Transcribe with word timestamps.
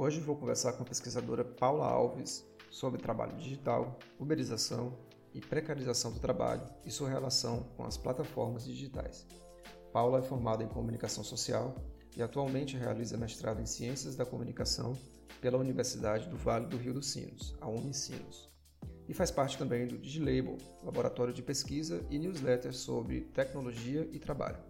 Hoje 0.00 0.20
vou 0.20 0.36
conversar 0.36 0.74
com 0.74 0.84
a 0.84 0.86
pesquisadora 0.86 1.44
Paula 1.44 1.84
Alves 1.84 2.46
sobre 2.70 3.02
trabalho 3.02 3.36
digital, 3.36 3.98
uberização 4.16 4.96
e 5.34 5.40
precarização 5.40 6.12
do 6.12 6.20
trabalho 6.20 6.62
e 6.86 6.90
sua 6.92 7.08
relação 7.08 7.64
com 7.76 7.82
as 7.82 7.96
plataformas 7.96 8.64
digitais. 8.64 9.26
Paula 9.92 10.20
é 10.20 10.22
formada 10.22 10.62
em 10.62 10.68
comunicação 10.68 11.24
social 11.24 11.74
e 12.16 12.22
atualmente 12.22 12.76
realiza 12.76 13.16
mestrado 13.16 13.60
em 13.60 13.66
ciências 13.66 14.14
da 14.14 14.24
comunicação 14.24 14.96
pela 15.40 15.58
Universidade 15.58 16.28
do 16.28 16.36
Vale 16.36 16.66
do 16.66 16.76
Rio 16.76 16.94
dos 16.94 17.10
Sinos, 17.10 17.56
a 17.60 17.68
Unicinos. 17.68 18.48
E 19.08 19.12
faz 19.12 19.32
parte 19.32 19.58
também 19.58 19.88
do 19.88 19.98
DigiLabel, 19.98 20.58
laboratório 20.84 21.34
de 21.34 21.42
pesquisa 21.42 22.06
e 22.08 22.20
newsletter 22.20 22.72
sobre 22.72 23.22
tecnologia 23.34 24.08
e 24.12 24.20
trabalho. 24.20 24.62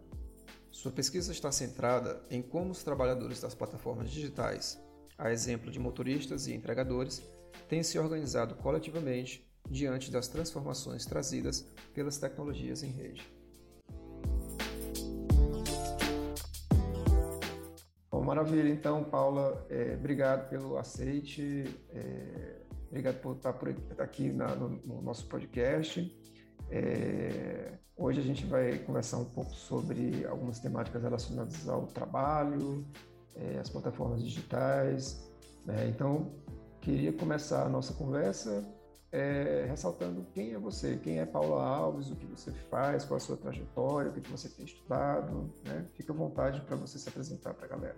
Sua 0.70 0.90
pesquisa 0.90 1.32
está 1.32 1.52
centrada 1.52 2.22
em 2.30 2.40
como 2.40 2.70
os 2.70 2.82
trabalhadores 2.82 3.42
das 3.42 3.54
plataformas 3.54 4.10
digitais, 4.10 4.80
a 5.18 5.32
exemplo 5.32 5.70
de 5.70 5.80
motoristas 5.80 6.46
e 6.46 6.54
entregadores, 6.54 7.22
têm 7.68 7.82
se 7.82 7.98
organizado 7.98 8.54
coletivamente 8.54 9.44
diante 9.68 10.10
das 10.10 10.28
transformações 10.28 11.04
trazidas 11.04 11.62
pelas 11.92 12.16
tecnologias 12.16 12.82
em 12.82 12.90
rede. 12.90 13.38
Bom, 18.10 18.22
maravilha. 18.22 18.68
Então, 18.68 19.04
Paula, 19.04 19.66
é, 19.68 19.94
obrigado 19.98 20.48
pelo 20.48 20.78
aceite, 20.78 21.64
é, 21.90 22.56
obrigado 22.88 23.20
por 23.20 23.36
estar, 23.36 23.52
por 23.52 23.74
aqui 23.98 24.30
na, 24.32 24.54
no, 24.54 24.70
no, 24.70 25.02
nosso 25.02 25.26
podcast. 25.26 26.16
É, 26.70 27.72
hoje 27.96 28.20
a 28.20 28.22
gente 28.22 28.46
vai 28.46 28.78
conversar 28.78 29.18
um 29.18 29.24
pouco 29.24 29.52
sobre 29.52 30.24
algumas 30.26 30.58
temáticas 30.58 31.02
relacionadas 31.02 31.68
ao 31.68 31.86
trabalho, 31.88 32.86
é, 33.38 33.58
as 33.58 33.68
plataformas 33.68 34.22
digitais. 34.22 35.30
Né? 35.64 35.88
Então, 35.88 36.30
queria 36.80 37.12
começar 37.12 37.64
a 37.64 37.68
nossa 37.68 37.94
conversa 37.94 38.64
é, 39.10 39.66
ressaltando 39.68 40.26
quem 40.32 40.52
é 40.52 40.58
você, 40.58 40.96
quem 40.96 41.18
é 41.18 41.26
Paula 41.26 41.62
Alves, 41.64 42.10
o 42.10 42.16
que 42.16 42.26
você 42.26 42.52
faz, 42.52 43.04
qual 43.04 43.16
a 43.16 43.20
sua 43.20 43.36
trajetória, 43.36 44.10
o 44.10 44.14
que 44.14 44.30
você 44.30 44.48
tem 44.48 44.64
estudado. 44.64 45.50
Né? 45.64 45.86
Fique 45.94 46.10
à 46.10 46.14
vontade 46.14 46.60
para 46.62 46.76
você 46.76 46.98
se 46.98 47.08
apresentar 47.08 47.54
para 47.54 47.66
a 47.66 47.68
galera. 47.68 47.96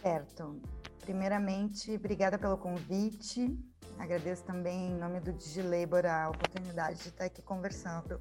Certo. 0.00 0.60
Primeiramente, 1.00 1.94
obrigada 1.94 2.38
pelo 2.38 2.56
convite. 2.56 3.58
Agradeço 3.98 4.44
também, 4.44 4.90
em 4.90 4.96
nome 4.96 5.20
do 5.20 5.32
DigiLabor, 5.32 6.06
a 6.06 6.28
oportunidade 6.28 7.02
de 7.02 7.08
estar 7.08 7.24
aqui 7.24 7.42
conversando 7.42 8.20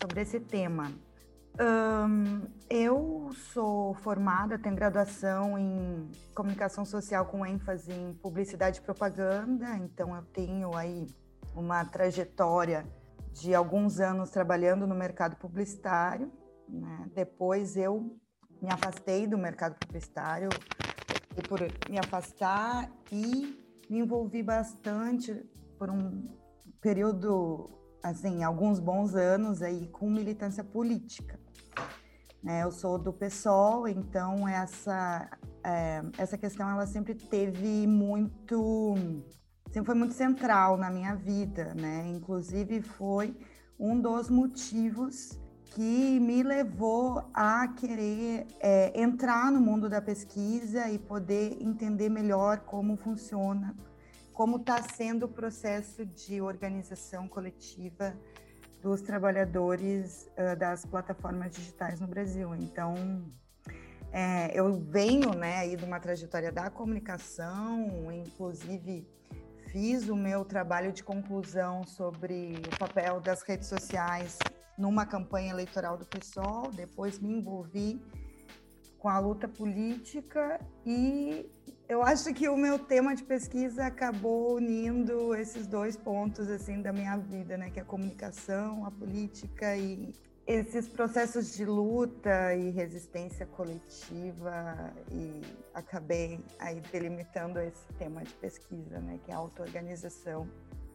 sobre 0.00 0.22
esse 0.22 0.40
tema. 0.40 0.92
Um, 1.58 2.42
eu 2.68 3.30
sou 3.52 3.94
formada, 3.94 4.58
tenho 4.58 4.76
graduação 4.76 5.58
em 5.58 6.10
comunicação 6.34 6.84
social 6.84 7.24
com 7.26 7.46
ênfase 7.46 7.90
em 7.92 8.12
publicidade 8.12 8.78
e 8.78 8.82
propaganda, 8.82 9.74
então 9.78 10.14
eu 10.14 10.22
tenho 10.22 10.76
aí 10.76 11.06
uma 11.54 11.82
trajetória 11.86 12.86
de 13.32 13.54
alguns 13.54 14.00
anos 14.00 14.28
trabalhando 14.30 14.86
no 14.86 14.94
mercado 14.94 15.36
publicitário. 15.36 16.30
Né? 16.68 17.10
Depois 17.14 17.74
eu 17.76 18.18
me 18.60 18.70
afastei 18.70 19.26
do 19.26 19.38
mercado 19.38 19.76
publicitário 19.78 20.50
e 21.38 21.48
por 21.48 21.60
me 21.88 21.98
afastar 21.98 22.90
e 23.10 23.58
me 23.88 24.00
envolvi 24.00 24.42
bastante 24.42 25.32
por 25.78 25.88
um 25.88 26.28
período 26.82 27.70
assim, 28.02 28.44
alguns 28.44 28.78
bons 28.78 29.14
anos 29.14 29.62
aí 29.62 29.88
com 29.88 30.10
militância 30.10 30.62
política. 30.62 31.45
É, 32.48 32.62
eu 32.62 32.70
sou 32.70 32.96
do 32.96 33.12
PSOL, 33.12 33.88
então 33.88 34.46
essa, 34.46 35.28
é, 35.64 36.00
essa 36.16 36.38
questão 36.38 36.70
ela 36.70 36.86
sempre 36.86 37.12
teve 37.12 37.88
muito, 37.88 38.94
sempre 39.72 39.86
foi 39.86 39.94
muito 39.96 40.14
central 40.14 40.76
na 40.76 40.88
minha 40.88 41.16
vida, 41.16 41.74
né? 41.74 42.06
Inclusive 42.06 42.80
foi 42.82 43.36
um 43.76 44.00
dos 44.00 44.30
motivos 44.30 45.40
que 45.64 46.20
me 46.20 46.44
levou 46.44 47.28
a 47.34 47.66
querer 47.66 48.46
é, 48.60 48.92
entrar 48.98 49.50
no 49.50 49.60
mundo 49.60 49.88
da 49.88 50.00
pesquisa 50.00 50.88
e 50.88 51.00
poder 51.00 51.60
entender 51.60 52.08
melhor 52.08 52.60
como 52.60 52.96
funciona, 52.96 53.74
como 54.32 54.58
está 54.58 54.80
sendo 54.94 55.26
o 55.26 55.28
processo 55.28 56.06
de 56.06 56.40
organização 56.40 57.26
coletiva 57.26 58.16
dos 58.82 59.00
trabalhadores 59.00 60.28
uh, 60.36 60.56
das 60.56 60.84
plataformas 60.84 61.52
digitais 61.52 62.00
no 62.00 62.06
Brasil. 62.06 62.54
Então, 62.54 62.94
é, 64.12 64.58
eu 64.58 64.80
venho 64.80 65.34
né, 65.34 65.58
aí 65.58 65.76
de 65.76 65.84
uma 65.84 66.00
trajetória 66.00 66.50
da 66.50 66.70
comunicação, 66.70 68.10
inclusive 68.12 69.06
fiz 69.70 70.08
o 70.08 70.16
meu 70.16 70.44
trabalho 70.44 70.92
de 70.92 71.02
conclusão 71.02 71.84
sobre 71.84 72.54
o 72.72 72.78
papel 72.78 73.20
das 73.20 73.42
redes 73.42 73.68
sociais 73.68 74.38
numa 74.78 75.04
campanha 75.04 75.50
eleitoral 75.50 75.96
do 75.96 76.06
PSOL, 76.06 76.70
depois 76.70 77.18
me 77.18 77.30
envolvi 77.30 78.00
com 78.98 79.08
a 79.08 79.18
luta 79.18 79.46
política 79.46 80.60
e 80.84 81.50
eu 81.88 82.02
acho 82.02 82.34
que 82.34 82.48
o 82.48 82.56
meu 82.56 82.78
tema 82.78 83.14
de 83.14 83.22
pesquisa 83.22 83.86
acabou 83.86 84.56
unindo 84.56 85.34
esses 85.34 85.66
dois 85.66 85.96
pontos 85.96 86.48
assim 86.48 86.82
da 86.82 86.92
minha 86.92 87.16
vida, 87.16 87.56
né, 87.56 87.70
que 87.70 87.78
é 87.78 87.82
a 87.82 87.84
comunicação, 87.84 88.84
a 88.84 88.90
política 88.90 89.76
e 89.76 90.12
esses 90.46 90.88
processos 90.88 91.54
de 91.54 91.64
luta 91.64 92.54
e 92.54 92.70
resistência 92.70 93.46
coletiva. 93.46 94.92
E 95.12 95.42
acabei 95.74 96.40
aí 96.58 96.80
delimitando 96.92 97.60
esse 97.60 97.86
tema 97.98 98.22
de 98.24 98.34
pesquisa, 98.34 98.98
né, 98.98 99.20
que 99.24 99.30
é 99.30 99.34
a 99.34 99.38
auto-organização 99.38 100.48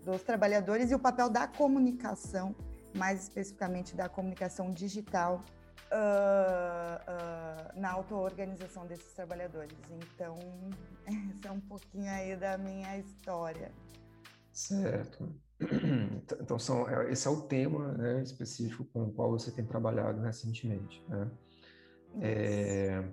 dos 0.03 0.23
trabalhadores 0.23 0.91
e 0.91 0.95
o 0.95 0.99
papel 0.99 1.29
da 1.29 1.47
comunicação, 1.47 2.53
mais 2.93 3.23
especificamente 3.23 3.95
da 3.95 4.09
comunicação 4.09 4.71
digital 4.71 5.41
uh, 5.91 7.75
uh, 7.75 7.79
na 7.79 7.91
auto-organização 7.91 8.85
desses 8.85 9.13
trabalhadores. 9.13 9.77
Então, 9.89 10.37
esse 11.07 11.47
é 11.47 11.51
um 11.51 11.61
pouquinho 11.61 12.09
aí 12.11 12.35
da 12.35 12.57
minha 12.57 12.97
história. 12.97 13.71
Certo. 14.51 15.33
Então, 16.41 16.57
são, 16.57 16.89
é, 16.89 17.11
esse 17.11 17.27
é 17.27 17.31
o 17.31 17.41
tema 17.41 17.93
né, 17.93 18.21
específico 18.23 18.83
com 18.85 19.03
o 19.03 19.11
qual 19.13 19.31
você 19.31 19.51
tem 19.51 19.65
trabalhado 19.65 20.21
recentemente. 20.21 21.03
Né? 21.07 21.31
É, 22.19 23.03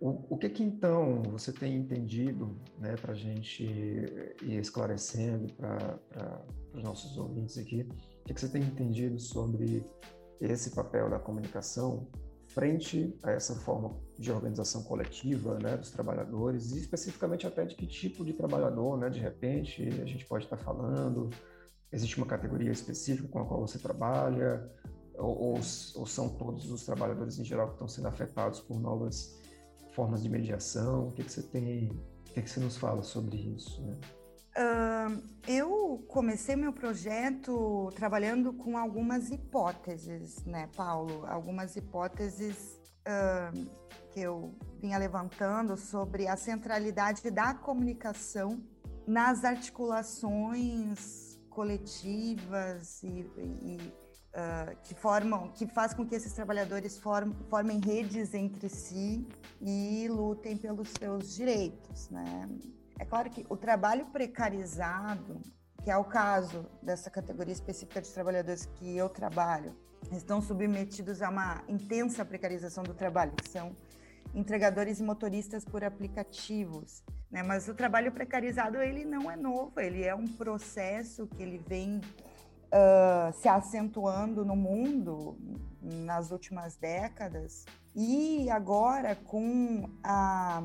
o, 0.00 0.34
o 0.34 0.38
que 0.38 0.50
que 0.50 0.62
então 0.62 1.22
você 1.22 1.52
tem 1.52 1.74
entendido 1.76 2.54
né, 2.78 2.94
para 2.96 3.12
a 3.12 3.16
gente 3.16 3.64
ir 3.64 4.60
esclarecendo 4.60 5.52
para 5.54 5.98
os 6.74 6.82
nossos 6.82 7.16
ouvintes 7.16 7.56
aqui? 7.56 7.80
O 7.80 8.24
que, 8.26 8.34
que 8.34 8.40
você 8.40 8.48
tem 8.48 8.62
entendido 8.62 9.18
sobre 9.18 9.84
esse 10.40 10.70
papel 10.70 11.08
da 11.10 11.18
comunicação 11.18 12.06
frente 12.48 13.14
a 13.22 13.32
essa 13.32 13.54
forma 13.54 13.96
de 14.18 14.32
organização 14.32 14.82
coletiva 14.82 15.58
né, 15.58 15.76
dos 15.76 15.90
trabalhadores 15.90 16.72
e 16.72 16.78
especificamente 16.78 17.46
até 17.46 17.64
de 17.64 17.74
que 17.74 17.86
tipo 17.86 18.24
de 18.24 18.32
trabalhador, 18.32 18.96
né, 18.96 19.10
de 19.10 19.20
repente 19.20 19.82
a 20.00 20.06
gente 20.06 20.24
pode 20.24 20.44
estar 20.44 20.56
falando, 20.56 21.28
existe 21.92 22.16
uma 22.16 22.26
categoria 22.26 22.70
específica 22.70 23.28
com 23.28 23.40
a 23.40 23.44
qual 23.44 23.60
você 23.60 23.78
trabalha 23.78 24.70
ou, 25.18 25.38
ou, 25.38 25.54
ou 25.54 26.06
são 26.06 26.28
todos 26.28 26.70
os 26.70 26.84
trabalhadores 26.84 27.38
em 27.38 27.44
geral 27.44 27.68
que 27.68 27.74
estão 27.74 27.88
sendo 27.88 28.08
afetados 28.08 28.60
por 28.60 28.80
novas 28.80 29.38
formas 29.92 30.22
de 30.22 30.28
mediação? 30.28 31.08
O 31.08 31.12
que, 31.12 31.24
que 31.24 31.32
você 31.32 31.42
tem, 31.42 31.88
o 31.88 32.32
que, 32.32 32.42
que 32.42 32.50
você 32.50 32.60
nos 32.60 32.76
fala 32.76 33.02
sobre 33.02 33.36
isso? 33.36 33.82
Né? 33.82 33.98
Eu 35.46 36.04
comecei 36.08 36.56
meu 36.56 36.72
projeto 36.72 37.92
trabalhando 37.94 38.52
com 38.52 38.76
algumas 38.76 39.30
hipóteses, 39.30 40.44
né, 40.44 40.68
Paulo? 40.74 41.24
Algumas 41.26 41.76
hipóteses 41.76 42.80
uh, 43.06 43.70
que 44.10 44.20
eu 44.20 44.54
vinha 44.80 44.98
levantando 44.98 45.76
sobre 45.76 46.26
a 46.26 46.36
centralidade 46.36 47.30
da 47.30 47.54
comunicação 47.54 48.60
nas 49.06 49.44
articulações 49.44 51.38
coletivas 51.48 53.02
e, 53.04 53.30
e 53.62 53.78
uh, 54.34 54.76
que 54.82 54.94
formam, 54.94 55.52
que 55.52 55.66
faz 55.66 55.94
com 55.94 56.04
que 56.04 56.14
esses 56.14 56.32
trabalhadores 56.32 56.98
form, 56.98 57.32
formem 57.48 57.78
redes 57.78 58.34
entre 58.34 58.68
si 58.68 59.26
e 59.60 60.08
lutem 60.08 60.56
pelos 60.56 60.88
seus 60.98 61.34
direitos, 61.34 62.10
né? 62.10 62.48
É 62.98 63.04
claro 63.04 63.30
que 63.30 63.44
o 63.48 63.56
trabalho 63.56 64.06
precarizado, 64.06 65.40
que 65.82 65.90
é 65.90 65.96
o 65.96 66.04
caso 66.04 66.66
dessa 66.82 67.10
categoria 67.10 67.52
específica 67.52 68.00
de 68.00 68.10
trabalhadores 68.10 68.66
que 68.66 68.96
eu 68.96 69.08
trabalho, 69.08 69.76
estão 70.12 70.40
submetidos 70.40 71.20
a 71.22 71.28
uma 71.28 71.62
intensa 71.68 72.24
precarização 72.24 72.84
do 72.84 72.94
trabalho, 72.94 73.32
que 73.32 73.48
são 73.48 73.74
entregadores 74.34 75.00
e 75.00 75.02
motoristas 75.02 75.64
por 75.64 75.84
aplicativos. 75.84 77.02
Né? 77.30 77.42
Mas 77.42 77.68
o 77.68 77.74
trabalho 77.74 78.12
precarizado 78.12 78.78
ele 78.78 79.04
não 79.04 79.30
é 79.30 79.36
novo, 79.36 79.78
ele 79.78 80.04
é 80.04 80.14
um 80.14 80.26
processo 80.26 81.26
que 81.26 81.42
ele 81.42 81.58
vem 81.58 81.98
uh, 81.98 83.32
se 83.32 83.48
acentuando 83.48 84.44
no 84.44 84.56
mundo 84.56 85.38
nas 85.82 86.30
últimas 86.30 86.76
décadas 86.76 87.64
e 87.94 88.50
agora 88.50 89.14
com 89.14 89.88
a 90.02 90.62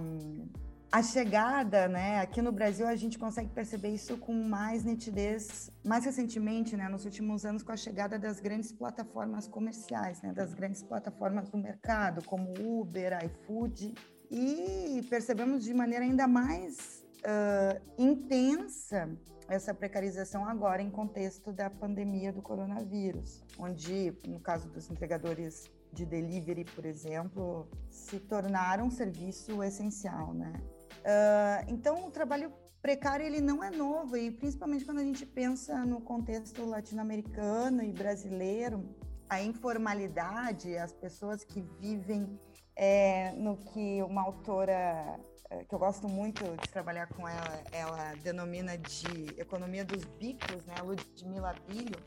a 0.91 1.01
chegada, 1.01 1.87
né, 1.87 2.19
aqui 2.19 2.41
no 2.41 2.51
Brasil 2.51 2.85
a 2.85 2.95
gente 2.97 3.17
consegue 3.17 3.49
perceber 3.49 3.89
isso 3.89 4.17
com 4.17 4.33
mais 4.33 4.83
nitidez, 4.83 5.71
mais 5.85 6.03
recentemente, 6.03 6.75
né, 6.75 6.89
nos 6.89 7.05
últimos 7.05 7.45
anos 7.45 7.63
com 7.63 7.71
a 7.71 7.77
chegada 7.77 8.19
das 8.19 8.41
grandes 8.41 8.73
plataformas 8.73 9.47
comerciais, 9.47 10.21
né, 10.21 10.33
das 10.33 10.53
grandes 10.53 10.83
plataformas 10.83 11.49
do 11.49 11.57
mercado, 11.57 12.21
como 12.25 12.53
Uber, 12.59 13.17
iFood, 13.23 13.93
e 14.29 15.01
percebemos 15.09 15.63
de 15.63 15.73
maneira 15.73 16.03
ainda 16.03 16.27
mais 16.27 17.05
uh, 17.19 17.81
intensa 17.97 19.09
essa 19.47 19.73
precarização 19.73 20.45
agora 20.45 20.81
em 20.81 20.89
contexto 20.89 21.53
da 21.53 21.69
pandemia 21.69 22.33
do 22.33 22.41
coronavírus, 22.41 23.41
onde, 23.57 24.13
no 24.27 24.39
caso 24.41 24.67
dos 24.69 24.89
entregadores 24.89 25.69
de 25.93 26.05
delivery, 26.05 26.65
por 26.65 26.85
exemplo, 26.85 27.67
se 27.89 28.19
tornaram 28.19 28.87
um 28.87 28.91
serviço 28.91 29.61
essencial, 29.61 30.33
né? 30.33 30.53
Uh, 30.99 31.65
então, 31.67 32.07
o 32.07 32.11
trabalho 32.11 32.51
precário 32.81 33.25
ele 33.25 33.39
não 33.39 33.63
é 33.63 33.69
novo 33.69 34.17
e 34.17 34.31
principalmente 34.31 34.83
quando 34.83 34.99
a 34.99 35.03
gente 35.03 35.25
pensa 35.25 35.85
no 35.85 36.01
contexto 36.01 36.65
latino-americano 36.65 37.83
e 37.83 37.91
brasileiro, 37.91 38.83
a 39.29 39.41
informalidade, 39.41 40.75
as 40.77 40.91
pessoas 40.91 41.43
que 41.43 41.61
vivem 41.79 42.39
é, 42.75 43.31
no 43.33 43.55
que 43.57 44.01
uma 44.03 44.23
autora 44.23 45.19
é, 45.51 45.65
que 45.65 45.75
eu 45.75 45.79
gosto 45.79 46.07
muito 46.07 46.43
de 46.61 46.69
trabalhar 46.69 47.07
com 47.07 47.27
ela, 47.27 47.63
ela 47.71 48.13
denomina 48.23 48.77
de 48.77 49.39
economia 49.39 49.83
dos 49.83 50.05
bicos, 50.17 50.65
né, 50.65 50.75
Ludmila 50.81 51.53
Bilho. 51.67 51.99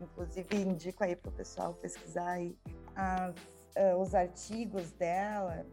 Inclusive 0.00 0.56
indico 0.56 1.04
aí 1.04 1.14
para 1.14 1.28
o 1.28 1.32
pessoal 1.32 1.74
pesquisar 1.74 2.30
aí 2.30 2.56
as, 2.94 3.34
uh, 3.76 4.00
os 4.00 4.14
artigos 4.14 4.90
dela 4.92 5.66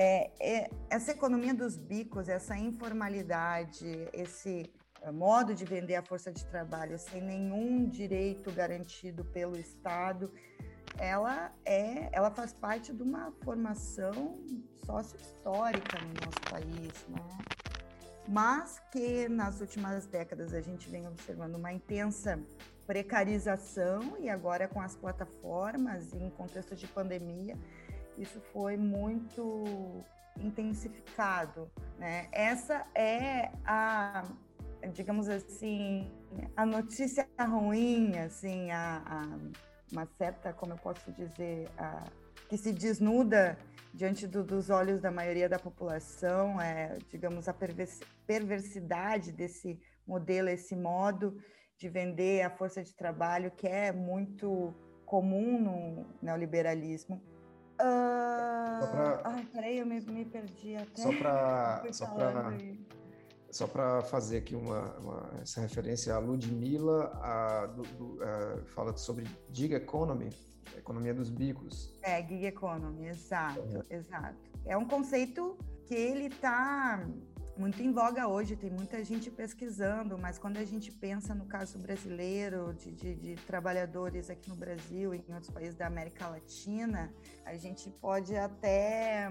é, 0.00 0.30
é, 0.38 0.70
essa 0.88 1.10
economia 1.10 1.52
dos 1.52 1.76
bicos, 1.76 2.28
essa 2.28 2.56
informalidade, 2.56 4.08
esse 4.12 4.72
é, 5.02 5.10
modo 5.10 5.56
de 5.56 5.64
vender 5.64 5.96
a 5.96 6.02
força 6.02 6.30
de 6.30 6.44
trabalho 6.46 6.96
sem 6.96 7.20
nenhum 7.20 7.88
direito 7.88 8.52
garantido 8.52 9.24
pelo 9.24 9.58
Estado, 9.58 10.32
ela 10.98 11.50
é, 11.64 12.08
ela 12.12 12.30
faz 12.30 12.52
parte 12.52 12.94
de 12.94 13.02
uma 13.02 13.32
formação 13.42 14.38
sócio-histórica 14.86 15.98
no 15.98 16.14
nosso 16.24 16.40
país, 16.48 17.06
né? 17.08 17.38
Mas 18.28 18.80
que 18.92 19.28
nas 19.28 19.60
últimas 19.60 20.06
décadas 20.06 20.54
a 20.54 20.60
gente 20.60 20.88
vem 20.88 21.08
observando 21.08 21.56
uma 21.56 21.72
intensa 21.72 22.38
precarização 22.86 24.16
e 24.20 24.28
agora 24.28 24.68
com 24.68 24.80
as 24.80 24.94
plataformas 24.94 26.14
em 26.14 26.30
contexto 26.30 26.76
de 26.76 26.86
pandemia 26.86 27.56
isso 28.18 28.40
foi 28.52 28.76
muito 28.76 30.04
intensificado, 30.40 31.70
né? 31.98 32.28
Essa 32.32 32.86
é 32.94 33.50
a, 33.64 34.24
digamos 34.92 35.28
assim, 35.28 36.10
a 36.56 36.66
notícia 36.66 37.28
ruim, 37.38 38.16
assim, 38.18 38.70
a, 38.70 39.02
a 39.06 39.38
uma 39.90 40.06
certa, 40.18 40.52
como 40.52 40.74
eu 40.74 40.78
posso 40.78 41.10
dizer, 41.12 41.68
a, 41.78 42.04
que 42.48 42.56
se 42.56 42.72
desnuda 42.72 43.58
diante 43.94 44.26
do, 44.26 44.44
dos 44.44 44.70
olhos 44.70 45.00
da 45.00 45.10
maioria 45.10 45.48
da 45.48 45.58
população, 45.58 46.60
é, 46.60 46.98
digamos, 47.08 47.48
a 47.48 47.54
perversidade 48.26 49.32
desse 49.32 49.80
modelo, 50.06 50.48
esse 50.48 50.76
modo 50.76 51.36
de 51.76 51.88
vender 51.88 52.42
a 52.42 52.50
força 52.50 52.82
de 52.82 52.94
trabalho 52.94 53.50
que 53.50 53.66
é 53.66 53.92
muito 53.92 54.74
comum 55.06 55.60
no 55.60 56.06
neoliberalismo 56.20 57.22
Uh... 57.80 58.90
Pra... 58.90 59.20
Ai, 59.24 59.46
peraí, 59.52 59.78
eu 59.78 59.86
me, 59.86 60.00
me 60.00 60.24
perdi 60.24 60.76
até. 60.76 61.02
Só 61.02 61.12
para 61.16 61.84
só 61.92 62.06
para 62.06 62.52
só 63.50 63.66
para 63.66 64.02
fazer 64.02 64.38
aqui 64.38 64.54
uma, 64.54 64.94
uma, 64.98 65.30
essa 65.40 65.60
referência 65.60 66.14
a 66.14 66.18
Ludmilla, 66.18 67.10
a, 67.22 67.66
do, 67.66 67.82
do, 67.82 68.22
a, 68.22 68.62
fala 68.74 68.96
sobre 68.96 69.26
gig 69.52 69.74
economy, 69.74 70.28
economia 70.76 71.14
dos 71.14 71.30
bicos. 71.30 71.92
É, 72.02 72.22
gig 72.22 72.44
economy, 72.44 73.08
exato, 73.08 73.60
uhum. 73.60 73.82
exato. 73.90 74.36
É 74.66 74.76
um 74.76 74.84
conceito 74.84 75.56
que 75.86 75.94
ele 75.94 76.26
está 76.26 77.02
muito 77.58 77.82
em 77.82 77.92
voga 77.92 78.28
hoje, 78.28 78.54
tem 78.54 78.70
muita 78.70 79.02
gente 79.02 79.30
pesquisando, 79.30 80.16
mas 80.16 80.38
quando 80.38 80.58
a 80.58 80.64
gente 80.64 80.92
pensa 80.92 81.34
no 81.34 81.44
caso 81.44 81.78
brasileiro, 81.78 82.72
de, 82.74 82.92
de, 82.92 83.14
de, 83.14 83.34
trabalhadores 83.34 84.30
aqui 84.30 84.48
no 84.48 84.54
Brasil 84.54 85.12
e 85.12 85.24
em 85.28 85.34
outros 85.34 85.50
países 85.50 85.74
da 85.74 85.86
América 85.86 86.28
Latina, 86.28 87.12
a 87.44 87.56
gente 87.56 87.90
pode 87.90 88.36
até 88.36 89.28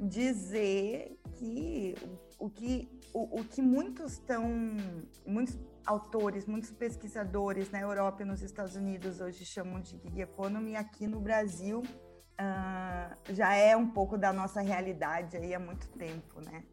dizer 0.00 1.16
que 1.36 1.94
o, 2.38 2.46
o 2.46 2.50
que, 2.50 2.88
o, 3.14 3.40
o 3.40 3.44
que 3.44 3.62
muitos 3.62 4.14
estão, 4.14 4.44
muitos 5.24 5.56
autores, 5.86 6.46
muitos 6.46 6.72
pesquisadores 6.72 7.70
na 7.70 7.80
Europa 7.80 8.22
e 8.22 8.24
nos 8.24 8.42
Estados 8.42 8.74
Unidos 8.74 9.20
hoje 9.20 9.44
chamam 9.44 9.80
de 9.80 9.96
gig 9.96 10.20
economy, 10.20 10.74
aqui 10.74 11.06
no 11.06 11.20
Brasil 11.20 11.82
uh, 12.40 13.32
já 13.34 13.54
é 13.54 13.76
um 13.76 13.88
pouco 13.88 14.18
da 14.18 14.32
nossa 14.32 14.60
realidade 14.60 15.36
aí 15.36 15.54
há 15.54 15.58
muito 15.58 15.88
tempo, 15.90 16.40
né? 16.40 16.64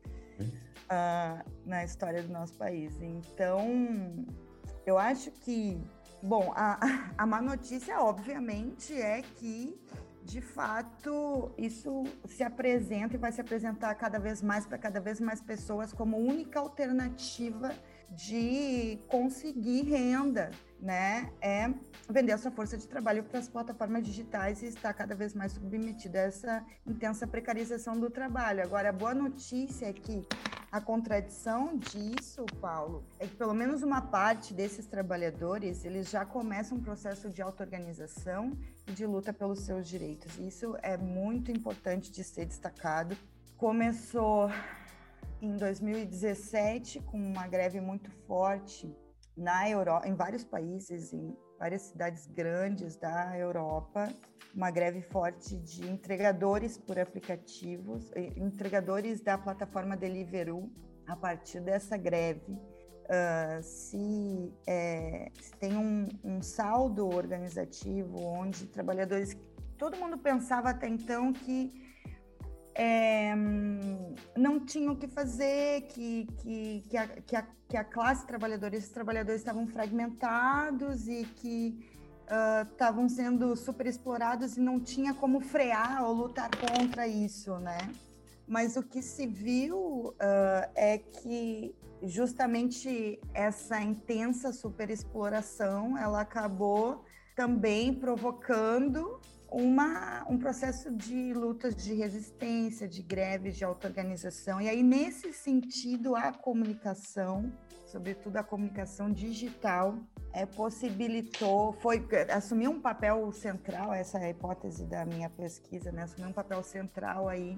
Uh, 0.88 1.52
na 1.66 1.84
história 1.84 2.22
do 2.24 2.32
nosso 2.32 2.54
país. 2.56 3.02
Então, 3.02 4.26
eu 4.86 4.98
acho 4.98 5.32
que, 5.32 5.80
bom, 6.22 6.52
a, 6.56 6.80
a 7.18 7.26
má 7.26 7.42
notícia, 7.42 8.00
obviamente, 8.00 8.94
é 9.00 9.22
que 9.22 9.80
de 10.28 10.42
fato, 10.42 11.54
isso 11.58 12.04
se 12.26 12.44
apresenta 12.44 13.16
e 13.16 13.18
vai 13.18 13.32
se 13.32 13.40
apresentar 13.40 13.96
cada 13.96 14.20
vez 14.20 14.42
mais 14.42 14.66
para 14.66 14.78
cada 14.78 15.00
vez 15.00 15.22
mais 15.22 15.40
pessoas 15.40 15.94
como 15.94 16.18
única 16.18 16.60
alternativa 16.60 17.74
de 18.10 19.00
conseguir 19.08 19.84
renda, 19.84 20.52
né? 20.82 21.32
É 21.42 21.74
vender 22.10 22.34
a 22.34 22.38
sua 22.38 22.52
força 22.52 22.78
de 22.78 22.86
trabalho 22.90 23.24
para 23.24 23.40
as 23.40 23.48
plataformas 23.48 24.06
digitais 24.06 24.62
e 24.64 24.66
está 24.66 24.94
cada 24.94 25.16
vez 25.16 25.34
mais 25.34 25.54
submetida 25.54 26.20
a 26.20 26.24
essa 26.24 26.66
intensa 26.86 27.26
precarização 27.26 27.98
do 27.98 28.10
trabalho. 28.10 28.62
Agora, 28.62 28.90
a 28.90 28.94
boa 28.94 29.14
notícia 29.14 29.86
é 29.86 29.94
que 29.94 30.28
a 30.78 30.82
contradição 30.82 31.76
disso, 31.76 32.46
Paulo, 32.62 33.04
é 33.20 33.26
que 33.26 33.36
pelo 33.36 33.54
menos 33.54 33.82
uma 33.82 34.00
parte 34.00 34.54
desses 34.54 34.86
trabalhadores, 34.86 35.84
eles 35.84 36.08
já 36.08 36.24
começam 36.24 36.78
um 36.78 36.82
processo 36.82 37.32
de 37.32 37.42
auto-organização 37.42 38.56
e 38.86 38.92
de 38.92 39.04
luta 39.04 39.34
pelos 39.34 39.62
seus 39.62 39.88
direitos. 39.88 40.38
Isso 40.38 40.78
é 40.84 40.96
muito 40.96 41.52
importante 41.52 42.12
de 42.12 42.24
ser 42.24 42.46
destacado. 42.46 43.18
Começou 43.58 44.52
em 45.42 45.58
2017 45.58 47.00
com 47.02 47.18
uma 47.18 47.48
greve 47.48 47.82
muito 47.82 48.12
forte 48.28 48.96
na 49.36 49.68
Europa, 49.68 50.08
em 50.08 50.14
vários 50.14 50.44
países, 50.44 51.12
em 51.12 51.36
várias 51.60 51.84
cidades 51.84 52.28
grandes 52.28 52.96
da 52.96 53.38
Europa, 53.38 54.14
uma 54.54 54.72
greve 54.72 55.02
forte 55.02 55.56
de 55.58 55.88
entregadores 55.88 56.78
por 56.78 56.98
aplicativos, 56.98 58.12
entregadores 58.36 59.22
da 59.22 59.38
plataforma 59.38 59.96
Deliveroo. 59.96 60.70
A 61.06 61.16
partir 61.16 61.62
dessa 61.62 61.96
greve, 61.96 62.52
uh, 62.52 63.64
se, 63.64 64.54
é, 64.68 65.32
se, 65.40 65.52
tem 65.54 65.78
um, 65.78 66.08
um 66.22 66.42
saldo 66.42 67.08
organizativo 67.08 68.22
onde 68.22 68.66
trabalhadores, 68.68 69.38
todo 69.78 69.96
mundo 69.96 70.18
pensava 70.18 70.72
até 70.72 70.88
então 70.90 71.32
que 71.32 71.87
é, 72.80 73.34
não 74.38 74.64
tinham 74.64 74.94
o 74.94 74.96
que 74.96 75.08
fazer, 75.08 75.82
que, 75.88 76.28
que, 76.38 76.84
que, 76.88 76.96
a, 76.96 77.08
que, 77.08 77.36
a, 77.36 77.48
que 77.68 77.76
a 77.76 77.84
classe 77.84 78.26
trabalhadora, 78.28 78.76
esses 78.76 78.92
trabalhadores 78.92 79.42
estavam 79.42 79.66
fragmentados 79.66 81.08
e 81.08 81.26
que 81.26 81.84
estavam 82.72 83.08
uh, 83.08 83.10
sendo 83.10 83.56
super 83.56 83.88
explorados 83.88 84.58
e 84.58 84.60
não 84.60 84.80
tinha 84.80 85.14
como 85.14 85.40
frear 85.40 86.04
ou 86.04 86.14
lutar 86.14 86.52
contra 86.56 87.08
isso, 87.08 87.58
né? 87.58 87.78
Mas 88.48 88.78
o 88.78 88.84
que 88.84 89.02
se 89.02 89.26
viu 89.26 89.78
uh, 90.10 90.70
é 90.76 91.00
que 91.00 91.74
justamente 92.04 93.20
essa 93.34 93.82
intensa 93.82 94.54
superexploração 94.54 95.98
ela 95.98 96.22
acabou 96.22 97.04
também 97.36 97.92
provocando 97.92 99.20
uma, 99.50 100.26
um 100.30 100.38
processo 100.38 100.92
de 100.92 101.34
lutas 101.34 101.76
de 101.76 101.94
resistência, 101.94 102.88
de 102.88 103.02
greves, 103.02 103.58
de 103.58 103.64
auto-organização. 103.64 104.60
E 104.62 104.70
aí, 104.70 104.84
nesse 104.84 105.32
sentido, 105.34 106.16
a 106.16 106.32
comunicação, 106.32 107.52
sobretudo 107.86 108.38
a 108.38 108.44
comunicação 108.44 109.12
digital, 109.12 109.98
é, 110.34 110.46
possibilitou, 110.46 111.74
foi, 111.74 112.06
assumiu 112.30 112.72
um 112.72 112.82
papel 112.82 113.32
central, 113.32 113.94
essa 113.94 114.20
é 114.20 114.26
a 114.26 114.30
hipótese 114.30 114.86
da 114.86 115.06
minha 115.06 115.30
pesquisa, 115.30 115.92
né? 115.92 116.04
assumiu 116.04 116.30
um 116.30 116.34
papel 116.34 116.62
central 116.62 117.28
aí 117.28 117.58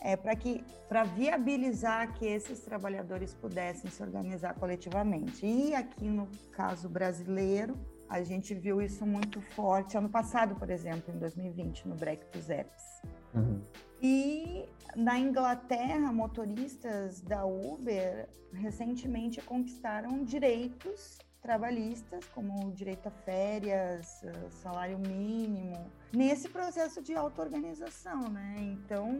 é, 0.00 0.14
para 0.16 0.36
que 0.36 0.62
para 0.88 1.02
viabilizar 1.04 2.12
que 2.14 2.26
esses 2.26 2.60
trabalhadores 2.60 3.34
pudessem 3.34 3.90
se 3.90 4.02
organizar 4.02 4.54
coletivamente. 4.54 5.44
E 5.44 5.74
aqui 5.74 6.08
no 6.08 6.28
caso 6.52 6.88
brasileiro, 6.88 7.76
a 8.08 8.22
gente 8.22 8.54
viu 8.54 8.80
isso 8.80 9.04
muito 9.06 9.40
forte 9.40 9.96
ano 9.96 10.08
passado, 10.08 10.54
por 10.54 10.70
exemplo, 10.70 11.14
em 11.14 11.18
2020, 11.18 11.88
no 11.88 11.94
Break 11.94 12.26
dos 12.32 12.48
Apps. 12.50 13.02
Uhum. 13.34 13.60
E 14.00 14.68
na 14.94 15.18
Inglaterra, 15.18 16.12
motoristas 16.12 17.20
da 17.20 17.44
Uber 17.44 18.28
recentemente 18.52 19.40
conquistaram 19.42 20.24
direitos 20.24 21.18
trabalhistas, 21.46 22.26
como 22.26 22.72
direito 22.72 23.06
a 23.06 23.10
férias, 23.10 24.20
salário 24.50 24.98
mínimo, 24.98 25.88
nesse 26.12 26.48
processo 26.48 27.00
de 27.00 27.14
auto-organização, 27.14 28.28
né? 28.28 28.56
Então, 28.58 29.14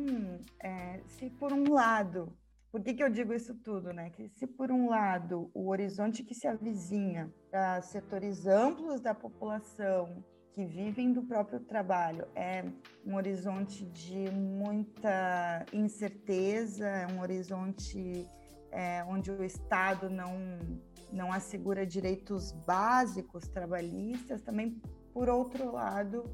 é, 0.60 1.00
se 1.06 1.30
por 1.30 1.52
um 1.52 1.72
lado, 1.72 2.32
por 2.70 2.82
que, 2.82 2.94
que 2.94 3.02
eu 3.02 3.10
digo 3.10 3.32
isso 3.32 3.54
tudo, 3.54 3.92
né? 3.92 4.10
Que 4.10 4.28
se 4.28 4.46
por 4.46 4.70
um 4.70 4.88
lado 4.88 5.50
o 5.54 5.68
horizonte 5.68 6.22
que 6.22 6.34
se 6.34 6.46
avizinha 6.46 7.32
para 7.50 7.80
setores 7.82 8.46
amplos 8.46 9.00
da 9.00 9.14
população 9.14 10.24
que 10.52 10.64
vivem 10.64 11.12
do 11.12 11.22
próprio 11.22 11.60
trabalho 11.60 12.26
é 12.34 12.64
um 13.04 13.14
horizonte 13.14 13.84
de 13.84 14.30
muita 14.30 15.64
incerteza, 15.72 16.86
é 16.86 17.06
um 17.06 17.20
horizonte 17.20 18.26
é, 18.70 19.04
onde 19.04 19.30
o 19.30 19.44
Estado 19.44 20.08
não 20.10 20.58
não 21.12 21.32
assegura 21.32 21.86
direitos 21.86 22.52
básicos 22.66 23.46
trabalhistas, 23.48 24.42
também, 24.42 24.80
por 25.12 25.28
outro 25.28 25.72
lado, 25.72 26.28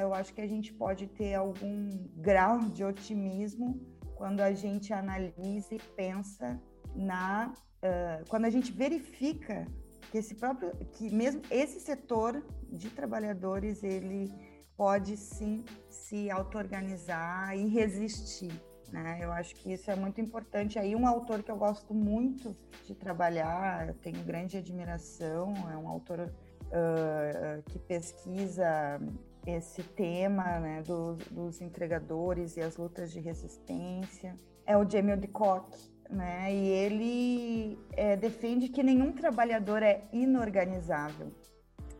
eu 0.00 0.12
acho 0.14 0.34
que 0.34 0.40
a 0.40 0.46
gente 0.46 0.72
pode 0.72 1.06
ter 1.06 1.34
algum 1.34 1.90
grau 2.16 2.60
de 2.60 2.82
otimismo 2.84 3.80
quando 4.16 4.40
a 4.40 4.52
gente 4.52 4.92
analisa 4.92 5.74
e 5.74 5.78
pensa 5.96 6.60
na. 6.94 7.52
Uh, 7.82 8.28
quando 8.28 8.46
a 8.46 8.50
gente 8.50 8.72
verifica 8.72 9.66
que 10.10 10.18
esse 10.18 10.34
próprio. 10.34 10.72
que 10.92 11.10
mesmo 11.10 11.42
esse 11.50 11.80
setor 11.80 12.42
de 12.70 12.90
trabalhadores 12.90 13.82
ele 13.82 14.32
pode 14.76 15.16
sim 15.16 15.64
se 15.88 16.30
auto-organizar 16.30 17.56
e 17.56 17.68
resistir 17.68 18.52
né? 18.94 19.18
Eu 19.20 19.32
acho 19.32 19.56
que 19.56 19.72
isso 19.72 19.90
é 19.90 19.96
muito 19.96 20.20
importante. 20.20 20.78
Aí 20.78 20.94
um 20.94 21.06
autor 21.06 21.42
que 21.42 21.50
eu 21.50 21.56
gosto 21.56 21.92
muito 21.92 22.56
de 22.86 22.94
trabalhar, 22.94 23.88
eu 23.88 23.94
tenho 23.94 24.22
grande 24.22 24.56
admiração, 24.56 25.52
é 25.72 25.76
um 25.76 25.88
autor 25.88 26.20
uh, 26.20 27.62
que 27.66 27.78
pesquisa 27.80 29.00
esse 29.46 29.82
tema 29.82 30.58
né, 30.58 30.82
dos, 30.82 31.18
dos 31.28 31.60
entregadores 31.60 32.56
e 32.56 32.60
as 32.60 32.76
lutas 32.76 33.12
de 33.12 33.20
resistência. 33.20 34.34
É 34.66 34.76
o 34.76 34.88
Jamie 34.88 35.16
Decock, 35.16 35.76
né? 36.08 36.52
E 36.52 36.68
ele 36.68 37.78
é, 37.92 38.16
defende 38.16 38.68
que 38.68 38.82
nenhum 38.82 39.12
trabalhador 39.12 39.82
é 39.82 40.04
inorganizável, 40.12 41.30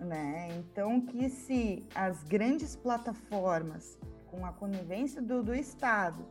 né? 0.00 0.48
Então 0.58 1.00
que 1.00 1.28
se 1.28 1.86
as 1.94 2.22
grandes 2.24 2.74
plataformas 2.74 3.98
com 4.26 4.46
a 4.46 4.52
conivência 4.52 5.20
do, 5.20 5.42
do 5.42 5.54
Estado 5.54 6.24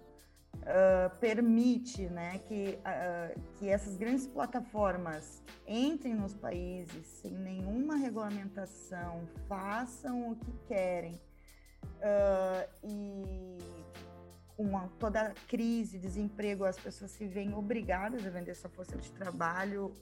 uh, 0.64 1.16
permite 1.20 2.10
né, 2.10 2.40
que, 2.48 2.80
uh, 2.80 3.42
que 3.56 3.70
essas 3.70 3.96
grandes 3.96 4.26
plataformas 4.28 5.44
entrem 5.68 6.16
nos 6.16 6.34
países 6.34 7.06
sem 7.22 7.32
nenhuma 7.32 7.96
regulamentação, 7.96 9.28
façam 9.48 10.32
o 10.32 10.36
que 10.36 10.52
querem 10.68 11.22
uh, 12.00 12.70
e 12.84 13.58
com 14.56 14.88
toda 15.00 15.22
a 15.22 15.34
crise, 15.48 15.98
desemprego, 15.98 16.64
as 16.64 16.78
pessoas 16.78 17.12
se 17.12 17.28
veem 17.28 17.54
obrigadas 17.54 18.26
a 18.26 18.30
vender 18.30 18.56
sua 18.56 18.70
força 18.70 18.98
de 18.98 19.12
trabalho 19.12 19.94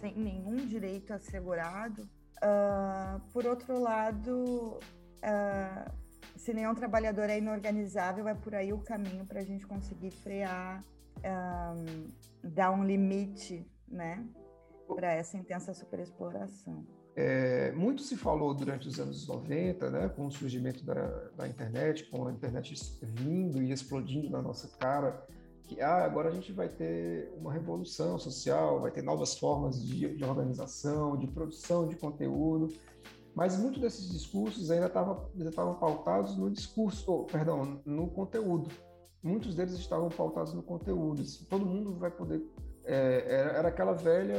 sem 0.00 0.14
nenhum 0.14 0.56
direito 0.66 1.12
assegurado. 1.12 2.02
Uh, 2.42 3.20
por 3.32 3.46
outro 3.46 3.78
lado, 3.78 4.78
uh, 5.18 5.92
se 6.40 6.54
nenhum 6.54 6.74
trabalhador 6.74 7.28
é 7.28 7.36
inorganizável, 7.36 8.26
é 8.26 8.34
por 8.34 8.54
aí 8.54 8.72
o 8.72 8.78
caminho 8.78 9.26
para 9.26 9.40
a 9.40 9.44
gente 9.44 9.66
conseguir 9.66 10.10
frear, 10.10 10.82
um, 11.22 12.08
dar 12.42 12.70
um 12.70 12.82
limite, 12.82 13.66
né, 13.86 14.24
para 14.88 15.12
essa 15.12 15.36
intensa 15.36 15.74
superexploração. 15.74 16.86
É, 17.14 17.72
muito 17.72 18.00
se 18.00 18.16
falou 18.16 18.54
durante 18.54 18.88
os 18.88 18.98
anos 18.98 19.28
90, 19.28 19.90
né, 19.90 20.08
com 20.08 20.26
o 20.26 20.30
surgimento 20.30 20.82
da, 20.82 21.08
da 21.36 21.46
internet, 21.46 22.04
com 22.04 22.26
a 22.26 22.32
internet 22.32 22.74
vindo 23.02 23.62
e 23.62 23.70
explodindo 23.70 24.30
na 24.30 24.40
nossa 24.40 24.66
cara, 24.78 25.22
que 25.64 25.80
ah, 25.82 26.04
agora 26.04 26.30
a 26.30 26.32
gente 26.32 26.52
vai 26.52 26.68
ter 26.70 27.34
uma 27.36 27.52
revolução 27.52 28.18
social, 28.18 28.80
vai 28.80 28.90
ter 28.90 29.02
novas 29.02 29.38
formas 29.38 29.84
de, 29.84 30.16
de 30.16 30.24
organização, 30.24 31.18
de 31.18 31.26
produção 31.26 31.86
de 31.86 31.96
conteúdo, 31.96 32.68
mas 33.34 33.56
muitos 33.56 33.80
desses 33.80 34.10
discursos 34.10 34.70
ainda 34.70 34.86
estavam 34.86 35.28
ainda 35.36 35.52
pautados 35.52 36.36
no 36.36 36.50
discurso, 36.50 37.10
oh, 37.10 37.24
perdão, 37.24 37.80
no 37.84 38.08
conteúdo. 38.08 38.70
Muitos 39.22 39.54
deles 39.54 39.74
estavam 39.74 40.08
pautados 40.08 40.54
no 40.54 40.62
conteúdo. 40.62 41.22
Assim, 41.22 41.44
todo 41.44 41.64
mundo 41.64 41.94
vai 41.96 42.10
poder. 42.10 42.42
É, 42.84 43.24
era, 43.28 43.50
era, 43.52 43.68
aquela 43.68 43.92
velha 43.92 44.34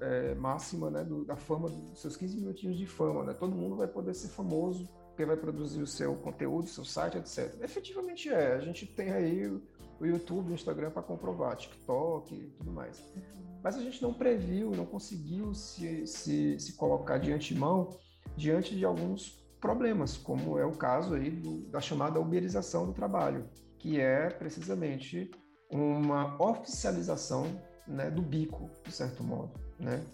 é, 0.00 0.34
máxima 0.36 0.88
né, 0.88 1.02
do, 1.02 1.24
da 1.24 1.36
fama, 1.36 1.68
dos 1.68 2.00
seus 2.00 2.16
15 2.16 2.36
minutinhos 2.36 2.78
de 2.78 2.86
fama. 2.86 3.24
Né? 3.24 3.34
Todo 3.34 3.54
mundo 3.54 3.76
vai 3.76 3.88
poder 3.88 4.14
ser 4.14 4.28
famoso 4.28 4.88
porque 5.08 5.24
vai 5.24 5.36
produzir 5.36 5.82
o 5.82 5.86
seu 5.86 6.14
conteúdo, 6.16 6.68
seu 6.68 6.84
site, 6.84 7.16
etc. 7.16 7.60
Efetivamente 7.62 8.28
é. 8.28 8.54
A 8.54 8.60
gente 8.60 8.86
tem 8.86 9.10
aí 9.10 9.46
o 9.46 10.06
YouTube, 10.06 10.50
o 10.50 10.54
Instagram 10.54 10.90
para 10.90 11.02
comprovar, 11.02 11.56
TikTok 11.56 12.34
e 12.34 12.50
tudo 12.50 12.70
mais. 12.70 13.02
Mas 13.62 13.76
a 13.76 13.82
gente 13.82 14.00
não 14.02 14.12
previu, 14.12 14.70
não 14.72 14.86
conseguiu 14.86 15.54
se, 15.54 16.06
se, 16.06 16.60
se 16.60 16.72
colocar 16.74 17.18
de 17.18 17.32
antemão 17.32 17.98
diante 18.36 18.76
de 18.76 18.84
alguns 18.84 19.44
problemas, 19.60 20.16
como 20.16 20.58
é 20.58 20.64
o 20.64 20.72
caso 20.72 21.14
aí 21.14 21.30
do, 21.30 21.62
da 21.68 21.80
chamada 21.80 22.20
uberização 22.20 22.86
do 22.86 22.92
trabalho, 22.92 23.48
que 23.78 24.00
é 24.00 24.28
precisamente 24.28 25.30
uma 25.70 26.40
oficialização 26.40 27.46
né, 27.86 28.10
do 28.10 28.22
bico, 28.22 28.70
de 28.84 28.92
certo 28.92 29.24
modo. 29.24 29.52
Né? 29.78 30.04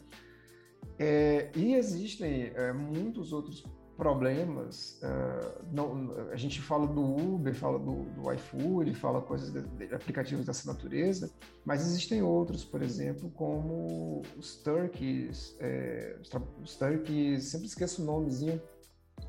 É, 0.99 1.50
e 1.57 1.75
existem 1.75 2.52
é, 2.55 2.73
muitos 2.73 3.33
outros 3.33 3.64
problemas. 3.97 5.01
Uh, 5.03 5.65
não, 5.73 6.31
a 6.31 6.37
gente 6.37 6.61
fala 6.61 6.87
do 6.87 7.03
Uber, 7.03 7.55
fala 7.55 7.79
do, 7.79 8.05
do 8.05 8.33
iFood, 8.33 8.95
fala 8.95 9.21
coisas 9.21 9.53
de, 9.53 9.63
de 9.63 9.95
aplicativos 9.95 10.47
dessa 10.47 10.71
natureza, 10.73 11.31
mas 11.65 11.83
existem 11.83 12.23
outros, 12.23 12.65
por 12.65 12.83
exemplo, 12.83 13.31
como 13.31 14.23
os 14.37 14.57
turkeys, 14.57 15.57
é, 15.61 16.17
os 16.63 16.77
turkeys, 16.77 17.45
sempre 17.45 17.67
esqueço 17.67 18.03
o 18.03 18.05
nomezinho 18.05 18.61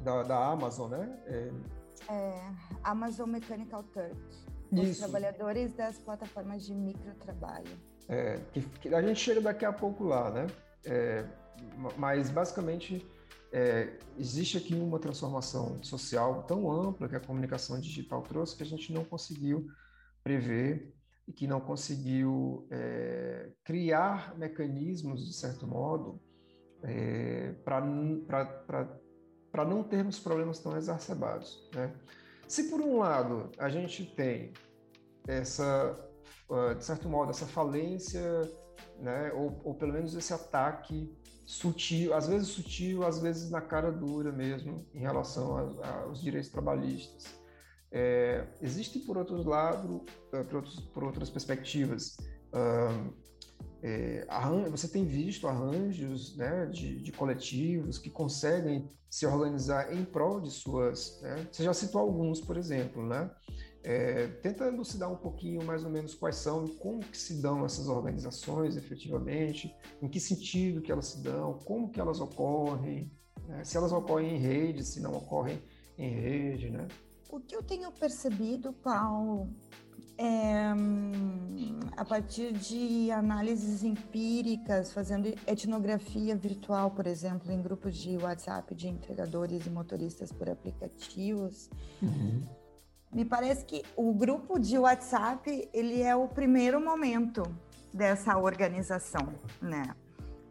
da, 0.02 0.24
da 0.24 0.48
Amazon, 0.48 0.92
né? 0.92 1.20
É, 1.28 1.52
é, 2.10 2.52
Amazon 2.84 3.30
Mechanical 3.30 3.84
Turk. 3.84 4.16
Os 4.72 4.98
trabalhadores 4.98 5.72
das 5.74 6.00
plataformas 6.00 6.66
de 6.66 6.74
microtrabalho. 6.74 7.78
É, 8.10 8.40
que, 8.52 8.62
que 8.62 8.94
a 8.94 9.02
gente 9.02 9.20
chega 9.20 9.40
daqui 9.40 9.66
a 9.66 9.72
pouco 9.72 10.04
lá, 10.04 10.32
né? 10.32 10.48
É, 10.84 11.24
mas 11.98 12.30
basicamente 12.30 13.06
é, 13.54 14.00
existe 14.18 14.58
aqui 14.58 14.74
uma 14.74 14.98
transformação 14.98 15.82
social 15.84 16.42
tão 16.44 16.72
ampla 16.72 17.08
que 17.08 17.16
a 17.16 17.20
comunicação 17.20 17.80
digital 17.80 18.24
trouxe 18.24 18.58
que 18.58 18.64
a 18.64 18.66
gente 18.66 18.92
não 18.92 19.06
conseguiu 19.06 19.68
prever 20.24 20.92
e 21.28 21.32
que 21.32 21.46
não 21.46 21.62
conseguiu 21.62 22.68
é, 22.72 23.52
criar 23.64 24.36
mecanismos, 24.40 25.24
de 25.24 25.34
certo 25.34 25.68
modo, 25.68 26.20
é, 26.82 27.54
para 27.64 27.80
não 29.66 29.84
termos 29.84 30.20
problemas 30.20 30.58
tão 30.58 30.76
exacerbados. 30.76 31.70
Né? 31.76 31.94
Se, 32.48 32.72
por 32.72 32.82
um 32.82 32.98
lado, 32.98 33.52
a 33.60 33.70
gente 33.70 34.04
tem 34.16 34.52
essa, 35.28 35.96
ah, 36.50 36.74
de 36.74 36.84
certo 36.84 37.08
modo, 37.08 37.30
essa 37.30 37.46
falência, 37.46 38.42
né, 39.00 39.32
ou, 39.34 39.62
ou 39.64 39.76
pelo 39.76 39.94
menos 39.94 40.16
esse 40.16 40.34
ataque 40.34 41.16
sutil, 41.46 42.14
às 42.14 42.28
vezes 42.28 42.48
sutil, 42.48 43.06
às 43.06 43.20
vezes 43.20 43.50
na 43.50 43.62
cara 43.62 43.92
dura 43.92 44.32
mesmo, 44.32 44.86
em 44.94 45.00
relação 45.00 45.58
aos 46.06 46.22
direitos 46.22 46.50
trabalhistas. 46.50 47.26
É, 47.92 48.48
existe, 48.62 49.00
por 49.00 49.18
outro 49.18 49.48
lado, 49.48 50.04
é, 50.32 50.44
por, 50.44 50.58
outros, 50.58 50.80
por 50.80 51.04
outras 51.04 51.30
perspectivas, 51.30 52.18
é, 53.84 54.26
você 54.72 54.88
tem 54.88 55.06
visto 55.06 55.48
arranjos 55.48 56.36
né, 56.38 56.66
de, 56.68 57.00
de, 57.02 57.12
coletivos 57.12 58.00
que 58.00 58.10
conseguem 58.10 58.90
se 59.10 59.28
organizar 59.28 59.94
em 59.94 60.04
prol 60.06 60.40
de 60.40 60.50
suas. 60.50 61.20
Né? 61.22 61.48
Você 61.52 61.64
já 61.64 61.74
citou 61.74 62.02
alguns, 62.02 62.40
por 62.42 62.58
exemplo, 62.58 63.06
né? 63.06 63.30
É, 63.84 64.28
tenta 64.42 64.64
elucidar 64.64 65.12
um 65.12 65.18
pouquinho 65.18 65.62
mais 65.66 65.84
ou 65.84 65.90
menos 65.90 66.16
quais 66.16 66.38
são, 66.38 66.66
como 66.68 67.02
que 67.02 67.18
se 67.18 67.42
dão 67.42 67.66
essas 67.66 67.90
organizações 67.90 68.78
efetivamente, 68.78 69.76
em 70.02 70.08
que 70.08 70.22
sentido 70.22 70.82
que 70.82 70.90
elas 70.90 71.08
se 71.08 71.22
dão, 71.22 71.60
como 71.66 71.90
que 71.90 72.00
elas 72.00 72.22
ocorrem, 72.22 73.12
né? 73.46 73.62
se 73.66 73.76
elas 73.76 73.92
ocorrem 73.92 74.36
em 74.36 74.40
rede, 74.40 74.86
se 74.86 75.02
não 75.02 75.14
ocorrem 75.14 75.62
em 75.98 76.10
rede, 76.10 76.70
né? 76.70 76.88
O 77.30 77.42
que 77.42 77.56
eu 77.56 77.62
tenho 77.62 77.92
percebido, 77.92 78.72
Paulo, 78.72 79.50
é, 80.18 80.72
a 81.98 82.06
partir 82.06 82.54
de 82.54 83.12
análises 83.12 83.84
empíricas, 83.84 84.94
fazendo 84.94 85.28
etnografia 85.46 86.38
virtual, 86.38 86.92
por 86.92 87.06
exemplo, 87.06 87.52
em 87.52 87.62
grupos 87.62 87.98
de 87.98 88.16
WhatsApp 88.18 88.74
de 88.76 88.88
entregadores 88.88 89.66
e 89.66 89.70
motoristas 89.70 90.32
por 90.32 90.50
aplicativos, 90.50 91.70
uhum 92.02 92.63
me 93.14 93.24
parece 93.24 93.64
que 93.66 93.84
o 93.96 94.14
grupo 94.14 94.60
de 94.60 94.78
WhatsApp 94.78 95.70
ele 95.74 96.02
é 96.02 96.16
o 96.16 96.28
primeiro 96.28 96.84
momento 96.84 97.44
dessa 97.94 98.38
organização, 98.38 99.34
né? 99.62 99.96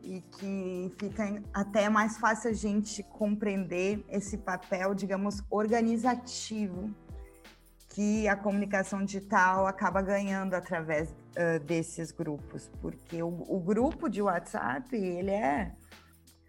E 0.02 0.21
que 0.21 0.92
fica 0.99 1.42
até 1.52 1.88
mais 1.88 2.19
fácil 2.19 2.50
a 2.50 2.54
gente 2.54 3.02
compreender 3.02 4.04
esse 4.09 4.38
papel, 4.38 4.95
digamos, 4.95 5.42
organizativo 5.50 6.90
que 7.88 8.26
a 8.26 8.35
comunicação 8.35 9.04
digital 9.04 9.66
acaba 9.66 10.00
ganhando 10.00 10.54
através 10.54 11.11
uh, 11.11 11.62
desses 11.64 12.11
grupos, 12.11 12.71
porque 12.81 13.23
o, 13.23 13.28
o, 13.28 13.61
grupo 13.61 14.09
de 14.09 14.23
WhatsApp 14.23 14.97
ele 14.97 15.31
é, 15.31 15.73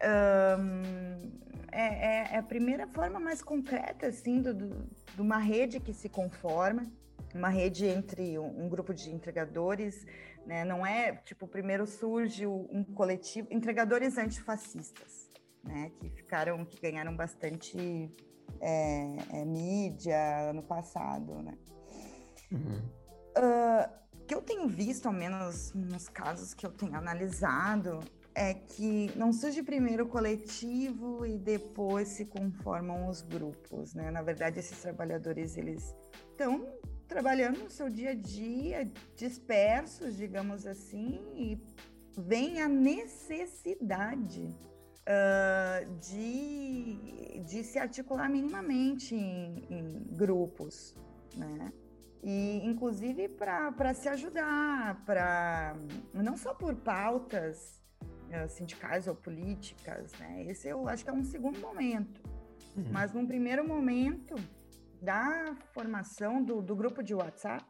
um, 0.03 1.31
é, 1.71 2.33
é, 2.33 2.37
a 2.37 2.43
primeira 2.43 2.87
forma 2.87 3.19
mais 3.19 3.41
concreta 3.41 4.07
assim 4.07 4.41
do, 4.41 4.53
do, 4.53 4.89
de 5.15 5.21
uma 5.21 5.37
rede 5.37 5.79
que 5.79 5.93
se 5.93 6.07
conforma, 6.07 6.85
uma 7.33 7.49
rede 7.49 7.85
entre 7.85 8.37
um, 8.37 8.65
um 8.65 8.69
grupo 8.69 8.93
de 8.93 9.11
entregadores, 9.11 10.05
né? 10.45 10.63
Não 10.63 10.85
é 10.85 11.13
tipo 11.15 11.47
primeiro 11.47 11.87
surge 11.87 12.45
um 12.45 12.83
coletivo 12.83 13.47
entregadores 13.51 14.17
antifascistas, 14.17 15.29
né? 15.63 15.91
Que 15.99 16.09
ficaram, 16.09 16.63
que 16.63 16.79
ganharam 16.79 17.15
bastante 17.15 18.11
é, 18.61 19.15
é, 19.31 19.45
mídia 19.45 20.49
ano 20.49 20.61
passado, 20.61 21.41
né? 21.41 21.57
Uhum. 22.51 22.81
Uh, 23.35 24.03
que 24.27 24.35
eu 24.35 24.41
tenho 24.41 24.67
visto, 24.67 25.07
ao 25.07 25.13
menos 25.13 25.73
nos 25.73 26.07
casos 26.07 26.53
que 26.53 26.65
eu 26.65 26.71
tenho 26.71 26.95
analisado, 26.95 27.99
é 28.35 28.53
que 28.53 29.11
não 29.15 29.31
surge 29.31 29.61
primeiro 29.61 30.05
o 30.05 30.07
coletivo 30.07 31.25
e 31.25 31.37
depois 31.37 32.07
se 32.09 32.25
conformam 32.25 33.07
os 33.07 33.21
grupos, 33.21 33.93
né? 33.93 34.09
Na 34.11 34.21
verdade, 34.21 34.59
esses 34.59 34.81
trabalhadores, 34.81 35.55
eles 35.57 35.95
estão 36.31 36.67
trabalhando 37.07 37.59
no 37.59 37.69
seu 37.69 37.89
dia 37.89 38.11
a 38.11 38.15
dia, 38.15 38.91
dispersos, 39.15 40.17
digamos 40.17 40.65
assim, 40.65 41.21
e 41.35 41.61
vem 42.17 42.61
a 42.61 42.67
necessidade 42.67 44.55
uh, 45.03 45.95
de, 45.99 47.39
de 47.45 47.63
se 47.63 47.77
articular 47.77 48.29
minimamente 48.29 49.15
em, 49.15 49.65
em 49.69 50.03
grupos, 50.15 50.95
né? 51.35 51.71
E, 52.23 52.61
inclusive, 52.63 53.27
para 53.27 53.93
se 53.93 54.07
ajudar, 54.07 55.03
para 55.05 55.75
não 56.13 56.37
só 56.37 56.53
por 56.53 56.73
pautas 56.73 57.82
sindicais 58.47 59.07
ou 59.07 59.15
políticas, 59.15 60.11
né? 60.19 60.45
Esse 60.47 60.67
eu 60.67 60.87
acho 60.87 61.03
que 61.03 61.09
é 61.09 61.13
um 61.13 61.23
segundo 61.23 61.59
momento. 61.59 62.21
Uhum. 62.75 62.85
Mas, 62.91 63.13
num 63.13 63.25
primeiro 63.25 63.67
momento 63.67 64.35
da 65.01 65.55
formação 65.73 66.43
do, 66.43 66.61
do 66.61 66.75
grupo 66.75 67.03
de 67.03 67.13
WhatsApp, 67.13 67.65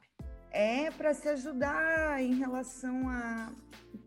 é 0.52 0.92
para 0.92 1.14
se 1.14 1.28
ajudar 1.30 2.22
em 2.22 2.36
relação 2.36 3.10
a 3.10 3.52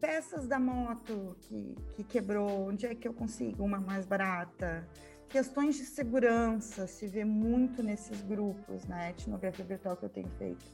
peças 0.00 0.46
da 0.46 0.58
moto 0.58 1.36
que, 1.40 1.74
que 1.94 2.04
quebrou, 2.04 2.68
onde 2.68 2.86
é 2.86 2.94
que 2.94 3.06
eu 3.08 3.12
consigo 3.12 3.64
uma 3.64 3.80
mais 3.80 4.06
barata, 4.06 4.88
questões 5.28 5.76
de 5.76 5.84
segurança, 5.84 6.86
se 6.86 7.06
vê 7.08 7.24
muito 7.24 7.82
nesses 7.82 8.22
grupos, 8.22 8.86
na 8.86 9.10
etnografia 9.10 9.64
virtual 9.64 9.96
que 9.96 10.04
eu 10.04 10.08
tenho 10.08 10.30
feito. 10.38 10.64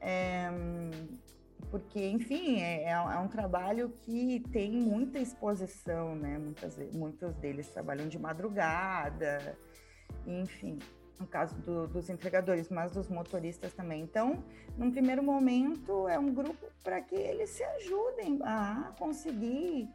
É, 0.00 0.48
porque, 1.70 2.06
enfim, 2.08 2.60
é, 2.60 2.90
é, 2.90 3.18
um 3.18 3.28
trabalho 3.28 3.90
que 4.02 4.40
tem 4.52 4.72
muita 4.72 5.18
exposição, 5.18 6.14
né? 6.14 6.38
Muitas, 6.38 6.76
muitos 6.92 7.34
deles 7.36 7.68
trabalham 7.68 8.08
de 8.08 8.18
madrugada, 8.18 9.56
enfim 10.26 10.78
no 11.22 11.26
caso 11.28 11.54
do, 11.60 11.86
dos 11.86 12.10
entregadores, 12.10 12.68
mas 12.68 12.92
dos 12.92 13.08
motoristas 13.08 13.72
também. 13.72 14.02
Então, 14.02 14.42
num 14.76 14.90
primeiro 14.90 15.22
momento, 15.22 16.08
é 16.08 16.18
um 16.18 16.34
grupo 16.34 16.66
para 16.82 17.00
que 17.00 17.14
eles 17.14 17.50
se 17.50 17.62
ajudem 17.62 18.40
a 18.42 18.92
conseguir 18.98 19.88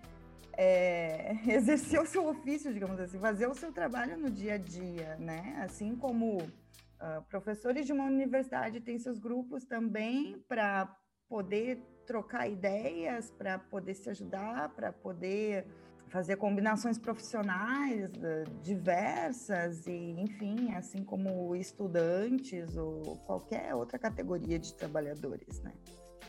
é, 0.53 1.35
exercer 1.47 1.99
o 2.01 2.05
seu 2.05 2.27
ofício, 2.27 2.73
digamos 2.73 2.99
assim, 2.99 3.19
fazer 3.19 3.47
o 3.47 3.53
seu 3.53 3.71
trabalho 3.71 4.17
no 4.17 4.31
dia 4.31 4.55
a 4.55 4.57
dia, 4.57 5.17
né? 5.17 5.59
Assim 5.63 5.95
como 5.95 6.37
uh, 6.37 7.21
professores 7.29 7.85
de 7.85 7.91
uma 7.91 8.05
universidade 8.05 8.79
têm 8.79 8.97
seus 8.97 9.19
grupos 9.19 9.65
também 9.65 10.39
para 10.47 10.95
poder 11.29 11.81
trocar 12.05 12.49
ideias, 12.49 13.31
para 13.31 13.59
poder 13.59 13.93
se 13.93 14.09
ajudar, 14.09 14.69
para 14.69 14.93
poder 14.93 15.65
fazer 16.07 16.37
combinações 16.37 16.97
profissionais 16.97 18.09
eh, 18.23 18.45
diversas 18.63 19.85
e, 19.87 20.15
enfim, 20.17 20.73
assim 20.73 21.03
como 21.03 21.53
estudantes 21.55 22.77
ou 22.77 23.17
qualquer 23.25 23.75
outra 23.75 23.99
categoria 23.99 24.57
de 24.57 24.73
trabalhadores, 24.73 25.59
né? 25.59 25.73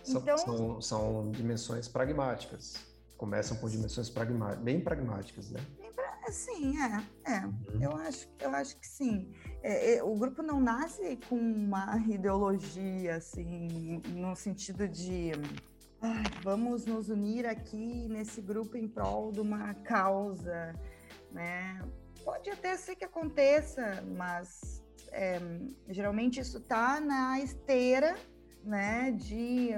São, 0.03 0.21
então, 0.21 0.39
são, 0.39 0.81
são 0.81 1.31
dimensões 1.31 1.87
pragmáticas. 1.87 2.75
Começam 3.17 3.57
por 3.57 3.71
dimensões 3.71 4.11
pragmáticas, 4.11 4.65
bem 4.65 4.81
pragmáticas, 4.81 5.51
né? 5.51 5.61
Sim, 6.31 6.75
é, 6.81 7.33
é. 7.33 7.47
Uhum. 7.47 7.83
Eu 7.83 7.97
acho, 7.97 8.29
eu 8.41 8.51
acho 8.51 8.77
que 8.79 8.87
sim. 8.87 9.31
É, 9.62 9.95
é, 9.95 10.03
o 10.03 10.14
grupo 10.14 10.43
não 10.43 10.61
nasce 10.61 11.19
com 11.29 11.37
uma 11.37 11.97
ideologia 12.09 13.17
assim, 13.17 14.01
no 14.14 14.35
sentido 14.37 14.87
de 14.88 15.33
Ai, 16.01 16.23
vamos 16.45 16.87
nos 16.87 17.09
unir 17.09 17.45
aqui 17.45 18.07
nesse 18.09 18.41
grupo 18.41 18.77
em 18.77 18.87
prol 18.87 19.33
de 19.33 19.41
uma 19.41 19.75
causa, 19.75 20.73
né? 21.33 21.83
Pode 22.25 22.49
até 22.51 22.77
ser 22.77 22.95
que 22.95 23.05
aconteça, 23.05 24.01
mas 24.17 24.81
é, 25.11 25.41
geralmente 25.88 26.38
isso 26.38 26.59
está 26.59 27.01
na 27.01 27.41
esteira, 27.41 28.14
né? 28.62 29.11
De 29.11 29.71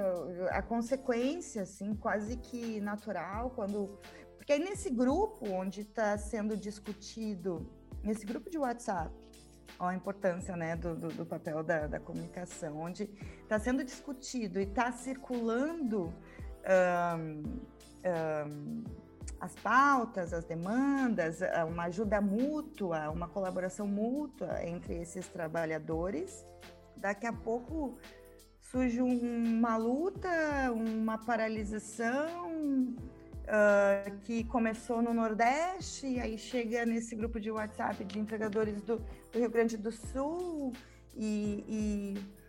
a 0.51 0.61
consequência, 0.61 1.63
assim, 1.63 1.95
quase 1.95 2.37
que 2.37 2.79
natural, 2.81 3.49
quando 3.51 3.97
porque 4.41 4.53
aí 4.53 4.59
nesse 4.59 4.89
grupo 4.89 5.47
onde 5.47 5.81
está 5.81 6.17
sendo 6.17 6.57
discutido, 6.57 7.69
nesse 8.03 8.25
grupo 8.25 8.49
de 8.49 8.57
WhatsApp, 8.57 9.11
a 9.79 9.93
importância 9.93 10.55
né, 10.55 10.75
do, 10.75 10.95
do, 10.95 11.09
do 11.09 11.25
papel 11.27 11.61
da, 11.61 11.85
da, 11.85 11.99
comunicação, 11.99 12.75
onde 12.75 13.07
está 13.43 13.59
sendo 13.59 13.83
discutido 13.83 14.59
e 14.59 14.63
está 14.63 14.91
circulando 14.91 16.11
um, 16.65 17.43
um, 18.03 18.83
as 19.39 19.53
pautas, 19.57 20.33
as 20.33 20.43
demandas, 20.43 21.41
uma 21.69 21.83
ajuda 21.83 22.19
mútua, 22.19 23.11
uma 23.11 23.27
colaboração 23.27 23.85
mútua 23.85 24.65
entre 24.65 24.95
esses 24.99 25.27
trabalhadores. 25.27 26.43
Daqui 26.97 27.27
a 27.27 27.33
pouco 27.33 27.95
surge 28.59 29.01
uma 29.01 29.77
luta, 29.77 30.71
uma 30.73 31.19
paralisação, 31.19 32.95
uh, 33.51 34.17
que 34.21 34.43
começou 34.45 35.01
no 35.01 35.13
Nordeste, 35.13 36.07
e 36.07 36.19
aí 36.19 36.37
chega 36.37 36.85
nesse 36.85 37.15
grupo 37.15 37.39
de 37.39 37.51
WhatsApp 37.51 38.03
de 38.05 38.17
entregadores 38.17 38.81
do, 38.81 38.97
do 39.31 39.39
Rio 39.39 39.49
Grande 39.49 39.77
do 39.77 39.91
Sul, 39.91 40.73
e, 41.15 41.63
e 41.67 42.41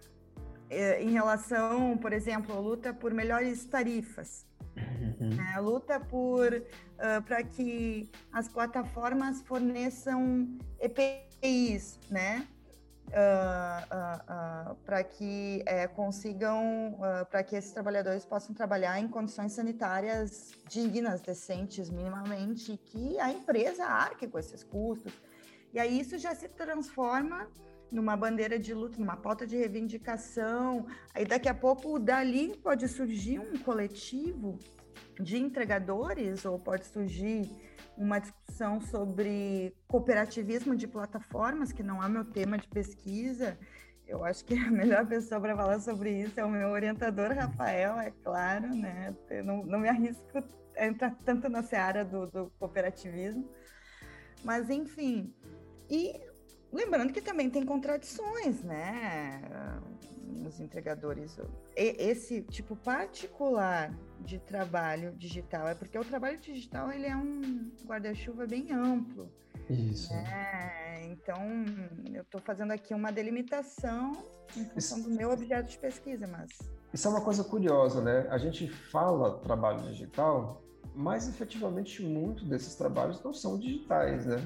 é, 0.71 1.03
em 1.03 1.11
relação, 1.11 1.99
por 1.99 2.12
exemplo, 2.12 2.57
a 2.57 2.61
luta 2.61 2.95
por 2.95 3.12
melhores 3.12 3.65
tarifas. 3.65 4.47
Uhum. 4.77 5.31
Né? 5.37 5.61
Luta 5.61 6.01
por 6.01 6.55
uh, 6.55 7.23
para 7.27 7.43
que 7.43 8.09
as 8.33 8.49
plataformas 8.49 9.43
forneçam 9.43 10.49
EPIs, 10.81 11.99
né? 12.09 12.47
Uh, 13.09 14.73
uh, 14.73 14.73
uh, 14.73 14.75
para 14.85 15.03
que 15.05 15.62
é, 15.67 15.87
consigam, 15.87 16.99
para 17.31 17.43
que 17.43 17.57
esses 17.57 17.73
trabalhadores 17.73 18.25
possam 18.25 18.55
trabalhar 18.55 18.99
em 19.01 19.09
condições 19.09 19.53
sanitárias 19.53 20.53
dignas, 20.69 21.21
decentes, 21.21 21.91
minimamente, 21.91 22.79
que 22.87 23.19
a 23.19 23.31
empresa 23.31 23.85
arque 23.85 24.27
com 24.27 24.38
esses 24.38 24.62
custos. 24.65 25.12
E 25.73 25.79
aí 25.79 26.01
isso 26.01 26.19
já 26.19 26.35
se 26.35 26.49
transforma 26.49 27.49
numa 27.91 28.17
bandeira 28.17 28.59
de 28.59 28.73
luta, 28.73 28.97
numa 28.99 29.17
pauta 29.17 29.47
de 29.47 29.57
reivindicação. 29.57 30.87
Aí 31.15 31.25
daqui 31.25 31.49
a 31.49 31.55
pouco 31.55 31.99
dali 31.99 32.57
pode 32.57 32.88
surgir 32.88 33.38
um 33.38 33.59
coletivo 33.59 34.59
de 35.21 35.37
entregadores 35.37 36.45
ou 36.45 36.59
pode 36.59 36.87
surgir 36.87 37.51
uma 37.96 38.18
discussão 38.18 38.81
sobre 38.81 39.74
cooperativismo 39.87 40.74
de 40.74 40.87
plataformas, 40.87 41.72
que 41.72 41.83
não 41.83 42.02
é 42.02 42.09
meu 42.09 42.24
tema 42.24 42.59
de 42.59 42.68
pesquisa. 42.68 43.59
Eu 44.07 44.24
acho 44.24 44.44
que 44.44 44.55
a 44.55 44.70
melhor 44.70 45.07
pessoa 45.07 45.40
para 45.40 45.57
falar 45.57 45.81
sobre 45.81 46.11
isso 46.22 46.38
é 46.38 46.44
o 46.44 46.50
meu 46.50 46.68
orientador, 46.70 47.33
Rafael, 47.33 47.98
é 47.98 48.11
claro, 48.22 48.74
né? 48.74 49.14
Eu 49.31 49.44
não, 49.44 49.64
não 49.64 49.78
me 49.78 49.88
arrisco 49.88 50.42
a 50.76 50.87
entrar 50.87 51.16
tanto 51.24 51.48
na 51.48 51.62
seara 51.62 52.05
do, 52.05 52.26
do 52.26 52.52
cooperativismo. 52.59 53.48
Mas, 54.44 54.70
enfim. 54.70 55.33
E 55.88 56.20
lembrando 56.72 57.12
que 57.12 57.20
também 57.20 57.48
tem 57.48 57.64
contradições, 57.64 58.62
né? 58.62 59.40
Nos 60.26 60.59
entregadores. 60.61 61.38
Esse 61.76 62.42
tipo 62.42 62.74
particular 62.74 63.92
de 64.23 64.39
trabalho 64.39 65.13
digital, 65.17 65.69
é 65.69 65.75
porque 65.75 65.99
o 65.99 66.05
trabalho 66.05 66.39
digital 66.39 66.91
ele 66.91 67.07
é 67.07 67.17
um 67.17 67.71
guarda-chuva 67.85 68.47
bem 68.47 68.73
amplo. 68.73 69.31
Isso. 69.69 70.13
É, 70.13 71.07
então, 71.11 71.39
eu 72.13 72.23
estou 72.23 72.41
fazendo 72.41 72.73
aqui 72.73 72.95
uma 72.95 73.13
delimitação 73.13 74.13
em 74.57 74.65
função 74.65 74.99
Isso. 74.99 75.09
do 75.09 75.15
meu 75.15 75.31
objeto 75.31 75.71
de 75.71 75.79
pesquisa, 75.79 76.27
mas... 76.27 76.51
Isso 76.93 77.09
é 77.09 77.11
uma 77.11 77.23
coisa 77.23 77.43
curiosa, 77.43 78.03
né? 78.03 78.27
A 78.29 78.39
gente 78.39 78.69
fala 78.69 79.39
trabalho 79.39 79.83
digital, 79.83 80.63
mas 80.95 81.29
efetivamente 81.29 82.03
muito 82.03 82.45
desses 82.45 82.75
trabalhos 82.75 83.23
não 83.23 83.33
são 83.33 83.59
digitais, 83.59 84.27
né? 84.27 84.37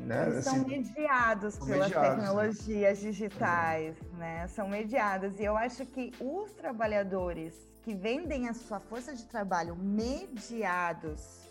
Né? 0.00 0.26
Eles 0.26 0.46
assim, 0.46 0.58
são 0.58 0.68
mediados 0.68 1.54
são 1.54 1.66
pelas 1.66 1.88
mediados, 1.88 2.08
né? 2.08 2.16
tecnologias 2.16 3.02
né? 3.02 3.10
digitais, 3.10 3.96
né? 4.16 4.48
São 4.48 4.68
mediados. 4.68 5.38
E 5.38 5.44
eu 5.44 5.56
acho 5.56 5.84
que 5.86 6.12
os 6.20 6.52
trabalhadores 6.52 7.54
que 7.82 7.94
vendem 7.94 8.48
a 8.48 8.54
sua 8.54 8.78
força 8.78 9.14
de 9.14 9.26
trabalho 9.26 9.74
mediados 9.76 11.48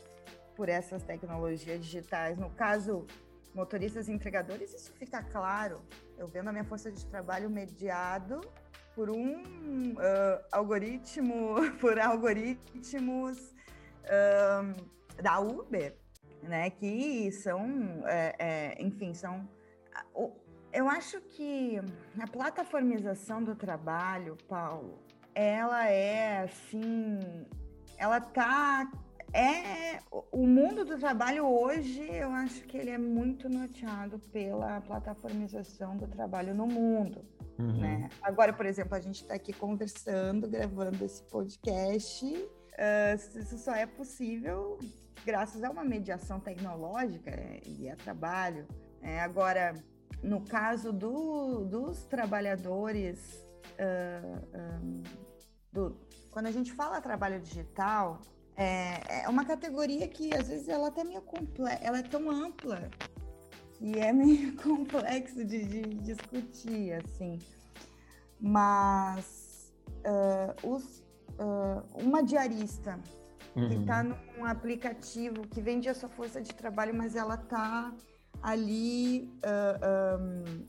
por 0.55 0.69
essas 0.69 1.03
tecnologias 1.03 1.83
digitais, 1.83 2.37
no 2.37 2.49
caso, 2.51 3.05
motoristas 3.53 4.07
e 4.07 4.13
entregadores, 4.13 4.73
isso 4.73 4.93
fica 4.93 5.21
claro. 5.21 5.81
Eu 6.17 6.27
vendo 6.27 6.49
a 6.49 6.51
minha 6.51 6.63
força 6.63 6.91
de 6.91 7.05
trabalho 7.05 7.49
mediado 7.49 8.41
por 8.95 9.09
um 9.09 9.93
uh, 9.93 10.45
algoritmo, 10.51 11.55
por 11.79 11.99
algoritmos 11.99 13.53
uh, 14.05 15.21
da 15.21 15.39
Uber, 15.39 15.95
né? 16.43 16.69
Que 16.69 17.31
são, 17.31 18.03
é, 18.05 18.35
é, 18.39 18.81
enfim, 18.81 19.13
são. 19.13 19.47
Eu 20.73 20.87
acho 20.89 21.19
que 21.21 21.79
a 22.19 22.27
plataformização 22.27 23.43
do 23.43 23.55
trabalho, 23.55 24.37
Paulo, 24.47 24.99
ela 25.35 25.87
é 25.87 26.43
assim, 26.43 27.19
ela 27.97 28.21
tá 28.21 28.89
é 29.33 29.99
o 30.31 30.45
mundo 30.45 30.83
do 30.83 30.97
trabalho 30.97 31.45
hoje, 31.45 32.01
eu 32.01 32.29
acho 32.31 32.63
que 32.65 32.77
ele 32.77 32.89
é 32.89 32.97
muito 32.97 33.47
norteado 33.47 34.19
pela 34.31 34.81
plataformização 34.81 35.95
do 35.95 36.05
trabalho 36.07 36.53
no 36.53 36.67
mundo. 36.67 37.23
Uhum. 37.57 37.79
Né? 37.79 38.09
Agora, 38.21 38.51
por 38.51 38.65
exemplo, 38.65 38.95
a 38.95 38.99
gente 38.99 39.21
está 39.21 39.35
aqui 39.35 39.53
conversando, 39.53 40.49
gravando 40.49 41.03
esse 41.05 41.23
podcast. 41.23 42.49
Uh, 42.73 43.39
isso 43.39 43.57
só 43.57 43.73
é 43.73 43.85
possível 43.85 44.79
graças 45.25 45.63
a 45.63 45.69
uma 45.69 45.83
mediação 45.83 46.39
tecnológica 46.39 47.29
é, 47.29 47.61
e 47.65 47.89
a 47.89 47.95
trabalho. 47.95 48.67
É, 49.01 49.19
agora, 49.21 49.73
no 50.23 50.41
caso 50.41 50.91
do, 50.91 51.65
dos 51.65 52.03
trabalhadores, 52.05 53.43
uh, 53.79 54.83
um, 54.83 55.03
do, 55.71 55.97
quando 56.31 56.47
a 56.47 56.51
gente 56.51 56.71
fala 56.71 57.01
trabalho 57.01 57.39
digital, 57.39 58.21
é, 58.55 59.23
é, 59.23 59.29
uma 59.29 59.45
categoria 59.45 60.07
que 60.07 60.35
às 60.35 60.47
vezes 60.47 60.67
ela 60.67 60.89
até 60.89 61.03
meio 61.03 61.21
complexa, 61.21 61.79
ela 61.81 61.99
é 61.99 62.03
tão 62.03 62.29
ampla 62.29 62.89
que 63.73 63.97
é 63.97 64.11
meio 64.13 64.55
complexo 64.57 65.43
de, 65.43 65.65
de 65.65 65.81
discutir, 65.95 66.93
assim. 66.93 67.39
Mas 68.39 69.71
uh, 70.05 70.67
os, 70.67 71.03
uh, 71.39 72.03
uma 72.03 72.23
diarista 72.23 72.99
uhum. 73.55 73.69
que 73.69 73.75
está 73.75 74.03
num 74.03 74.45
aplicativo 74.45 75.47
que 75.47 75.61
vende 75.61 75.89
a 75.89 75.93
sua 75.93 76.09
força 76.09 76.41
de 76.41 76.53
trabalho, 76.53 76.93
mas 76.93 77.15
ela 77.15 77.35
está 77.35 77.93
ali, 78.41 79.29
uh, 79.45 80.19
um, 80.21 80.65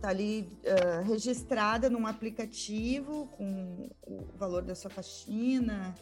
tá 0.00 0.08
ali 0.08 0.50
uh, 0.64 1.02
registrada 1.04 1.90
num 1.90 2.06
aplicativo 2.06 3.26
com 3.36 3.90
o 4.06 4.26
valor 4.36 4.62
da 4.62 4.74
sua 4.74 4.90
faxina, 4.90 5.94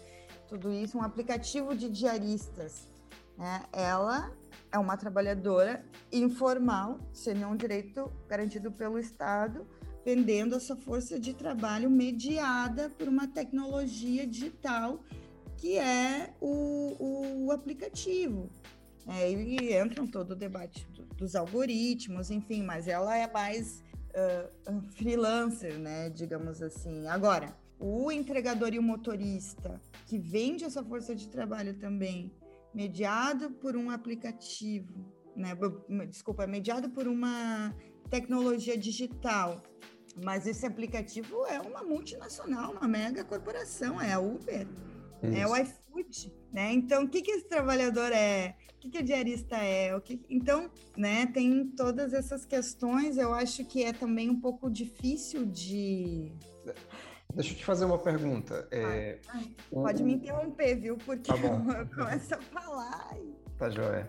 tudo 0.46 0.72
isso, 0.72 0.96
um 0.98 1.02
aplicativo 1.02 1.74
de 1.74 1.88
diaristas. 1.88 2.88
Né? 3.36 3.62
Ela 3.72 4.32
é 4.70 4.78
uma 4.78 4.96
trabalhadora 4.96 5.84
informal, 6.12 6.98
sem 7.12 7.34
nenhum 7.34 7.56
direito 7.56 8.10
garantido 8.28 8.70
pelo 8.70 8.98
Estado, 8.98 9.66
vendendo 10.08 10.54
a 10.54 10.60
sua 10.60 10.74
força 10.74 11.20
de 11.20 11.34
trabalho 11.34 11.90
mediada 11.90 12.88
por 12.88 13.06
uma 13.06 13.28
tecnologia 13.28 14.26
digital 14.26 15.04
que 15.58 15.76
é 15.76 16.32
o, 16.40 17.44
o 17.44 17.52
aplicativo. 17.52 18.48
É, 19.06 19.30
e 19.30 19.74
entra 19.74 20.06
todo 20.06 20.30
o 20.30 20.34
debate 20.34 20.86
do, 20.94 21.04
dos 21.14 21.36
algoritmos, 21.36 22.30
enfim, 22.30 22.62
mas 22.62 22.88
ela 22.88 23.14
é 23.18 23.30
mais 23.30 23.82
uh, 24.14 24.80
freelancer, 24.92 25.78
né, 25.78 26.08
digamos 26.08 26.62
assim. 26.62 27.06
Agora, 27.06 27.54
o 27.78 28.10
entregador 28.10 28.72
e 28.72 28.78
o 28.78 28.82
motorista 28.82 29.78
que 30.06 30.18
vende 30.18 30.64
essa 30.64 30.82
força 30.82 31.14
de 31.14 31.28
trabalho 31.28 31.74
também, 31.74 32.32
mediado 32.72 33.50
por 33.50 33.76
um 33.76 33.90
aplicativo, 33.90 35.12
né, 35.36 35.50
desculpa, 36.06 36.46
mediado 36.46 36.88
por 36.88 37.06
uma 37.06 37.74
tecnologia 38.08 38.76
digital, 38.76 39.62
mas 40.22 40.46
esse 40.46 40.66
aplicativo 40.66 41.46
é 41.46 41.60
uma 41.60 41.82
multinacional, 41.82 42.72
uma 42.72 42.88
mega 42.88 43.24
corporação, 43.24 44.00
é 44.00 44.12
a 44.12 44.20
Uber. 44.20 44.66
Isso. 45.22 45.34
É 45.34 45.46
o 45.46 45.56
iFood, 45.56 46.32
né? 46.52 46.72
Então, 46.72 47.04
o 47.04 47.08
que, 47.08 47.22
que 47.22 47.30
esse 47.30 47.48
trabalhador 47.48 48.12
é? 48.12 48.56
O 48.74 48.80
que, 48.80 48.90
que 48.90 48.98
o 48.98 49.02
diarista 49.02 49.56
é? 49.56 49.94
O 49.96 50.00
que... 50.00 50.20
Então, 50.30 50.70
né, 50.96 51.26
tem 51.26 51.66
todas 51.76 52.12
essas 52.12 52.44
questões. 52.44 53.16
Eu 53.18 53.34
acho 53.34 53.64
que 53.64 53.82
é 53.82 53.92
também 53.92 54.30
um 54.30 54.40
pouco 54.40 54.70
difícil 54.70 55.44
de... 55.44 56.32
Deixa 57.34 57.52
eu 57.52 57.56
te 57.56 57.64
fazer 57.64 57.84
uma 57.84 57.98
pergunta. 57.98 58.66
É, 58.70 59.18
ai, 59.28 59.54
pode 59.70 60.02
me 60.02 60.14
interromper, 60.14 60.76
viu? 60.76 60.96
Porque 60.96 61.30
tá 61.30 61.36
eu 61.36 61.86
começo 61.88 62.34
a 62.34 62.38
falar. 62.38 63.16
E... 63.18 63.34
Tá, 63.58 63.68
joia. 63.68 64.08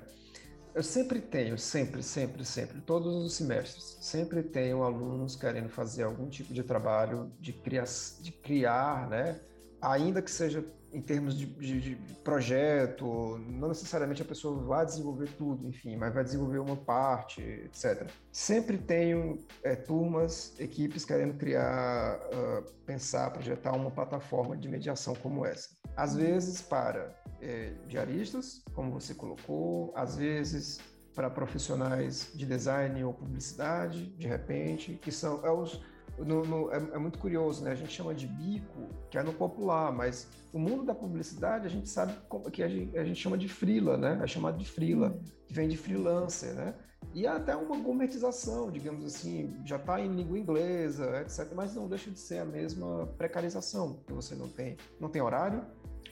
Eu 0.73 0.83
sempre 0.83 1.19
tenho, 1.19 1.57
sempre, 1.57 2.03
sempre, 2.03 2.45
sempre, 2.45 2.79
todos 2.81 3.25
os 3.25 3.33
semestres, 3.33 3.97
sempre 4.01 4.43
tenho 4.43 4.83
alunos 4.83 5.35
querendo 5.35 5.67
fazer 5.69 6.03
algum 6.03 6.29
tipo 6.29 6.53
de 6.53 6.63
trabalho 6.63 7.31
de 7.39 7.51
criar, 7.53 7.85
de 8.21 8.31
criar 8.31 9.09
né? 9.09 9.41
Ainda 9.81 10.21
que 10.21 10.29
seja 10.29 10.63
em 10.91 11.01
termos 11.01 11.37
de, 11.37 11.45
de, 11.45 11.81
de, 11.81 11.95
projeto, 12.23 13.37
não 13.47 13.67
necessariamente 13.69 14.21
a 14.21 14.25
pessoa 14.25 14.61
vai 14.63 14.85
desenvolver 14.85 15.29
tudo, 15.37 15.67
enfim, 15.67 15.95
mas 15.95 16.13
vai 16.13 16.23
desenvolver 16.23 16.59
uma 16.59 16.75
parte, 16.75 17.41
etc. 17.41 18.09
Sempre 18.31 18.77
tenho 18.77 19.37
é, 19.63 19.75
turmas, 19.75 20.59
equipes 20.59 21.05
querendo 21.05 21.35
criar, 21.35 22.19
uh, 22.33 22.63
pensar, 22.85 23.31
projetar 23.31 23.73
uma 23.73 23.91
plataforma 23.91 24.57
de 24.57 24.67
mediação 24.67 25.15
como 25.15 25.45
essa. 25.45 25.69
Às 25.95 26.15
vezes 26.15 26.61
para 26.61 27.15
é, 27.41 27.73
diaristas, 27.87 28.63
como 28.73 28.91
você 28.91 29.13
colocou, 29.13 29.93
às 29.95 30.15
vezes 30.15 30.79
para 31.15 31.29
profissionais 31.29 32.31
de 32.33 32.45
design 32.45 33.03
ou 33.03 33.13
publicidade, 33.13 34.05
de 34.17 34.27
repente, 34.27 34.93
que 34.93 35.11
são 35.11 35.45
é 35.45 35.51
os 35.51 35.81
no, 36.25 36.45
no, 36.45 36.71
é, 36.71 36.77
é, 36.77 36.97
muito 36.97 37.17
curioso, 37.19 37.63
né? 37.63 37.71
A 37.71 37.75
gente 37.75 37.91
chama 37.91 38.13
de 38.13 38.27
bico, 38.27 38.89
que 39.09 39.17
é 39.17 39.23
no 39.23 39.33
popular, 39.33 39.91
mas 39.91 40.27
o 40.53 40.59
mundo 40.59 40.83
da 40.83 40.93
publicidade 40.93 41.65
a 41.65 41.69
gente 41.69 41.87
sabe 41.89 42.13
que 42.51 42.63
a 42.63 42.67
gente, 42.67 42.97
a 42.97 43.03
gente 43.03 43.19
chama 43.19 43.37
de 43.37 43.47
frila, 43.47 43.97
né? 43.97 44.19
É 44.23 44.27
chamado 44.27 44.57
de 44.57 44.65
frila, 44.65 45.07
uhum. 45.07 45.19
que 45.47 45.53
vem 45.53 45.67
de 45.67 45.77
freelancer, 45.77 46.53
né? 46.53 46.73
E 47.13 47.25
até 47.25 47.55
uma 47.55 47.77
gourmetização, 47.77 48.69
digamos 48.69 49.03
assim, 49.05 49.55
já 49.65 49.77
está 49.77 49.99
em 49.99 50.13
língua 50.13 50.37
inglesa, 50.37 51.21
etc. 51.21 51.51
Mas 51.55 51.73
não 51.73 51.87
deixa 51.87 52.11
de 52.11 52.19
ser 52.19 52.39
a 52.39 52.45
mesma 52.45 53.07
precarização, 53.17 53.99
que 54.05 54.13
você 54.13 54.35
não 54.35 54.47
tem, 54.47 54.77
não 54.99 55.09
tem 55.09 55.21
horário, 55.21 55.65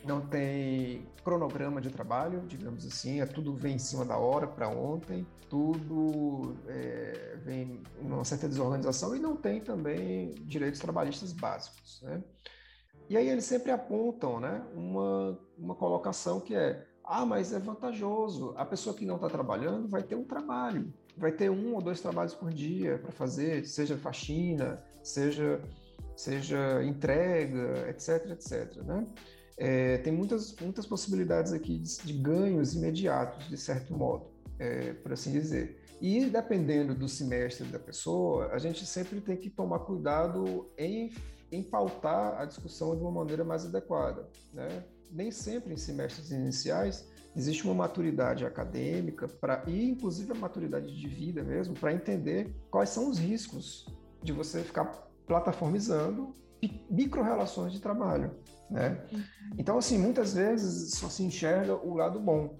não 0.05 0.21
tem 0.21 1.05
cronograma 1.23 1.81
de 1.81 1.89
trabalho, 1.89 2.41
digamos 2.47 2.85
assim, 2.85 3.21
é 3.21 3.25
tudo 3.25 3.53
vem 3.53 3.75
em 3.75 3.79
cima 3.79 4.05
da 4.05 4.17
hora 4.17 4.47
para 4.47 4.69
ontem, 4.69 5.25
tudo 5.49 6.55
é, 6.67 7.37
vem 7.43 7.81
uma 7.99 8.23
certa 8.23 8.47
desorganização 8.47 9.15
e 9.15 9.19
não 9.19 9.35
tem 9.35 9.59
também 9.59 10.35
direitos 10.45 10.79
trabalhistas 10.79 11.33
básicos, 11.33 12.01
né? 12.03 12.23
E 13.09 13.15
aí 13.15 13.29
eles 13.29 13.45
sempre 13.45 13.71
apontam, 13.71 14.39
né, 14.39 14.61
uma, 14.73 15.39
uma 15.57 15.75
colocação 15.75 16.41
que 16.41 16.53
é, 16.53 16.85
ah, 17.05 17.25
mas 17.25 17.53
é 17.53 17.59
vantajoso, 17.59 18.53
a 18.57 18.65
pessoa 18.65 18.93
que 18.93 19.05
não 19.05 19.15
está 19.15 19.29
trabalhando 19.29 19.87
vai 19.87 20.03
ter 20.03 20.15
um 20.15 20.25
trabalho, 20.25 20.93
vai 21.15 21.31
ter 21.31 21.49
um 21.49 21.73
ou 21.73 21.81
dois 21.81 22.01
trabalhos 22.01 22.33
por 22.33 22.51
dia 22.51 22.99
para 22.99 23.11
fazer, 23.11 23.65
seja 23.65 23.97
faxina, 23.97 24.83
seja 25.01 25.61
seja 26.17 26.83
entrega, 26.83 27.87
etc, 27.89 28.31
etc, 28.31 28.75
né? 28.83 29.05
É, 29.57 29.97
tem 29.97 30.13
muitas, 30.13 30.55
muitas 30.61 30.85
possibilidades 30.85 31.51
aqui 31.51 31.79
de, 31.79 31.97
de 31.97 32.13
ganhos 32.13 32.75
imediatos, 32.75 33.49
de 33.49 33.57
certo 33.57 33.93
modo, 33.93 34.27
é, 34.59 34.93
por 34.93 35.13
assim 35.13 35.31
dizer. 35.31 35.83
E 35.99 36.25
dependendo 36.25 36.93
do 36.93 37.09
semestre 37.09 37.65
da 37.67 37.79
pessoa, 37.79 38.51
a 38.53 38.59
gente 38.59 38.85
sempre 38.85 39.19
tem 39.19 39.35
que 39.35 39.49
tomar 39.49 39.79
cuidado 39.79 40.69
em, 40.77 41.11
em 41.51 41.63
pautar 41.63 42.39
a 42.39 42.45
discussão 42.45 42.95
de 42.95 43.01
uma 43.01 43.11
maneira 43.11 43.43
mais 43.43 43.65
adequada. 43.65 44.29
Né? 44.53 44.83
Nem 45.11 45.31
sempre 45.31 45.73
em 45.73 45.77
semestres 45.77 46.29
iniciais 46.29 47.07
existe 47.35 47.63
uma 47.65 47.73
maturidade 47.73 48.45
acadêmica 48.45 49.27
para 49.27 49.63
e 49.67 49.89
inclusive 49.89 50.31
a 50.31 50.35
maturidade 50.35 50.95
de 50.95 51.07
vida 51.07 51.43
mesmo 51.43 51.75
para 51.75 51.93
entender 51.93 52.51
quais 52.69 52.89
são 52.89 53.09
os 53.09 53.19
riscos 53.19 53.85
de 54.23 54.31
você 54.31 54.63
ficar 54.63 54.85
plataformizando 55.27 56.35
micro-relações 56.89 57.73
de 57.73 57.79
trabalho, 57.79 58.31
né? 58.69 59.03
Uhum. 59.11 59.23
Então, 59.57 59.77
assim, 59.77 59.97
muitas 59.97 60.33
vezes 60.33 60.95
só 60.95 61.09
se 61.09 61.23
enxerga 61.23 61.75
o 61.75 61.95
lado 61.95 62.19
bom. 62.19 62.57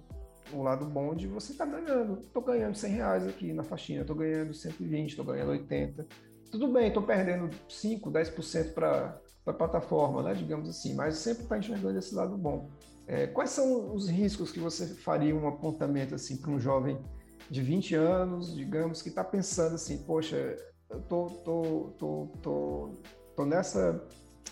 o 0.52 0.62
lado 0.62 0.86
bom 0.86 1.14
de 1.14 1.26
você 1.26 1.52
estar 1.52 1.66
tá 1.66 1.78
ganhando. 1.78 2.20
Estou 2.20 2.42
ganhando 2.42 2.74
100 2.74 2.92
reais 2.92 3.26
aqui 3.26 3.52
na 3.52 3.62
faxina, 3.62 4.00
estou 4.00 4.16
ganhando 4.16 4.54
120, 4.54 5.10
estou 5.10 5.24
ganhando 5.24 5.50
80. 5.50 6.06
Tudo 6.50 6.72
bem, 6.72 6.88
estou 6.88 7.02
perdendo 7.02 7.50
5, 7.68 8.10
10% 8.10 8.72
para 8.72 9.20
a 9.46 9.52
plataforma, 9.52 10.22
né, 10.22 10.34
digamos 10.34 10.68
assim, 10.68 10.94
mas 10.94 11.16
sempre 11.16 11.42
está 11.42 11.58
enxergando 11.58 11.98
esse 11.98 12.14
lado 12.14 12.36
bom. 12.36 12.70
É, 13.06 13.26
quais 13.26 13.50
são 13.50 13.94
os 13.94 14.08
riscos 14.08 14.52
que 14.52 14.60
você 14.60 14.86
faria 14.86 15.34
um 15.34 15.48
apontamento 15.48 16.14
assim 16.14 16.36
para 16.36 16.50
um 16.50 16.58
jovem 16.58 16.98
de 17.50 17.62
20 17.62 17.94
anos, 17.94 18.54
digamos, 18.54 19.00
que 19.00 19.08
está 19.08 19.24
pensando 19.24 19.74
assim, 19.74 19.98
poxa, 19.98 20.56
eu 20.90 21.00
tô, 21.02 21.26
tô, 21.44 21.94
tô, 21.98 22.28
tô, 22.42 22.90
tô 23.38 23.44
nessa, 23.44 24.02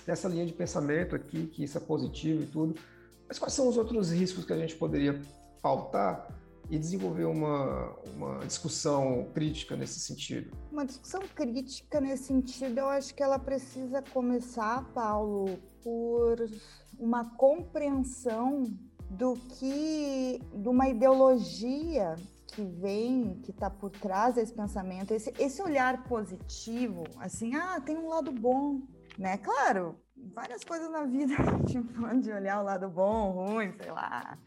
nessa 0.07 0.29
linha 0.29 0.47
de 0.47 0.53
pensamento 0.53 1.17
aqui, 1.17 1.49
que 1.49 1.65
isso 1.65 1.77
é 1.77 1.81
positivo 1.81 2.45
e 2.45 2.47
tudo, 2.47 2.77
mas 3.27 3.37
quais 3.37 3.53
são 3.53 3.69
os 3.69 3.77
outros 3.77 4.13
riscos 4.13 4.45
que 4.45 4.53
a 4.53 4.57
gente 4.57 4.77
poderia 4.77 5.21
pautar 5.61 6.29
e 6.71 6.79
desenvolver 6.79 7.25
uma, 7.25 7.93
uma 8.15 8.47
discussão 8.47 9.29
crítica 9.35 9.75
nesse 9.75 9.99
sentido? 9.99 10.57
Uma 10.71 10.87
discussão 10.87 11.21
crítica 11.35 12.01
nesse 12.01 12.25
sentido, 12.25 12.79
eu 12.79 12.89
acho 12.89 13.13
que 13.13 13.25
ela 13.25 13.41
precisa 13.41 14.03
começar, 14.03 14.85
Paulo, 14.95 15.59
por 15.83 16.49
uma 16.97 17.25
compreensão 17.37 18.73
do 19.11 19.35
que, 19.35 20.41
de 20.55 20.69
uma 20.69 20.89
ideologia 20.89 22.15
que 22.47 22.65
vem, 22.65 23.41
que 23.43 23.51
está 23.51 23.69
por 23.69 23.91
trás 23.91 24.35
desse 24.35 24.53
pensamento, 24.53 25.13
esse, 25.13 25.33
esse 25.39 25.61
olhar 25.63 26.05
positivo, 26.05 27.05
assim, 27.19 27.55
ah, 27.55 27.81
tem 27.81 27.97
um 27.97 28.09
lado 28.09 28.33
bom, 28.33 28.81
né? 29.19 29.39
Claro, 29.39 29.99
várias 30.35 30.65
coisas 30.65 30.91
na 30.91 31.05
vida 31.05 31.35
tipo, 31.67 32.21
de 32.21 32.33
olhar 32.33 32.61
o 32.61 32.65
lado 32.65 32.89
bom, 32.89 33.31
ruim, 33.33 33.73
sei 33.73 33.91
lá. 33.91 34.39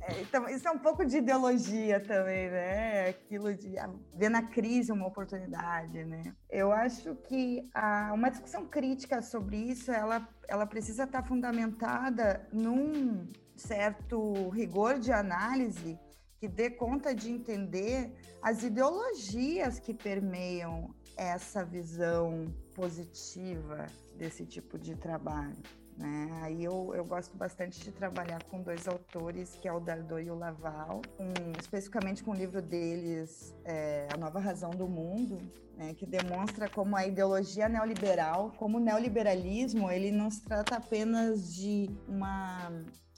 É, 0.00 0.22
então, 0.22 0.48
isso 0.48 0.68
é 0.68 0.70
um 0.70 0.78
pouco 0.78 1.04
de 1.04 1.18
ideologia 1.18 1.98
também, 2.00 2.48
né? 2.48 3.08
Aquilo 3.08 3.54
de 3.54 3.76
ah, 3.78 3.90
ver 4.14 4.28
na 4.28 4.42
crise 4.42 4.92
uma 4.92 5.06
oportunidade, 5.06 6.04
né? 6.04 6.34
Eu 6.48 6.70
acho 6.72 7.14
que 7.16 7.68
a, 7.74 8.12
uma 8.12 8.30
discussão 8.30 8.66
crítica 8.66 9.20
sobre 9.20 9.56
isso, 9.56 9.90
ela, 9.90 10.28
ela 10.48 10.66
precisa 10.66 11.04
estar 11.04 11.24
fundamentada 11.24 12.46
num 12.52 13.26
certo 13.56 14.48
rigor 14.50 14.98
de 14.98 15.10
análise 15.10 15.98
que 16.38 16.48
dê 16.48 16.70
conta 16.70 17.14
de 17.14 17.30
entender 17.30 18.12
as 18.42 18.62
ideologias 18.62 19.78
que 19.78 19.94
permeiam 19.94 20.94
essa 21.16 21.64
visão 21.64 22.46
positiva 22.74 23.86
desse 24.16 24.44
tipo 24.44 24.78
de 24.78 24.94
trabalho. 24.94 25.56
Né? 25.96 26.28
Aí 26.42 26.62
eu, 26.62 26.92
eu 26.94 27.04
gosto 27.06 27.34
bastante 27.36 27.80
de 27.80 27.90
trabalhar 27.90 28.42
com 28.44 28.60
dois 28.60 28.86
autores, 28.86 29.56
que 29.60 29.66
é 29.66 29.72
o 29.72 29.80
Dardot 29.80 30.22
e 30.22 30.30
o 30.30 30.34
Laval, 30.34 31.00
um, 31.18 31.58
especificamente 31.58 32.22
com 32.22 32.32
o 32.32 32.34
livro 32.34 32.60
deles, 32.60 33.54
é, 33.64 34.06
A 34.12 34.16
Nova 34.18 34.38
Razão 34.38 34.70
do 34.70 34.86
Mundo, 34.86 35.38
né, 35.74 35.94
que 35.94 36.04
demonstra 36.04 36.68
como 36.68 36.96
a 36.96 37.06
ideologia 37.06 37.68
neoliberal, 37.68 38.52
como 38.58 38.76
o 38.76 38.80
neoliberalismo, 38.80 39.90
ele 39.90 40.10
não 40.10 40.30
se 40.30 40.42
trata 40.42 40.76
apenas 40.76 41.54
de 41.54 41.88
uma 42.06 42.70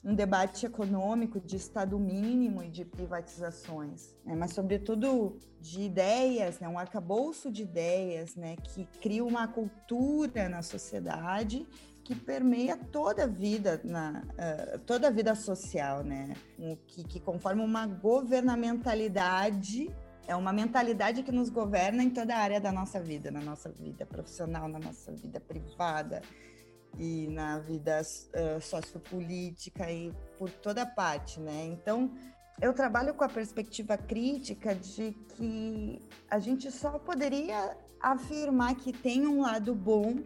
um 0.08 0.14
debate 0.14 0.64
econômico 0.64 1.38
de 1.38 1.56
Estado 1.56 1.98
mínimo 1.98 2.62
e 2.62 2.70
de 2.70 2.82
privatizações, 2.82 4.14
né? 4.24 4.34
mas 4.34 4.54
sobretudo 4.54 5.36
de 5.60 5.82
ideias, 5.82 6.58
né? 6.60 6.66
um 6.66 6.78
arcabouço 6.78 7.52
de 7.52 7.60
ideias 7.62 8.34
né? 8.34 8.56
que 8.56 8.86
cria 9.02 9.22
uma 9.22 9.46
cultura 9.46 10.48
na 10.48 10.62
sociedade 10.62 11.68
que 12.02 12.14
permeia 12.14 12.74
toda 12.74 13.24
a 13.24 13.26
vida, 13.26 13.78
na, 13.84 14.22
uh, 14.22 14.78
toda 14.78 15.08
a 15.08 15.10
vida 15.10 15.34
social, 15.34 16.02
né? 16.02 16.32
que, 16.86 17.04
que 17.04 17.20
conforma 17.20 17.62
uma 17.62 17.86
governamentalidade 17.86 19.94
é 20.26 20.34
uma 20.36 20.52
mentalidade 20.52 21.22
que 21.22 21.32
nos 21.32 21.48
governa 21.48 22.02
em 22.02 22.10
toda 22.10 22.34
a 22.34 22.38
área 22.38 22.60
da 22.60 22.70
nossa 22.70 23.00
vida, 23.00 23.30
na 23.30 23.40
nossa 23.40 23.70
vida 23.70 24.04
profissional, 24.04 24.68
na 24.68 24.78
nossa 24.78 25.10
vida 25.10 25.40
privada, 25.40 26.20
e 26.96 27.28
na 27.28 27.58
vida 27.58 28.00
uh, 28.00 28.60
sociopolítica 28.60 29.90
e 29.90 30.12
por 30.38 30.50
toda 30.50 30.86
parte, 30.86 31.40
né? 31.40 31.66
Então, 31.66 32.12
eu 32.60 32.72
trabalho 32.72 33.14
com 33.14 33.24
a 33.24 33.28
perspectiva 33.28 33.96
crítica 33.96 34.74
de 34.74 35.12
que 35.36 36.00
a 36.30 36.38
gente 36.38 36.70
só 36.72 36.98
poderia 36.98 37.76
afirmar 38.00 38.74
que 38.74 38.92
tem 38.92 39.26
um 39.26 39.42
lado 39.42 39.74
bom, 39.74 40.16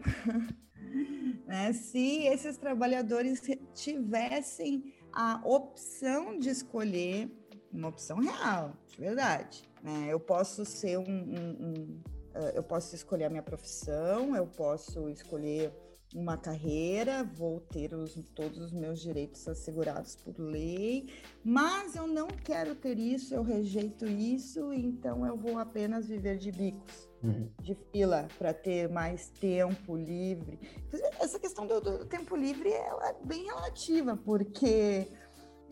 né? 1.46 1.72
Se 1.72 2.24
esses 2.26 2.56
trabalhadores 2.56 3.42
tivessem 3.74 4.94
a 5.12 5.40
opção 5.44 6.38
de 6.38 6.48
escolher 6.48 7.30
uma 7.72 7.88
opção 7.88 8.18
real, 8.18 8.72
de 8.86 8.98
verdade. 8.98 9.68
Né? 9.82 10.08
Eu 10.08 10.20
posso 10.20 10.64
ser 10.64 10.98
um, 10.98 11.04
um, 11.04 11.56
um 11.60 12.02
uh, 12.34 12.50
eu 12.54 12.62
posso 12.62 12.94
escolher 12.94 13.24
a 13.24 13.30
minha 13.30 13.42
profissão, 13.42 14.36
eu 14.36 14.46
posso 14.46 15.08
escolher 15.08 15.72
uma 16.14 16.36
carreira, 16.36 17.24
vou 17.24 17.60
ter 17.60 17.94
os, 17.94 18.14
todos 18.34 18.58
os 18.58 18.72
meus 18.72 19.00
direitos 19.00 19.46
assegurados 19.48 20.16
por 20.16 20.38
lei, 20.38 21.08
mas 21.44 21.96
eu 21.96 22.06
não 22.06 22.28
quero 22.28 22.74
ter 22.74 22.98
isso, 22.98 23.34
eu 23.34 23.42
rejeito 23.42 24.06
isso, 24.06 24.72
então 24.72 25.26
eu 25.26 25.36
vou 25.36 25.58
apenas 25.58 26.08
viver 26.08 26.36
de 26.36 26.52
bicos, 26.52 27.08
uhum. 27.22 27.48
de 27.60 27.74
fila, 27.90 28.28
para 28.38 28.52
ter 28.52 28.88
mais 28.88 29.28
tempo 29.40 29.96
livre. 29.96 30.58
Essa 31.20 31.38
questão 31.38 31.66
do, 31.66 31.80
do 31.80 32.04
tempo 32.04 32.36
livre 32.36 32.68
é 32.70 33.14
bem 33.24 33.44
relativa, 33.44 34.16
porque 34.16 35.08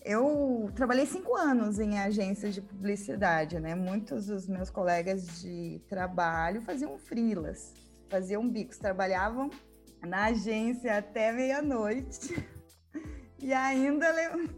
eu 0.03 0.71
trabalhei 0.75 1.05
cinco 1.05 1.37
anos 1.37 1.79
em 1.79 1.99
agências 1.99 2.55
de 2.55 2.63
publicidade, 2.63 3.61
né? 3.61 3.75
Muitos 3.75 4.27
dos 4.27 4.49
meus 4.49 4.71
colegas 4.71 5.41
de 5.43 5.81
trabalho 5.89 6.63
faziam 6.63 6.99
frilas, 6.99 7.75
faziam 8.09 8.49
bicos, 8.49 8.79
trabalhavam 8.79 9.51
na 10.07 10.27
agência 10.27 10.99
até 10.99 11.33
meia-noite. 11.33 12.35
E 13.43 13.55
ainda 13.55 14.07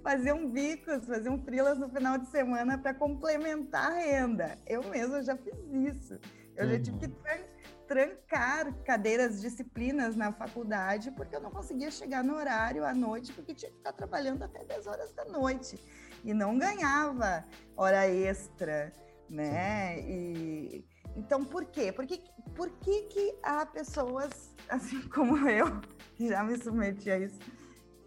faziam 0.02 0.50
bicos, 0.50 1.06
faziam 1.06 1.38
frilas 1.38 1.78
no 1.78 1.88
final 1.88 2.18
de 2.18 2.26
semana 2.26 2.76
para 2.76 2.92
complementar 2.92 3.92
a 3.92 3.94
renda. 3.94 4.58
Eu 4.66 4.82
mesma 4.82 5.22
já 5.22 5.36
fiz 5.36 5.54
isso. 5.72 6.18
Eu 6.56 6.64
uhum. 6.64 6.72
já 6.72 6.80
tive 6.80 6.98
que 6.98 7.06
uhum. 7.06 7.44
trancar 7.86 8.74
cadeiras, 8.82 9.40
disciplinas 9.40 10.16
na 10.16 10.32
faculdade, 10.32 11.12
porque 11.12 11.36
eu 11.36 11.40
não 11.40 11.52
conseguia 11.52 11.92
chegar 11.92 12.24
no 12.24 12.34
horário 12.34 12.84
à 12.84 12.92
noite, 12.92 13.32
porque 13.32 13.54
tinha 13.54 13.70
que 13.70 13.76
ficar 13.76 13.92
trabalhando 13.92 14.42
até 14.42 14.64
10 14.64 14.86
horas 14.88 15.12
da 15.12 15.24
noite. 15.26 15.78
E 16.24 16.34
não 16.34 16.58
ganhava 16.58 17.44
hora 17.76 18.08
extra, 18.08 18.92
né? 19.30 20.00
E, 20.00 20.84
então, 21.16 21.44
por 21.44 21.66
quê? 21.66 21.92
Por 21.92 22.04
que, 22.04 22.20
por 22.56 22.68
que, 22.80 23.02
que 23.02 23.38
há 23.42 23.64
pessoas 23.64 24.51
assim 24.72 25.00
como 25.08 25.36
eu, 25.48 25.80
que 26.16 26.28
já 26.28 26.42
me 26.42 26.56
submeti 26.56 27.10
a 27.10 27.18
isso, 27.18 27.38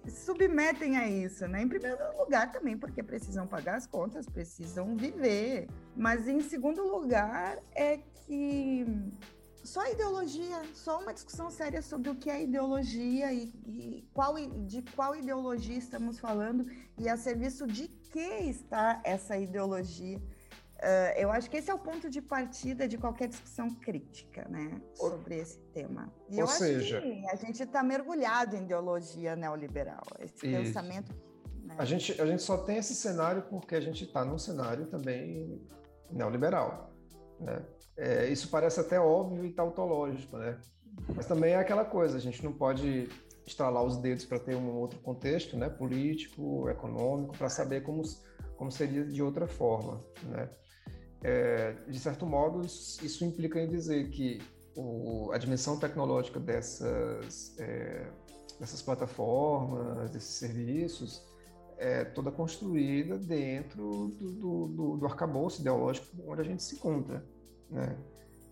submetem 0.08 0.98
a 0.98 1.08
isso, 1.08 1.48
né? 1.48 1.62
Em 1.62 1.68
primeiro 1.68 1.98
lugar 2.18 2.52
também 2.52 2.78
porque 2.78 3.02
precisam 3.02 3.48
pagar 3.48 3.76
as 3.76 3.88
contas, 3.88 4.28
precisam 4.28 4.96
viver. 4.96 5.68
Mas 5.96 6.28
em 6.28 6.42
segundo 6.42 6.84
lugar 6.84 7.58
é 7.74 7.98
que 7.98 8.86
só 9.64 9.84
ideologia, 9.90 10.62
só 10.74 11.02
uma 11.02 11.14
discussão 11.14 11.50
séria 11.50 11.82
sobre 11.82 12.10
o 12.10 12.16
que 12.16 12.30
é 12.30 12.44
ideologia 12.44 13.34
e, 13.34 13.52
e 13.66 14.08
qual, 14.14 14.36
de 14.68 14.84
qual 14.96 15.16
ideologia 15.16 15.78
estamos 15.78 16.20
falando 16.20 16.68
e 17.00 17.10
a 17.10 17.18
serviço 17.18 17.66
de 17.66 17.88
que 17.88 18.20
está 18.20 19.02
essa 19.04 19.38
ideologia 19.38 20.22
Uh, 20.76 21.18
eu 21.18 21.32
acho 21.32 21.50
que 21.50 21.58
esse 21.58 21.72
é 21.72 21.74
o 21.74 21.80
ponto 21.80 22.10
de 22.10 22.22
partida 22.22 22.88
de 22.88 22.98
qualquer 22.98 23.30
discussão 23.30 23.70
crítica, 23.76 24.46
né, 24.50 24.82
sobre 24.94 25.38
esse 25.38 25.58
tema. 25.74 26.14
E 26.30 26.42
Ou 26.42 26.48
seja, 26.48 27.02
a 27.32 27.36
gente 27.36 27.64
está 27.64 27.82
mergulhado 27.82 28.58
em 28.58 28.64
ideologia 28.64 29.36
neoliberal, 29.36 30.04
esse 30.20 30.34
isso. 30.34 30.42
pensamento. 30.42 31.16
Né? 31.64 31.76
A, 31.78 31.86
gente, 31.86 32.22
a 32.22 32.26
gente 32.26 32.44
só 32.44 32.58
tem 32.58 32.78
esse 32.78 32.94
cenário 32.94 33.44
porque 33.44 33.76
a 33.76 33.80
gente 33.80 34.04
está 34.04 34.26
num 34.26 34.38
cenário 34.38 34.86
também 34.88 35.66
neoliberal. 36.12 36.94
Né? 37.40 37.66
É, 37.98 38.28
isso 38.28 38.50
parece 38.50 38.80
até 38.80 39.00
óbvio 39.00 39.46
e 39.46 39.54
tautológico, 39.54 40.38
né? 40.38 40.60
Mas 41.16 41.26
também 41.26 41.54
é 41.54 41.58
aquela 41.58 41.86
coisa, 41.86 42.18
a 42.18 42.22
gente 42.22 42.44
não 42.44 42.52
pode 42.52 43.10
estralar 43.46 43.84
os 43.84 43.98
dedos 43.98 44.26
para 44.26 44.40
ter 44.40 44.56
um 44.56 44.76
outro 44.76 45.00
contexto, 45.00 45.56
né, 45.56 45.70
político, 45.70 46.68
econômico, 46.70 47.38
para 47.38 47.50
saber 47.50 47.82
como, 47.84 48.02
como 48.58 48.72
seria 48.72 49.06
de 49.06 49.22
outra 49.22 49.48
forma, 49.48 50.04
né? 50.24 50.50
É, 51.24 51.74
de 51.88 52.00
certo 52.00 52.26
modo, 52.26 52.66
isso, 52.66 53.26
implica 53.26 53.60
em 53.60 53.68
dizer 53.68 54.10
que 54.10 54.42
o, 54.76 55.32
a 55.32 55.38
dimensão 55.38 55.78
tecnológica 55.78 56.40
dessas, 56.40 57.56
é, 57.58 58.08
dessas 58.60 58.82
plataformas, 58.82 60.10
desses 60.12 60.36
serviços, 60.36 61.24
é 61.78 62.06
toda 62.06 62.32
construída 62.32 63.18
dentro 63.18 64.08
do, 64.08 64.32
do, 64.32 64.68
do, 64.68 64.98
do 64.98 65.06
arcabouço 65.06 65.62
ideológico 65.62 66.08
onde 66.28 66.42
a 66.42 66.44
gente 66.44 66.64
se 66.64 66.76
encontra. 66.76 67.26
Né? 67.70 67.98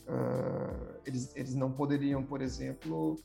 Uh, 0.08 0.99
eles, 1.06 1.34
eles 1.36 1.56
não 1.56 1.71
poderiam, 1.71 2.21
por 2.23 2.41
exemplo, 2.41 3.17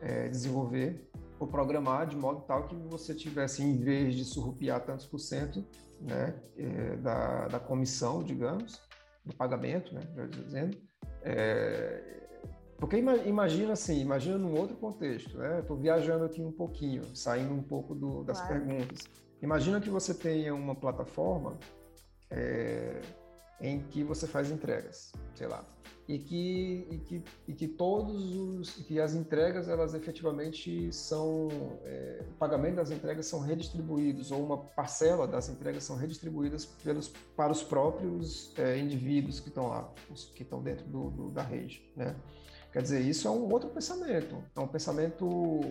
é, 0.00 0.28
desenvolver 0.28 1.10
ou 1.38 1.46
programar 1.46 2.06
de 2.06 2.16
modo 2.16 2.42
tal 2.46 2.66
que 2.66 2.74
você 2.74 3.14
tivesse, 3.14 3.62
em 3.62 3.76
vez 3.76 4.14
de 4.14 4.24
surrupiar 4.24 4.84
tantos 4.84 5.06
por 5.06 5.18
cento 5.18 5.64
né, 6.04 6.34
é, 6.56 6.96
da, 6.96 7.48
da 7.48 7.58
comissão, 7.58 8.22
digamos, 8.22 8.80
do 9.24 9.34
pagamento, 9.34 9.94
né, 9.94 10.02
dizendo, 10.30 10.76
é, 11.22 12.14
porque 12.78 12.98
imagina 12.98 13.72
assim, 13.72 14.00
imagina 14.00 14.36
num 14.36 14.54
outro 14.58 14.76
contexto, 14.76 15.38
né? 15.38 15.60
Estou 15.60 15.76
viajando 15.76 16.24
aqui 16.24 16.42
um 16.42 16.52
pouquinho, 16.52 17.02
saindo 17.14 17.54
um 17.54 17.62
pouco 17.62 17.94
do, 17.94 18.24
das 18.24 18.40
claro. 18.40 18.66
perguntas. 18.66 19.04
Imagina 19.40 19.80
que 19.80 19.88
você 19.88 20.12
tenha 20.12 20.54
uma 20.54 20.74
plataforma 20.74 21.58
é, 22.30 23.00
em 23.60 23.80
que 23.80 24.02
você 24.02 24.26
faz 24.26 24.50
entregas, 24.50 25.12
sei 25.34 25.46
lá, 25.46 25.64
e 26.06 26.18
que, 26.18 26.86
e 26.90 26.98
que, 26.98 27.24
e 27.48 27.52
que 27.54 27.66
todos 27.66 28.34
os, 28.34 28.70
que 28.70 29.00
as 29.00 29.14
entregas 29.14 29.68
elas 29.68 29.94
efetivamente 29.94 30.92
são, 30.92 31.48
é, 31.82 32.22
o 32.28 32.34
pagamento 32.34 32.76
das 32.76 32.90
entregas 32.90 33.26
são 33.26 33.40
redistribuídos 33.40 34.30
ou 34.30 34.44
uma 34.44 34.58
parcela 34.58 35.26
das 35.26 35.48
entregas 35.48 35.82
são 35.84 35.96
redistribuídas 35.96 36.66
pelos, 36.66 37.08
para 37.34 37.50
os 37.50 37.62
próprios 37.62 38.52
é, 38.58 38.78
indivíduos 38.78 39.40
que 39.40 39.48
estão 39.48 39.68
lá, 39.68 39.90
os 40.10 40.26
que 40.26 40.42
estão 40.42 40.62
dentro 40.62 40.86
do, 40.86 41.10
do, 41.10 41.30
da 41.30 41.42
rede, 41.42 41.82
né? 41.96 42.14
Quer 42.70 42.82
dizer, 42.82 43.00
isso 43.00 43.28
é 43.28 43.30
um 43.30 43.50
outro 43.50 43.70
pensamento, 43.70 44.42
é 44.54 44.60
um 44.60 44.66
pensamento 44.66 45.62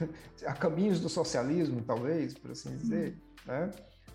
a 0.44 0.52
caminhos 0.52 1.00
do 1.00 1.08
socialismo, 1.08 1.82
talvez, 1.82 2.34
por 2.34 2.50
assim 2.50 2.76
dizer, 2.76 3.16
né? 3.46 3.70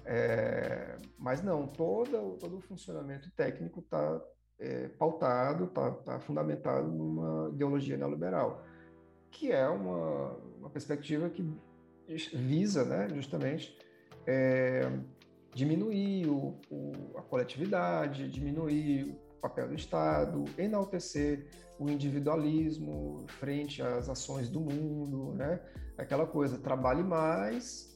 É, 0.06 0.97
mas 1.17 1.43
não, 1.43 1.67
todo, 1.67 2.38
todo 2.38 2.58
o 2.58 2.62
funcionamento 2.62 3.30
técnico 3.32 3.80
está 3.80 4.21
é, 4.60 4.88
pautado, 4.89 5.65
está 5.65 5.91
tá 5.91 6.19
fundamentado 6.19 6.88
numa 6.88 7.49
ideologia 7.49 7.97
neoliberal, 7.97 8.63
que 9.30 9.51
é 9.51 9.67
uma, 9.67 10.38
uma 10.58 10.69
perspectiva 10.69 11.30
que 11.30 11.43
visa 12.34 12.84
né, 12.84 13.08
justamente 13.10 13.77
é, 14.27 14.82
diminuir 15.54 16.27
o, 16.27 16.60
o, 16.69 17.17
a 17.17 17.21
coletividade, 17.21 18.30
diminuir 18.30 19.17
o 19.38 19.41
papel 19.41 19.67
do 19.67 19.75
Estado, 19.75 20.45
enaltecer 20.58 21.47
o 21.80 21.89
individualismo 21.89 23.25
frente 23.27 23.82
às 23.82 24.08
ações 24.10 24.49
do 24.49 24.60
mundo, 24.60 25.34
né? 25.34 25.60
aquela 25.97 26.25
coisa, 26.25 26.58
trabalhe 26.58 27.04
mais 27.04 27.91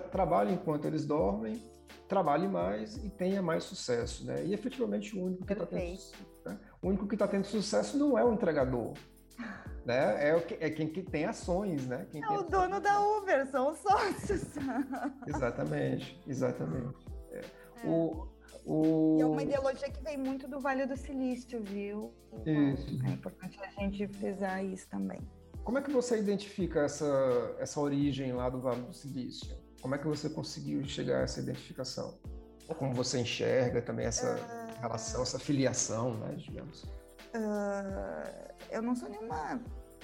tra 0.00 0.08
trabalhe 0.08 0.52
enquanto 0.52 0.84
eles 0.84 1.04
dormem, 1.06 1.62
trabalhe 2.08 2.46
mais 2.46 2.96
e 3.04 3.10
tenha 3.10 3.42
mais 3.42 3.64
sucesso, 3.64 4.24
né? 4.26 4.44
E 4.44 4.52
efetivamente 4.52 5.16
o 5.18 5.24
único 5.24 5.44
que 5.44 5.52
está 5.52 5.66
tendo, 5.66 5.98
né? 6.44 6.58
o 6.82 6.88
único 6.88 7.06
que 7.06 7.14
está 7.14 7.26
tendo 7.26 7.46
sucesso 7.46 7.96
não 7.96 8.18
é 8.18 8.24
o 8.24 8.32
entregador, 8.32 8.94
né? 9.84 10.28
É, 10.28 10.36
o 10.36 10.42
que, 10.42 10.54
é 10.60 10.70
quem 10.70 10.88
que 10.88 11.02
tem 11.02 11.24
ações, 11.24 11.86
né? 11.86 12.06
Quem 12.10 12.22
é 12.22 12.30
o 12.30 12.42
dono 12.42 12.80
da 12.80 13.00
Uber, 13.18 13.46
são 13.46 13.70
os 13.70 13.78
sócios. 13.78 14.44
exatamente, 15.26 16.20
exatamente. 16.26 17.06
É. 17.32 17.38
É. 17.38 17.88
O, 17.88 18.28
o... 18.64 19.16
E 19.18 19.22
é 19.22 19.26
uma 19.26 19.42
ideologia 19.42 19.90
que 19.90 20.02
vem 20.02 20.16
muito 20.16 20.46
do 20.48 20.60
Vale 20.60 20.86
do 20.86 20.96
Silício, 20.96 21.62
viu? 21.62 22.12
Isso. 22.44 22.98
É 23.06 23.10
importante 23.10 23.58
a 23.60 23.80
gente 23.80 24.06
frisar 24.08 24.64
isso 24.64 24.88
também. 24.88 25.20
Como 25.64 25.78
é 25.78 25.82
que 25.82 25.90
você 25.90 26.16
identifica 26.18 26.82
essa, 26.82 27.56
essa 27.58 27.80
origem 27.80 28.32
lá 28.32 28.48
do 28.48 28.60
Vale 28.60 28.82
do 28.82 28.94
Silício? 28.94 29.65
Como 29.86 29.94
é 29.94 29.98
que 29.98 30.08
você 30.08 30.28
conseguiu 30.28 30.84
chegar 30.84 31.18
a 31.18 31.22
essa 31.22 31.38
identificação? 31.38 32.18
Ou 32.66 32.74
como 32.74 32.92
você 32.92 33.20
enxerga 33.20 33.80
também 33.80 34.04
essa 34.04 34.34
uh... 34.34 34.80
relação, 34.80 35.22
essa 35.22 35.38
filiação, 35.38 36.14
né, 36.14 36.34
digamos? 36.34 36.82
Uh, 36.82 38.52
eu 38.68 38.82
não 38.82 38.96
sou 38.96 39.08
nenhuma 39.08 39.60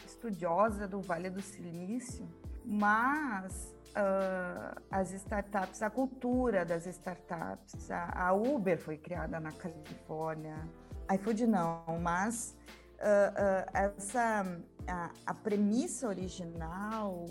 estudiosa 0.06 0.86
do 0.86 1.00
Vale 1.00 1.30
do 1.30 1.42
Silício, 1.42 2.28
mas 2.64 3.74
uh, 3.88 4.80
as 4.88 5.10
startups, 5.10 5.82
a 5.82 5.90
cultura 5.90 6.64
das 6.64 6.86
startups, 6.86 7.90
a, 7.90 8.28
a, 8.28 8.32
Uber 8.32 8.78
foi 8.78 8.96
criada 8.96 9.40
na 9.40 9.50
Califórnia, 9.50 10.64
a 11.08 11.16
iFood 11.16 11.44
não, 11.44 11.82
mas 12.00 12.56
uh, 12.98 13.68
essa 13.74 14.46
a, 14.86 15.10
a, 15.26 15.34
premissa 15.34 16.06
original 16.06 17.26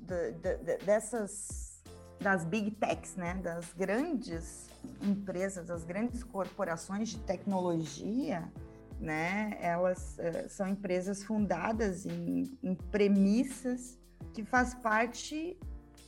de, 0.00 0.32
de, 0.32 0.76
dessas 0.84 1.68
das 2.20 2.44
big 2.44 2.72
techs, 2.72 3.16
né, 3.16 3.34
das 3.34 3.72
grandes 3.72 4.68
empresas, 5.00 5.66
das 5.66 5.84
grandes 5.84 6.24
corporações 6.24 7.10
de 7.10 7.18
tecnologia, 7.20 8.50
né, 9.00 9.56
elas 9.60 10.18
uh, 10.18 10.48
são 10.48 10.68
empresas 10.68 11.22
fundadas 11.22 12.04
em, 12.04 12.58
em 12.62 12.74
premissas 12.74 13.98
que 14.34 14.44
faz 14.44 14.74
parte 14.74 15.56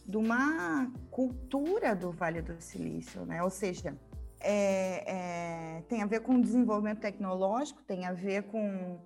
de 0.04 0.16
uma 0.16 0.92
cultura 1.10 1.94
do 1.94 2.10
Vale 2.10 2.42
do 2.42 2.60
Silício, 2.60 3.24
né, 3.24 3.42
ou 3.42 3.50
seja, 3.50 3.96
é, 4.40 5.04
é, 5.78 5.82
tem 5.82 6.02
a 6.02 6.06
ver 6.06 6.20
com 6.20 6.40
desenvolvimento 6.40 7.00
tecnológico, 7.00 7.82
tem 7.82 8.06
a 8.06 8.12
ver 8.12 8.44
com 8.44 8.98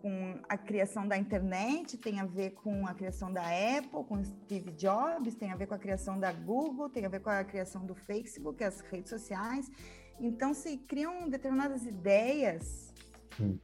com 0.00 0.40
a 0.48 0.56
criação 0.56 1.06
da 1.06 1.16
internet, 1.16 1.96
tem 1.96 2.20
a 2.20 2.26
ver 2.26 2.50
com 2.50 2.86
a 2.86 2.94
criação 2.94 3.32
da 3.32 3.42
Apple, 3.42 4.04
com 4.04 4.22
Steve 4.24 4.70
Jobs, 4.72 5.34
tem 5.34 5.52
a 5.52 5.56
ver 5.56 5.66
com 5.66 5.74
a 5.74 5.78
criação 5.78 6.18
da 6.18 6.32
Google, 6.32 6.88
tem 6.88 7.04
a 7.04 7.08
ver 7.08 7.20
com 7.20 7.30
a 7.30 7.44
criação 7.44 7.84
do 7.84 7.94
Facebook, 7.94 8.62
as 8.62 8.80
redes 8.80 9.10
sociais. 9.10 9.70
Então, 10.20 10.52
se 10.54 10.76
criam 10.78 11.28
determinadas 11.28 11.84
ideias 11.84 12.92
uhum. 13.38 13.58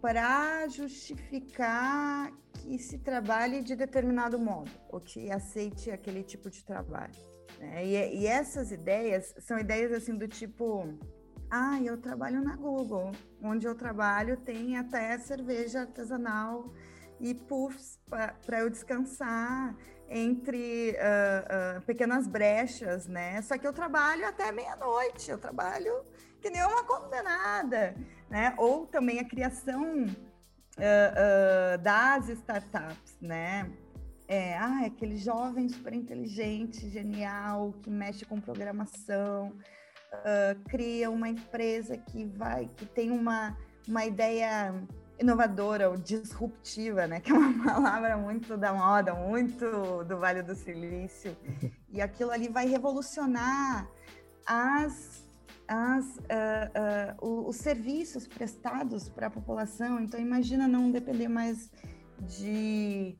para 0.00 0.68
justificar 0.68 2.32
que 2.52 2.78
se 2.78 2.98
trabalhe 2.98 3.62
de 3.62 3.74
determinado 3.74 4.38
modo, 4.38 4.70
ou 4.90 5.00
que 5.00 5.30
aceite 5.30 5.90
aquele 5.90 6.22
tipo 6.22 6.50
de 6.50 6.64
trabalho. 6.64 7.14
Né? 7.58 7.86
E, 7.86 8.20
e 8.20 8.26
essas 8.26 8.70
ideias 8.70 9.34
são 9.38 9.58
ideias 9.58 9.92
assim 9.92 10.16
do 10.16 10.28
tipo 10.28 10.98
ah, 11.50 11.80
eu 11.82 11.96
trabalho 11.96 12.42
na 12.42 12.56
Google. 12.56 13.12
Onde 13.42 13.66
eu 13.66 13.74
trabalho 13.74 14.36
tem 14.36 14.76
até 14.76 15.18
cerveja 15.18 15.80
artesanal 15.80 16.72
e 17.20 17.34
puffs 17.34 17.98
para 18.08 18.60
eu 18.60 18.70
descansar 18.70 19.74
entre 20.08 20.92
uh, 20.92 21.78
uh, 21.78 21.82
pequenas 21.82 22.26
brechas, 22.26 23.06
né? 23.06 23.40
Só 23.42 23.58
que 23.58 23.66
eu 23.66 23.72
trabalho 23.72 24.26
até 24.26 24.50
meia-noite, 24.52 25.30
eu 25.30 25.38
trabalho 25.38 26.02
que 26.40 26.50
nem 26.50 26.64
uma 26.64 26.84
condenada, 26.84 27.94
né? 28.30 28.54
Ou 28.56 28.86
também 28.86 29.18
a 29.18 29.24
criação 29.24 30.04
uh, 30.04 31.78
das 31.82 32.28
startups, 32.28 33.18
né? 33.20 33.70
É, 34.26 34.58
ah, 34.58 34.82
aquele 34.84 35.16
jovem 35.16 35.68
super 35.70 35.94
inteligente, 35.94 36.88
genial, 36.90 37.72
que 37.82 37.88
mexe 37.88 38.26
com 38.26 38.38
programação, 38.38 39.56
uh, 40.12 40.68
cria 40.68 41.10
uma 41.10 41.28
empresa 41.28 41.96
que 41.96 42.24
vai, 42.24 42.66
que 42.76 42.86
tem 42.86 43.10
uma, 43.10 43.56
uma 43.86 44.04
ideia 44.04 44.74
inovadora 45.20 45.90
ou 45.90 45.96
disruptiva, 45.96 47.06
né? 47.06 47.20
Que 47.20 47.32
é 47.32 47.34
uma 47.34 47.64
palavra 47.64 48.16
muito 48.16 48.56
da 48.56 48.72
moda, 48.72 49.14
muito 49.14 50.04
do 50.04 50.18
Vale 50.18 50.42
do 50.42 50.54
Silício. 50.54 51.36
E 51.90 52.02
aquilo 52.02 52.30
ali 52.30 52.48
vai 52.48 52.66
revolucionar 52.66 53.88
as, 54.46 55.26
as, 55.66 56.04
uh, 56.18 57.16
uh, 57.22 57.48
os 57.48 57.56
serviços 57.56 58.28
prestados 58.28 59.08
para 59.08 59.28
a 59.28 59.30
população. 59.30 59.98
Então, 59.98 60.20
imagina 60.20 60.68
não 60.68 60.90
depender 60.90 61.28
mais 61.28 61.70
de 62.20 63.16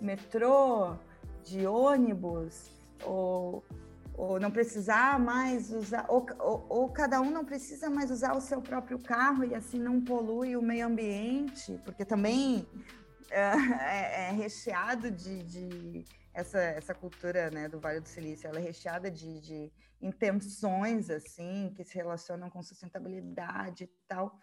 metrô, 0.00 0.96
de 1.44 1.68
ônibus, 1.68 2.68
ou 3.04 3.64
ou 4.20 4.38
não 4.38 4.50
precisar 4.50 5.18
mais 5.18 5.72
usar, 5.72 6.04
ou, 6.06 6.26
ou, 6.38 6.66
ou, 6.68 6.88
cada 6.90 7.22
um 7.22 7.30
não 7.30 7.42
precisa 7.42 7.88
mais 7.88 8.10
usar 8.10 8.36
o 8.36 8.40
seu 8.40 8.60
próprio 8.60 8.98
carro 8.98 9.44
e 9.44 9.54
assim 9.54 9.78
não 9.78 9.98
polui 9.98 10.54
o 10.56 10.62
meio 10.62 10.86
ambiente, 10.86 11.80
porque 11.86 12.04
também 12.04 12.68
é, 13.30 13.40
é, 14.28 14.28
é 14.28 14.30
recheado 14.32 15.10
de, 15.10 15.42
de, 15.44 16.04
essa, 16.34 16.58
essa 16.58 16.94
cultura 16.94 17.50
né, 17.50 17.66
do 17.66 17.80
Vale 17.80 18.00
do 18.00 18.08
Silício, 18.08 18.46
ela 18.46 18.58
é 18.58 18.62
recheada 18.62 19.10
de, 19.10 19.40
de 19.40 19.72
intenções 20.02 21.08
assim 21.08 21.72
que 21.74 21.82
se 21.82 21.94
relacionam 21.94 22.50
com 22.50 22.62
sustentabilidade 22.62 23.84
e 23.84 23.90
tal. 24.06 24.38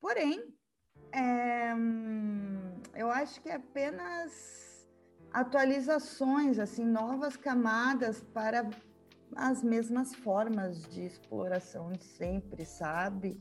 Porém, 0.00 0.52
é, 1.12 1.72
eu 2.96 3.08
acho 3.08 3.40
que 3.40 3.48
é 3.48 3.54
apenas 3.54 4.88
atualizações, 5.32 6.58
assim, 6.58 6.84
novas 6.84 7.36
camadas 7.36 8.20
para 8.20 8.68
as 9.36 9.62
mesmas 9.62 10.14
formas 10.14 10.82
de 10.88 11.04
exploração 11.04 11.92
de 11.92 12.04
sempre, 12.04 12.64
sabe? 12.64 13.40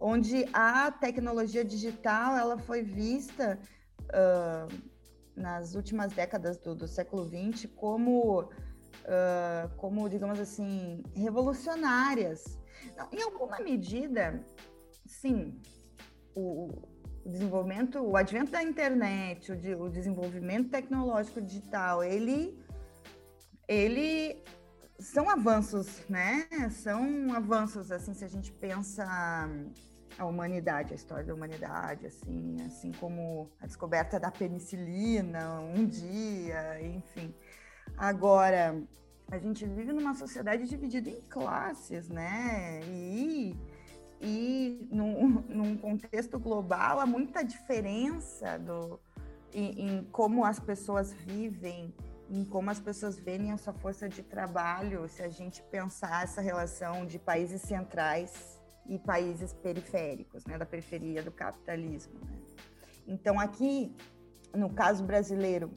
Onde 0.00 0.46
a 0.52 0.90
tecnologia 0.90 1.64
digital 1.64 2.36
ela 2.36 2.58
foi 2.58 2.82
vista 2.82 3.58
uh, 4.04 4.82
nas 5.36 5.74
últimas 5.74 6.12
décadas 6.12 6.58
do, 6.58 6.74
do 6.74 6.86
século 6.86 7.24
XX 7.24 7.70
como, 7.76 8.42
uh, 8.42 9.68
como, 9.76 10.08
digamos 10.08 10.38
assim, 10.38 11.02
revolucionárias. 11.14 12.58
Não, 12.96 13.08
em 13.12 13.22
alguma 13.22 13.58
medida, 13.60 14.44
sim, 15.06 15.60
o, 16.34 16.88
o 17.24 17.28
desenvolvimento, 17.28 18.00
o 18.00 18.16
advento 18.16 18.50
da 18.50 18.62
internet, 18.62 19.52
o, 19.52 19.56
de, 19.56 19.74
o 19.74 19.88
desenvolvimento 19.88 20.70
tecnológico 20.70 21.40
digital, 21.40 22.02
ele, 22.02 22.58
ele 23.68 24.42
são 25.02 25.28
avanços, 25.28 26.02
né? 26.08 26.46
São 26.70 27.34
avanços, 27.34 27.90
assim, 27.90 28.14
se 28.14 28.24
a 28.24 28.28
gente 28.28 28.52
pensa 28.52 29.04
a 30.18 30.24
humanidade, 30.24 30.92
a 30.92 30.96
história 30.96 31.24
da 31.24 31.34
humanidade, 31.34 32.06
assim, 32.06 32.56
assim 32.66 32.92
como 32.92 33.50
a 33.60 33.66
descoberta 33.66 34.20
da 34.20 34.30
penicilina 34.30 35.60
um 35.60 35.86
dia, 35.86 36.80
enfim. 36.82 37.34
Agora, 37.96 38.80
a 39.30 39.38
gente 39.38 39.66
vive 39.66 39.92
numa 39.92 40.14
sociedade 40.14 40.68
dividida 40.68 41.10
em 41.10 41.20
classes, 41.22 42.08
né? 42.08 42.80
E, 42.86 43.56
e 44.20 44.88
num, 44.90 45.42
num 45.48 45.76
contexto 45.76 46.38
global 46.38 47.00
há 47.00 47.06
muita 47.06 47.42
diferença 47.42 48.58
do, 48.58 49.00
em, 49.52 49.88
em 49.88 50.04
como 50.12 50.44
as 50.44 50.60
pessoas 50.60 51.12
vivem, 51.12 51.92
em 52.32 52.44
como 52.46 52.70
as 52.70 52.80
pessoas 52.80 53.18
veem 53.18 53.52
a 53.52 53.58
sua 53.58 53.74
força 53.74 54.08
de 54.08 54.22
trabalho, 54.22 55.06
se 55.06 55.22
a 55.22 55.28
gente 55.28 55.62
pensar 55.64 56.24
essa 56.24 56.40
relação 56.40 57.04
de 57.04 57.18
países 57.18 57.60
centrais 57.60 58.58
e 58.88 58.98
países 58.98 59.52
periféricos, 59.52 60.46
né, 60.46 60.56
da 60.56 60.64
periferia 60.64 61.22
do 61.22 61.30
capitalismo. 61.30 62.18
Né? 62.24 62.38
Então, 63.06 63.38
aqui, 63.38 63.94
no 64.54 64.70
caso 64.70 65.04
brasileiro, 65.04 65.70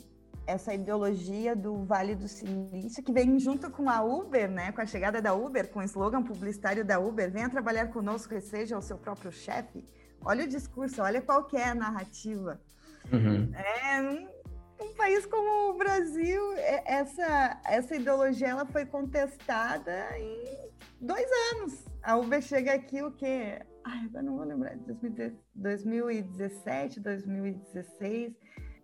essa 0.47 0.73
ideologia 0.73 1.55
do 1.55 1.83
Vale 1.83 2.15
do 2.15 2.27
Silício, 2.27 3.03
que 3.03 3.11
vem 3.11 3.37
junto 3.37 3.69
com 3.69 3.89
a 3.89 4.01
Uber, 4.01 4.49
né, 4.49 4.71
com 4.71 4.79
a 4.79 4.85
chegada 4.85 5.21
da 5.21 5.33
Uber, 5.33 5.69
com 5.69 5.79
o 5.79 5.83
slogan 5.83 6.23
publicitário 6.23 6.85
da 6.85 6.99
Uber, 6.99 7.29
venha 7.29 7.49
trabalhar 7.49 7.87
conosco 7.87 8.33
e 8.33 8.39
seja 8.39 8.77
o 8.77 8.81
seu 8.81 8.97
próprio 8.97 9.31
chefe. 9.31 9.83
Olha 10.23 10.45
o 10.45 10.47
discurso, 10.47 11.01
olha 11.01 11.21
qual 11.21 11.45
é 11.53 11.63
a 11.63 11.75
narrativa. 11.75 12.61
Uhum. 13.11 13.51
É, 13.53 14.34
um, 14.79 14.93
país 14.95 15.25
como 15.25 15.71
o 15.71 15.77
Brasil, 15.77 16.53
é, 16.53 16.83
essa, 16.85 17.61
essa 17.65 17.95
ideologia 17.95 18.49
ela 18.49 18.65
foi 18.65 18.85
contestada 18.85 20.17
em 20.17 20.69
dois 20.99 21.27
anos. 21.53 21.85
A 22.03 22.17
Uber 22.17 22.41
chega 22.41 22.73
aqui 22.73 23.01
o 23.01 23.11
quê? 23.11 23.59
Ai, 23.83 24.09
eu 24.13 24.23
não 24.23 24.37
vou 24.37 24.45
lembrar, 24.45 24.77
2017, 25.55 26.99
2016. 26.99 28.33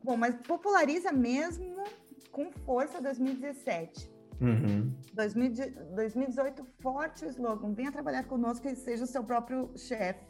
Bom, 0.04 0.18
mas 0.18 0.36
populariza 0.48 1.12
mesmo 1.12 1.84
com 2.32 2.52
força 2.66 3.02
2017. 3.02 4.12
Uhum. 4.42 4.92
2018, 5.14 6.66
forte 6.82 7.26
o 7.26 7.30
slogan: 7.30 7.74
venha 7.74 7.92
trabalhar 7.92 8.24
conosco 8.24 8.68
e 8.68 8.76
seja 8.76 9.04
o 9.04 9.08
seu 9.08 9.24
próprio 9.24 9.72
chefe. 9.78 10.26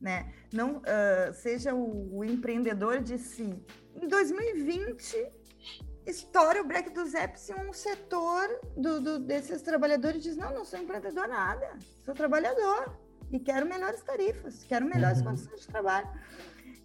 Né? 0.00 0.34
Não 0.52 0.78
uh, 0.78 1.32
seja 1.32 1.72
o, 1.72 2.18
o, 2.18 2.24
empreendedor 2.24 3.00
de 3.00 3.16
si. 3.16 3.64
Em 4.00 4.08
2020, 4.08 5.28
estoura 6.06 6.60
o 6.60 6.66
break 6.66 6.90
dos 6.90 7.14
apps 7.14 7.48
e 7.48 7.54
um 7.54 7.72
setor 7.72 8.60
do, 8.76 9.00
do, 9.00 9.18
desses 9.18 9.62
trabalhadores 9.62 10.22
diz: 10.22 10.36
Não, 10.36 10.52
não 10.52 10.64
sou 10.64 10.78
empreendedor 10.78 11.28
nada, 11.28 11.78
sou 12.04 12.14
trabalhador 12.14 12.98
e 13.30 13.38
quero 13.38 13.66
melhores 13.66 14.02
tarifas, 14.02 14.64
quero 14.64 14.84
melhores 14.86 15.18
uhum. 15.18 15.26
condições 15.26 15.60
de 15.60 15.66
trabalho. 15.66 16.08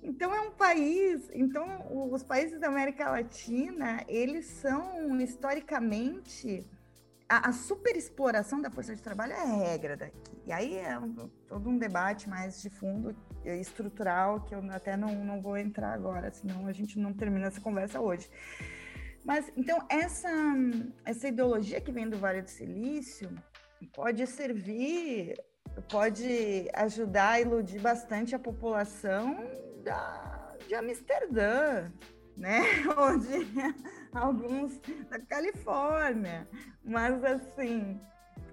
Então 0.02 0.34
é 0.34 0.40
um 0.42 0.52
país, 0.52 1.30
então 1.34 2.10
os 2.12 2.24
países 2.24 2.60
da 2.60 2.68
América 2.68 3.12
Latina, 3.12 4.04
eles 4.08 4.46
são 4.46 5.20
historicamente 5.20 6.66
a, 7.30 7.50
a 7.50 7.54
superexploração 7.54 8.60
da 8.60 8.72
força 8.72 8.96
de 8.96 9.02
trabalho 9.02 9.34
é 9.34 9.46
regra 9.46 9.96
daqui. 9.96 10.18
E 10.48 10.52
aí 10.52 10.78
é 10.78 10.98
um, 10.98 11.14
todo 11.48 11.70
um 11.70 11.78
debate 11.78 12.28
mais 12.28 12.60
de 12.60 12.70
fundo 12.70 13.16
estrutural 13.46 14.42
que 14.42 14.56
eu 14.56 14.60
até 14.72 14.98
não, 14.98 15.14
não 15.24 15.40
vou 15.40 15.56
entrar 15.56 15.94
agora, 15.94 16.32
senão 16.32 16.66
a 16.68 16.74
gente 16.74 16.98
não 16.98 17.14
termina 17.14 17.48
essa 17.48 17.62
conversa 17.62 18.02
hoje. 18.02 18.30
Mas 19.24 19.52
então 19.56 19.86
essa 19.90 20.30
essa 21.06 21.28
ideologia 21.28 21.80
que 21.80 21.92
vem 21.92 22.10
do 22.10 22.18
Vale 22.18 22.42
do 22.42 22.50
Silício 22.50 23.30
pode 23.94 24.26
servir, 24.26 25.36
pode 25.90 26.68
ajudar 26.74 27.30
a 27.32 27.42
iludir 27.42 27.80
bastante 27.80 28.34
a 28.34 28.40
população 28.40 29.38
da, 29.84 30.56
de 30.68 30.74
Amsterdã, 30.74 31.92
né? 32.40 32.62
Ou 32.98 33.20
de 33.20 33.46
alguns 34.14 34.80
da 35.10 35.20
Califórnia. 35.20 36.48
Mas 36.84 37.24
assim, 37.24 38.00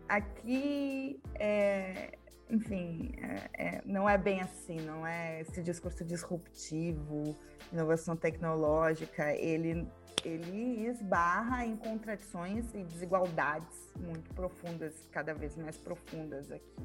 aqui 0.08 1.20
é, 1.36 2.18
enfim, 2.50 3.12
é, 3.18 3.50
é, 3.54 3.82
não 3.84 4.08
é 4.08 4.18
bem 4.18 4.40
assim, 4.40 4.80
não 4.80 5.06
é 5.06 5.40
esse 5.40 5.62
discurso 5.62 6.04
disruptivo, 6.04 7.36
inovação 7.72 8.16
tecnológica, 8.16 9.32
ele 9.34 9.88
ele 10.24 10.88
esbarra 10.88 11.64
em 11.64 11.76
contradições 11.76 12.74
e 12.74 12.82
desigualdades 12.82 13.92
muito 13.96 14.34
profundas, 14.34 15.08
cada 15.12 15.32
vez 15.32 15.56
mais 15.56 15.76
profundas 15.76 16.50
aqui. 16.50 16.82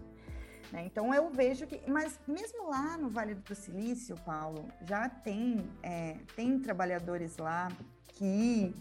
Né? 0.71 0.85
Então 0.85 1.13
eu 1.13 1.29
vejo 1.29 1.67
que, 1.67 1.81
mas 1.89 2.19
mesmo 2.27 2.69
lá 2.69 2.97
no 2.97 3.09
Vale 3.09 3.35
do 3.35 3.55
Silício, 3.55 4.15
Paulo, 4.25 4.67
já 4.81 5.09
tem, 5.09 5.69
é, 5.83 6.17
tem 6.35 6.59
trabalhadores 6.59 7.37
lá 7.37 7.67
que, 8.07 8.73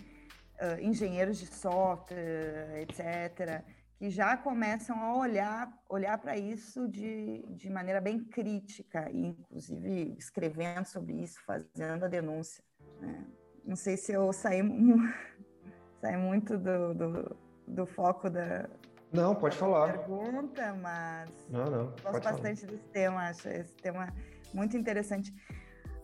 uh, 0.61 0.80
engenheiros 0.80 1.38
de 1.38 1.47
software, 1.47 2.82
etc., 2.82 3.64
que 3.97 4.09
já 4.09 4.34
começam 4.34 4.99
a 4.99 5.18
olhar, 5.18 5.70
olhar 5.86 6.16
para 6.16 6.36
isso 6.36 6.88
de, 6.88 7.45
de 7.51 7.68
maneira 7.68 8.01
bem 8.01 8.18
crítica, 8.18 9.11
e 9.11 9.26
inclusive 9.26 10.14
escrevendo 10.18 10.86
sobre 10.86 11.12
isso, 11.12 11.38
fazendo 11.45 12.05
a 12.05 12.09
denúncia. 12.09 12.64
Né? 12.99 13.26
Não 13.62 13.76
sei 13.76 13.99
se 13.99 14.12
eu 14.12 14.32
saí, 14.32 14.62
saí 16.01 16.16
muito 16.16 16.57
do, 16.57 16.95
do, 16.95 17.36
do 17.68 17.86
foco 17.86 18.30
da, 18.30 18.70
não, 19.13 19.35
pode 19.35 19.57
falar. 19.57 19.99
Pergunta, 19.99 20.75
mas 20.75 21.31
não, 21.49 21.67
não, 21.67 21.87
gosto 21.87 22.23
bastante 22.23 22.61
falar. 22.61 22.73
desse 22.73 22.89
tema, 22.93 23.29
acho 23.29 23.49
esse 23.49 23.75
tema 23.77 24.13
muito 24.55 24.77
interessante. 24.77 25.35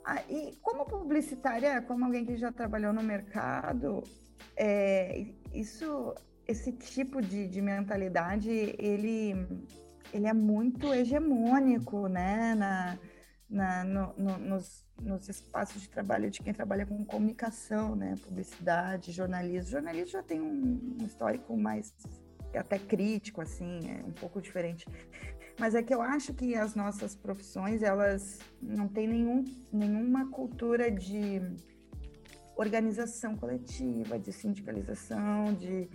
Ah, 0.05 0.23
e 0.29 0.57
como 0.63 0.85
publicitária, 0.85 1.83
como 1.83 2.05
alguém 2.05 2.25
que 2.25 2.37
já 2.37 2.53
trabalhou 2.53 2.93
no 2.93 3.03
mercado, 3.03 4.03
é, 4.57 5.27
isso, 5.53 6.15
esse 6.47 6.73
tipo 6.73 7.21
de, 7.21 7.49
de 7.49 7.61
mentalidade, 7.61 8.51
ele, 8.79 9.35
ele 10.13 10.27
é 10.27 10.33
muito 10.33 10.95
hegemônico, 10.95 12.07
né, 12.09 12.55
na, 12.55 12.99
na, 13.49 13.85
no, 13.85 14.15
no, 14.17 14.39
nos, 14.39 14.85
nos 15.01 15.29
espaços 15.29 15.83
de 15.83 15.89
trabalho 15.89 16.31
de 16.31 16.41
quem 16.41 16.53
trabalha 16.53 16.87
com 16.87 17.05
comunicação, 17.05 17.97
né, 17.97 18.15
publicidade, 18.23 19.13
jornalismo. 19.13 19.71
jornalismo 19.71 20.09
já 20.09 20.23
tem 20.23 20.41
um, 20.41 20.99
um 21.01 21.05
histórico 21.05 21.57
mais 21.57 21.93
até 22.55 22.79
crítico, 22.79 23.41
assim, 23.41 23.81
é 23.91 24.05
um 24.05 24.13
pouco 24.13 24.41
diferente. 24.41 24.87
Mas 25.59 25.75
é 25.75 25.83
que 25.83 25.95
eu 25.95 26.03
acho 26.03 26.35
que 26.35 26.55
as 26.55 26.75
nossas 26.75 27.15
profissões, 27.15 27.83
elas 27.83 28.41
não 28.61 28.89
têm 28.89 29.09
nenhum, 29.09 29.45
nenhuma 29.73 30.31
cultura 30.31 30.91
de 30.91 31.41
organização 32.57 33.37
coletiva, 33.37 34.19
de 34.19 34.33
sindicalização, 34.33 35.53
de... 35.55 35.89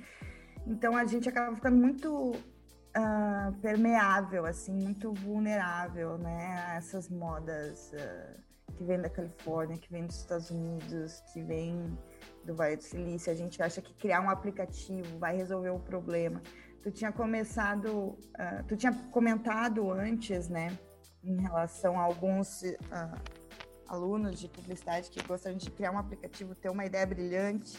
Então 0.65 0.95
a 0.95 1.05
gente 1.05 1.27
acaba 1.27 1.55
ficando 1.55 1.77
muito 1.77 2.31
uh, 2.31 3.53
permeável, 3.61 4.45
assim, 4.45 4.71
muito 4.71 5.13
vulnerável, 5.13 6.17
né, 6.17 6.65
a 6.67 6.75
essas 6.75 7.09
modas 7.09 7.91
uh, 7.93 8.73
que 8.77 8.83
vêm 8.83 9.01
da 9.01 9.09
Califórnia, 9.09 9.77
que 9.77 9.91
vêm 9.91 10.05
dos 10.05 10.17
Estados 10.17 10.49
Unidos, 10.51 11.21
que 11.33 11.41
vêm 11.41 11.97
do 12.43 12.55
Vale 12.55 12.77
do 12.77 12.83
Silício, 12.83 13.31
a 13.31 13.35
gente 13.35 13.61
acha 13.61 13.81
que 13.81 13.93
criar 13.93 14.21
um 14.21 14.29
aplicativo 14.29 15.17
vai 15.17 15.35
resolver 15.35 15.69
o 15.69 15.79
problema. 15.79 16.41
Tu 16.81 16.91
tinha 16.91 17.11
começado, 17.11 17.89
uh, 17.89 18.63
tu 18.67 18.75
tinha 18.75 18.91
comentado 19.11 19.91
antes, 19.91 20.49
né, 20.49 20.77
em 21.23 21.39
relação 21.39 21.99
a 21.99 22.03
alguns 22.03 22.63
uh, 22.63 23.21
alunos 23.87 24.39
de 24.39 24.47
publicidade 24.47 25.09
que 25.09 25.21
gostariam 25.23 25.57
de 25.57 25.69
criar 25.69 25.91
um 25.91 25.99
aplicativo, 25.99 26.55
ter 26.55 26.69
uma 26.69 26.85
ideia 26.85 27.05
brilhante. 27.05 27.77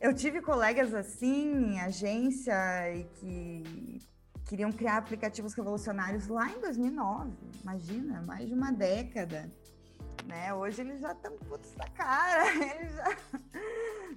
Eu 0.00 0.14
tive 0.14 0.40
colegas 0.40 0.94
assim, 0.94 1.74
em 1.74 1.80
agência, 1.80 2.54
e 2.94 3.04
que 3.04 4.00
queriam 4.46 4.72
criar 4.72 4.96
aplicativos 4.96 5.52
revolucionários 5.54 6.28
lá 6.28 6.48
em 6.48 6.60
2009. 6.60 7.32
Imagina, 7.62 8.22
mais 8.22 8.48
de 8.48 8.54
uma 8.54 8.72
década 8.72 9.50
né? 10.26 10.52
Hoje 10.54 10.80
eles 10.80 11.00
já 11.00 11.12
estão 11.12 11.36
putos 11.38 11.72
da 11.72 11.88
cara, 11.88 12.44
eles 12.76 12.94
já, 12.94 13.18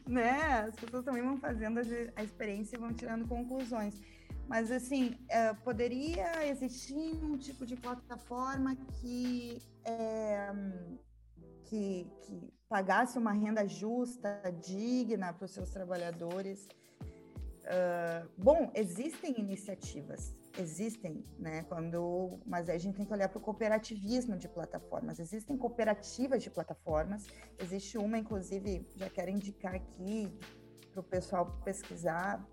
né? 0.08 0.66
As 0.68 0.76
pessoas 0.76 1.06
também 1.06 1.24
vão 1.24 1.38
fazendo 1.38 1.80
a 2.16 2.24
experiência 2.24 2.76
e 2.76 2.80
vão 2.80 2.94
tirando 2.94 3.28
conclusões. 3.28 4.00
Mas, 4.48 4.70
assim, 4.70 5.18
é, 5.30 5.54
poderia 5.54 6.46
existir 6.48 7.24
um 7.24 7.38
tipo 7.38 7.66
de 7.66 7.76
plataforma 7.78 8.76
que, 9.00 9.62
é, 9.86 10.52
que, 11.64 12.06
que 12.24 12.54
pagasse 12.68 13.18
uma 13.18 13.32
renda 13.32 13.68
justa, 13.68 14.42
digna 14.62 15.34
para 15.34 15.46
os 15.46 15.52
seus 15.52 15.70
trabalhadores. 15.70 16.68
Uh, 17.64 18.30
bom, 18.38 18.72
existem 18.74 19.40
iniciativas, 19.40 20.34
existem, 20.58 21.26
né? 21.38 21.64
Quando, 21.64 22.40
mas 22.46 22.70
a 22.70 22.78
gente 22.78 22.96
tem 22.96 23.06
que 23.06 23.14
olhar 23.14 23.30
para 23.30 23.38
o 23.38 23.42
cooperativismo 23.42 24.38
de 24.38 24.48
plataformas. 24.48 25.20
Existem 25.20 25.58
cooperativas 25.58 26.44
de 26.44 26.50
plataformas. 26.50 27.26
Existe 27.60 27.98
uma, 27.98 28.18
inclusive, 28.18 28.88
já 28.96 29.10
quero 29.10 29.32
indicar 29.32 29.76
aqui 29.76 30.32
para 30.92 31.00
o 31.00 31.04
pessoal 31.04 31.46
pesquisar. 31.64 32.46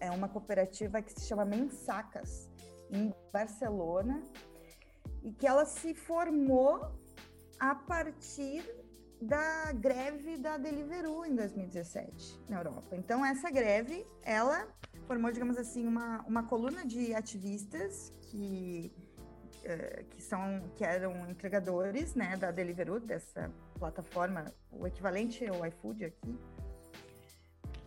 É 0.00 0.10
uma 0.10 0.28
cooperativa 0.28 1.02
que 1.02 1.12
se 1.12 1.26
chama 1.26 1.44
Mensacas, 1.44 2.48
em 2.90 3.12
Barcelona, 3.32 4.22
e 5.22 5.32
que 5.32 5.46
ela 5.46 5.64
se 5.64 5.94
formou 5.94 6.80
a 7.58 7.74
partir 7.74 8.64
da 9.20 9.72
greve 9.72 10.36
da 10.36 10.56
Deliveroo 10.56 11.24
em 11.24 11.34
2017 11.34 12.40
na 12.48 12.58
Europa. 12.58 12.94
Então 12.94 13.24
essa 13.24 13.50
greve, 13.50 14.06
ela 14.22 14.68
formou, 15.08 15.32
digamos 15.32 15.56
assim, 15.56 15.86
uma, 15.86 16.20
uma 16.26 16.42
coluna 16.42 16.84
de 16.84 17.14
ativistas 17.14 18.12
que 18.20 18.92
uh, 19.64 20.04
que 20.10 20.22
são 20.22 20.70
que 20.76 20.84
eram 20.84 21.28
entregadores, 21.30 22.14
né, 22.14 22.36
da 22.36 22.50
Deliveroo 22.50 23.00
dessa 23.00 23.50
plataforma, 23.78 24.44
o 24.70 24.86
equivalente 24.86 25.46
ao 25.46 25.64
iFood 25.66 26.04
aqui. 26.04 26.38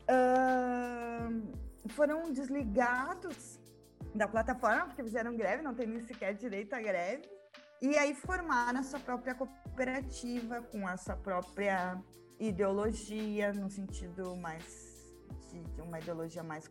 Uh, 0.10 1.90
foram 1.90 2.34
desligados 2.34 3.60
da 4.16 4.28
plataforma 4.28 4.88
porque 4.88 5.04
fizeram 5.04 5.38
greve, 5.38 5.62
não 5.62 5.76
tem 5.76 5.86
nem 5.86 6.02
sequer 6.02 6.34
direito 6.34 6.74
à 6.74 6.82
greve 6.82 7.30
e 7.82 7.98
aí 7.98 8.16
formaram 8.16 8.80
a 8.80 8.84
sua 8.84 9.00
própria 9.00 9.36
cooperativa 9.36 10.62
com 10.64 10.88
a 10.88 10.98
sua 10.98 11.16
própria 11.16 12.02
ideologia, 12.40 13.54
no 13.54 13.70
sentido 13.70 14.36
mais 14.36 14.91
de, 15.52 15.62
de 15.62 15.82
uma 15.82 16.00
ideologia 16.00 16.44
mais 16.44 16.68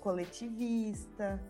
coletivista, 0.00 1.40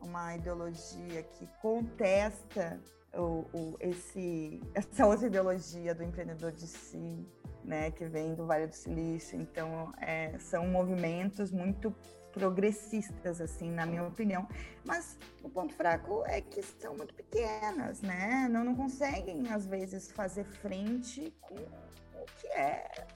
uma 0.00 0.36
ideologia 0.36 1.22
que 1.22 1.46
contesta 1.60 2.80
o, 3.14 3.46
o, 3.52 3.76
esse, 3.80 4.60
essa 4.74 5.06
outra 5.06 5.26
ideologia 5.26 5.94
do 5.94 6.02
empreendedor 6.02 6.52
de 6.52 6.66
si, 6.66 7.26
né, 7.64 7.90
que 7.90 8.04
vem 8.04 8.34
do 8.34 8.46
Vale 8.46 8.66
do 8.66 8.74
Silício. 8.74 9.40
Então, 9.40 9.92
é, 10.00 10.38
são 10.38 10.66
movimentos 10.68 11.50
muito 11.50 11.94
progressistas, 12.32 13.40
assim, 13.40 13.70
na 13.70 13.86
minha 13.86 14.04
opinião. 14.04 14.46
Mas 14.84 15.18
o 15.42 15.48
ponto 15.48 15.72
fraco 15.74 16.22
é 16.26 16.42
que 16.42 16.62
são 16.62 16.94
muito 16.94 17.14
pequenas, 17.14 18.02
né? 18.02 18.46
Não, 18.50 18.62
não 18.62 18.74
conseguem, 18.74 19.50
às 19.50 19.66
vezes, 19.66 20.10
fazer 20.10 20.44
frente 20.44 21.34
com 21.40 21.54
o 21.54 22.26
que 22.38 22.46
é 22.48 23.06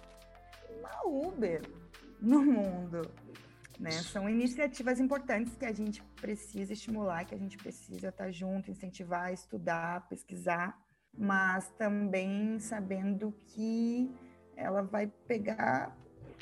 uma 0.79 1.07
Uber 1.07 1.61
no 2.21 2.43
mundo. 2.43 3.03
Né? 3.79 3.91
São 3.91 4.29
iniciativas 4.29 5.01
importantes 5.01 5.57
que 5.57 5.65
a 5.65 5.73
gente 5.73 6.03
precisa 6.21 6.73
estimular, 6.73 7.25
que 7.25 7.35
a 7.35 7.39
gente 7.39 7.57
precisa 7.57 8.09
estar 8.09 8.31
junto, 8.31 8.71
incentivar, 8.71 9.33
estudar, 9.33 10.07
pesquisar, 10.09 10.79
mas 11.17 11.71
também 11.79 12.59
sabendo 12.59 13.33
que 13.47 14.11
ela 14.55 14.83
vai 14.83 15.07
pegar 15.27 15.97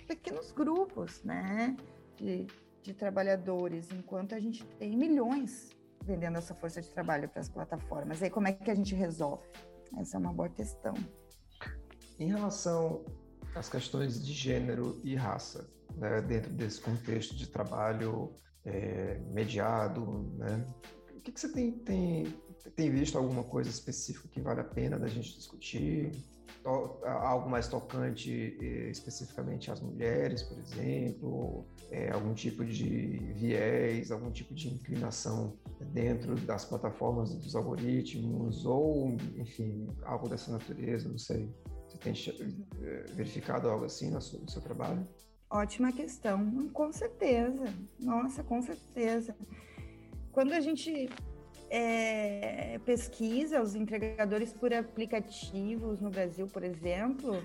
pequenos 0.08 0.50
grupos, 0.50 1.22
né? 1.22 1.76
De, 2.16 2.46
de 2.82 2.92
trabalhadores, 2.92 3.92
enquanto 3.92 4.34
a 4.34 4.40
gente 4.40 4.64
tem 4.80 4.96
milhões 4.96 5.70
vendendo 6.02 6.38
essa 6.38 6.54
força 6.54 6.80
de 6.80 6.88
trabalho 6.88 7.28
para 7.28 7.40
as 7.40 7.48
plataformas. 7.48 8.20
E 8.20 8.24
aí, 8.24 8.30
como 8.30 8.48
é 8.48 8.52
que 8.52 8.70
a 8.70 8.74
gente 8.74 8.94
resolve? 8.94 9.46
Essa 9.98 10.16
é 10.16 10.18
uma 10.18 10.32
boa 10.32 10.48
questão. 10.48 10.94
Em 12.18 12.28
relação 12.28 13.04
às 13.58 13.68
questões 13.68 14.24
de 14.24 14.32
gênero 14.32 15.00
e 15.02 15.14
raça, 15.14 15.68
né, 15.96 16.20
dentro 16.22 16.50
desse 16.52 16.80
contexto 16.80 17.34
de 17.34 17.48
trabalho 17.48 18.32
é, 18.64 19.20
mediado, 19.32 20.32
né, 20.36 20.66
o 21.16 21.20
que, 21.20 21.32
que 21.32 21.40
você 21.40 21.48
tem, 21.52 21.72
tem, 21.72 22.26
tem 22.76 22.90
visto 22.90 23.18
alguma 23.18 23.42
coisa 23.42 23.68
específica 23.68 24.28
que 24.28 24.40
vale 24.40 24.60
a 24.60 24.64
pena 24.64 24.98
da 24.98 25.08
gente 25.08 25.34
discutir? 25.34 26.12
algo 27.04 27.48
mais 27.48 27.68
tocante 27.68 28.56
eh, 28.60 28.90
especificamente 28.90 29.70
às 29.70 29.80
mulheres, 29.80 30.42
por 30.42 30.58
exemplo, 30.58 31.64
é, 31.90 32.10
algum 32.10 32.34
tipo 32.34 32.64
de 32.64 33.32
viés, 33.34 34.10
algum 34.10 34.30
tipo 34.30 34.54
de 34.54 34.68
inclinação 34.68 35.56
dentro 35.92 36.34
das 36.36 36.64
plataformas 36.64 37.34
dos 37.34 37.54
algoritmos, 37.54 38.66
ou, 38.66 39.16
enfim, 39.36 39.88
algo 40.02 40.28
dessa 40.28 40.52
natureza, 40.52 41.08
não 41.08 41.18
sei. 41.18 41.48
Você 42.00 42.32
tem 42.32 42.66
eh, 42.82 43.04
verificado 43.14 43.68
algo 43.68 43.84
assim 43.84 44.10
no 44.10 44.20
seu, 44.20 44.40
no 44.40 44.50
seu 44.50 44.62
trabalho? 44.62 45.06
Ótima 45.50 45.92
questão, 45.92 46.68
com 46.68 46.92
certeza. 46.92 47.72
Nossa, 47.98 48.42
com 48.42 48.60
certeza. 48.60 49.34
Quando 50.30 50.52
a 50.52 50.60
gente 50.60 51.08
é, 51.70 52.78
pesquisa 52.84 53.60
os 53.62 53.74
entregadores 53.74 54.52
por 54.52 54.72
aplicativos 54.72 56.00
no 56.00 56.10
Brasil, 56.10 56.46
por 56.46 56.62
exemplo, 56.62 57.42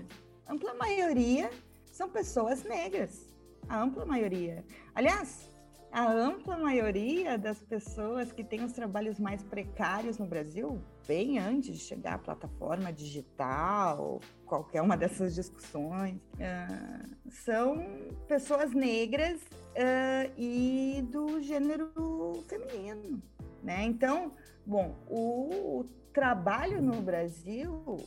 ampla 0.48 0.74
maioria 0.74 1.50
são 1.90 2.08
pessoas 2.08 2.62
negras. 2.62 3.32
A 3.68 3.82
ampla 3.82 4.04
maioria. 4.04 4.64
Aliás, 4.94 5.50
a 5.94 6.10
ampla 6.10 6.56
maioria 6.56 7.38
das 7.38 7.62
pessoas 7.62 8.32
que 8.32 8.42
têm 8.42 8.64
os 8.64 8.72
trabalhos 8.72 9.20
mais 9.20 9.44
precários 9.44 10.18
no 10.18 10.26
Brasil, 10.26 10.82
bem 11.06 11.38
antes 11.38 11.78
de 11.78 11.84
chegar 11.84 12.14
à 12.14 12.18
plataforma 12.18 12.92
digital, 12.92 14.20
qualquer 14.44 14.82
uma 14.82 14.96
dessas 14.96 15.36
discussões, 15.36 16.16
uh, 16.16 17.30
são 17.30 17.86
pessoas 18.26 18.72
negras 18.72 19.40
uh, 19.40 20.32
e 20.36 21.00
do 21.12 21.40
gênero 21.40 22.42
feminino. 22.48 23.22
Né? 23.62 23.84
Então, 23.84 24.32
bom, 24.66 24.96
o, 25.08 25.78
o 25.78 25.84
trabalho 26.12 26.82
no 26.82 27.00
Brasil, 27.00 27.98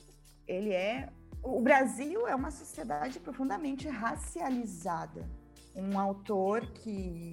ele 0.46 0.74
é 0.74 1.08
o 1.42 1.62
Brasil 1.62 2.28
é 2.28 2.36
uma 2.36 2.52
sociedade 2.52 3.18
profundamente 3.22 3.88
racializada. 3.88 5.26
Um 5.74 5.98
autor 5.98 6.66
que 6.72 7.32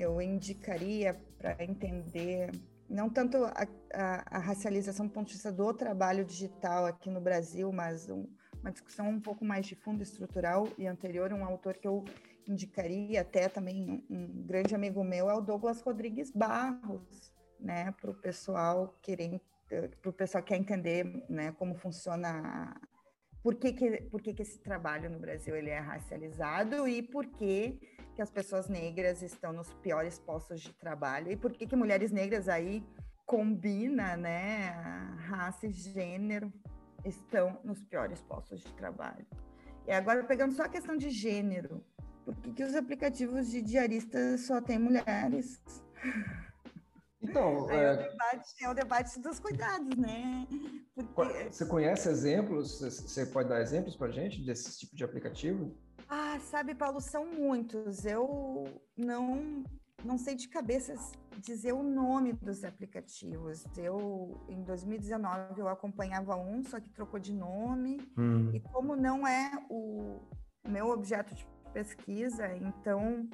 eu 0.00 0.20
indicaria 0.20 1.14
para 1.38 1.62
entender 1.62 2.50
não 2.88 3.08
tanto 3.08 3.44
a, 3.44 3.68
a, 3.94 4.36
a, 4.36 4.38
racialização 4.38 5.06
do 5.06 5.12
ponto 5.12 5.28
de 5.28 5.34
vista 5.34 5.52
do 5.52 5.72
trabalho 5.72 6.24
digital 6.24 6.86
aqui 6.86 7.08
no 7.08 7.20
Brasil, 7.20 7.70
mas 7.70 8.10
um, 8.10 8.26
uma 8.60 8.72
discussão 8.72 9.08
um 9.08 9.20
pouco 9.20 9.44
mais 9.44 9.66
de 9.66 9.76
fundo 9.76 10.02
estrutural 10.02 10.66
e 10.76 10.86
anterior, 10.86 11.32
um 11.32 11.44
autor 11.44 11.76
que 11.76 11.86
eu 11.86 12.04
indicaria, 12.48 13.20
até 13.20 13.48
também 13.48 13.88
um, 13.88 14.16
um 14.16 14.42
grande 14.42 14.74
amigo 14.74 15.04
meu, 15.04 15.30
é 15.30 15.34
o 15.34 15.40
Douglas 15.40 15.80
Rodrigues 15.82 16.32
Barros, 16.32 17.32
né, 17.60 17.92
para 18.00 18.10
o 18.10 18.14
pessoal 18.14 18.98
querer, 19.00 19.40
para 20.00 20.10
o 20.10 20.12
pessoal 20.12 20.42
que 20.42 20.48
quer 20.48 20.58
entender, 20.58 21.04
né, 21.28 21.52
como 21.52 21.76
funciona, 21.76 22.74
por 23.42 23.54
que 23.54 23.72
que, 23.72 24.02
por 24.02 24.20
que 24.20 24.34
que 24.34 24.42
esse 24.42 24.58
trabalho 24.58 25.08
no 25.08 25.18
Brasil 25.18 25.56
ele 25.56 25.70
é 25.70 25.78
racializado 25.78 26.86
e 26.86 27.02
por 27.02 27.26
que 27.26 27.78
que 28.14 28.22
as 28.22 28.30
pessoas 28.30 28.68
negras 28.68 29.22
estão 29.22 29.52
nos 29.52 29.72
piores 29.74 30.18
postos 30.18 30.60
de 30.60 30.72
trabalho 30.74 31.30
e 31.30 31.36
por 31.36 31.52
que 31.52 31.66
que 31.66 31.76
mulheres 31.76 32.10
negras 32.10 32.48
aí 32.48 32.84
combina, 33.24 34.16
né, 34.16 34.70
raça 35.28 35.66
e 35.66 35.70
gênero 35.70 36.52
estão 37.04 37.58
nos 37.64 37.82
piores 37.84 38.20
postos 38.22 38.62
de 38.62 38.72
trabalho. 38.74 39.26
E 39.86 39.92
agora 39.92 40.24
pegando 40.24 40.52
só 40.52 40.64
a 40.64 40.68
questão 40.68 40.96
de 40.96 41.10
gênero, 41.10 41.82
por 42.24 42.34
que, 42.36 42.52
que 42.52 42.64
os 42.64 42.74
aplicativos 42.74 43.48
de 43.48 43.62
diaristas 43.62 44.42
só 44.42 44.60
têm 44.60 44.78
mulheres? 44.78 45.62
Então, 47.22 47.70
é... 47.70 47.84
É, 47.84 47.92
o 47.92 47.96
debate, 47.96 48.64
é 48.64 48.70
o 48.70 48.74
debate 48.74 49.20
dos 49.20 49.38
cuidados, 49.38 49.96
né? 49.96 50.46
Porque... 51.14 51.50
Você 51.50 51.66
conhece 51.66 52.08
exemplos? 52.08 52.80
Você 52.80 53.26
pode 53.26 53.48
dar 53.48 53.60
exemplos 53.60 53.94
para 53.94 54.10
gente 54.10 54.42
desse 54.44 54.78
tipo 54.78 54.96
de 54.96 55.04
aplicativo? 55.04 55.76
Ah, 56.08 56.38
sabe, 56.40 56.74
Paulo, 56.74 57.00
são 57.00 57.26
muitos. 57.26 58.04
Eu 58.04 58.64
não 58.96 59.62
não 60.04 60.16
sei 60.16 60.34
de 60.34 60.48
cabeça 60.48 60.94
dizer 61.38 61.72
o 61.72 61.82
nome 61.82 62.32
dos 62.32 62.64
aplicativos. 62.64 63.64
Eu, 63.76 64.44
em 64.48 64.62
2019, 64.62 65.60
eu 65.60 65.68
acompanhava 65.68 66.36
um, 66.36 66.64
só 66.64 66.80
que 66.80 66.88
trocou 66.90 67.20
de 67.20 67.32
nome. 67.32 68.00
Hum. 68.16 68.50
E 68.52 68.60
como 68.60 68.96
não 68.96 69.26
é 69.26 69.50
o 69.68 70.20
meu 70.66 70.88
objeto 70.88 71.34
de 71.34 71.46
pesquisa, 71.72 72.48
então 72.56 73.28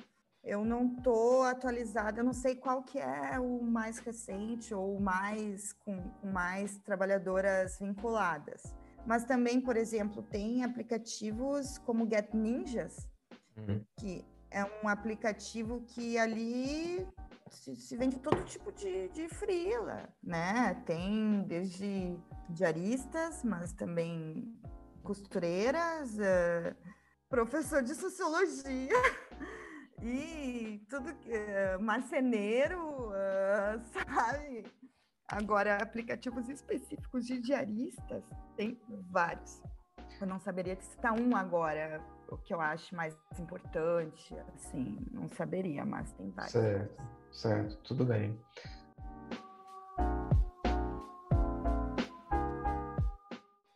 eu 0.47 0.65
não 0.65 0.89
tô 0.89 1.43
atualizada, 1.43 2.21
eu 2.21 2.25
não 2.25 2.33
sei 2.33 2.55
qual 2.55 2.83
que 2.85 3.01
é 3.01 3.39
o 3.41 3.61
mais 3.63 3.99
recente 3.99 4.73
ou 4.73 5.01
mais 5.01 5.73
com, 5.73 6.01
com 6.21 6.29
mais 6.29 6.79
trabalhadoras 6.79 7.79
vinculadas. 7.81 8.63
Mas 9.05 9.25
também, 9.25 9.61
por 9.61 9.77
exemplo, 9.77 10.23
tem 10.23 10.63
aplicativos 10.63 11.79
como 11.79 12.09
Get 12.09 12.33
Ninjas, 12.33 13.09
uhum. 13.57 13.85
que 13.99 14.25
é 14.49 14.65
um 14.85 14.89
aplicativo 14.89 15.81
que 15.83 16.17
ali 16.17 17.07
se, 17.51 17.75
se 17.75 17.97
vende 17.97 18.19
todo 18.21 18.45
tipo 18.45 18.71
de, 18.71 19.09
de 19.09 19.29
freela, 19.29 20.09
né? 20.23 20.81
Tem 20.87 21.43
desde 21.43 22.17
diaristas, 22.49 23.43
mas 23.43 23.73
também 23.73 24.57
costureiras, 25.03 26.15
uh, 26.15 26.77
professor 27.29 27.83
de 27.83 27.97
sociologia. 27.97 28.95
e 30.03 30.85
tudo 30.89 31.11
uh, 31.11 31.83
marceneiro, 31.83 33.09
uh, 33.09 33.81
sabe? 33.93 34.65
Agora, 35.29 35.79
aplicativos 35.79 36.49
específicos 36.49 37.27
de 37.27 37.41
diaristas, 37.41 38.23
tem 38.57 38.81
vários. 39.11 39.63
Eu 40.21 40.27
não 40.27 40.39
saberia 40.39 40.77
citar 40.81 41.19
um 41.19 41.35
agora, 41.35 42.01
o 42.29 42.37
que 42.39 42.55
eu 42.55 42.61
acho 42.61 42.95
mais 42.95 43.17
importante, 43.39 44.35
assim, 44.55 44.99
não 45.11 45.29
saberia, 45.29 45.85
mas 45.85 46.13
tem 46.13 46.31
vários. 46.31 46.53
Certo, 46.53 47.03
certo, 47.33 47.77
tudo 47.83 48.05
bem. 48.05 48.39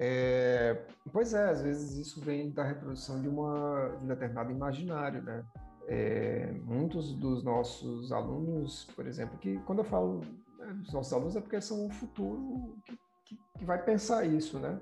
É, 0.03 0.87
pois 1.12 1.35
é, 1.35 1.51
às 1.51 1.61
vezes 1.61 1.99
isso 1.99 2.25
vem 2.25 2.51
da 2.51 2.64
reprodução 2.64 3.21
de, 3.21 3.29
uma, 3.29 3.97
de 3.99 4.05
um 4.05 4.09
determinado 4.09 4.51
imaginário, 4.51 5.23
né? 5.23 5.45
É, 5.93 6.53
muitos 6.64 7.12
dos 7.14 7.43
nossos 7.43 8.12
alunos, 8.12 8.84
por 8.95 9.09
exemplo, 9.09 9.36
que 9.38 9.59
quando 9.64 9.80
eu 9.80 9.84
falo 9.84 10.20
né, 10.57 10.72
dos 10.74 10.93
nossos 10.93 11.12
alunos 11.12 11.34
é 11.34 11.41
porque 11.41 11.61
são 11.61 11.84
o 11.84 11.91
futuro 11.91 12.76
que, 12.86 12.97
que, 13.26 13.36
que 13.59 13.64
vai 13.64 13.82
pensar 13.84 14.24
isso, 14.24 14.61
né? 14.61 14.80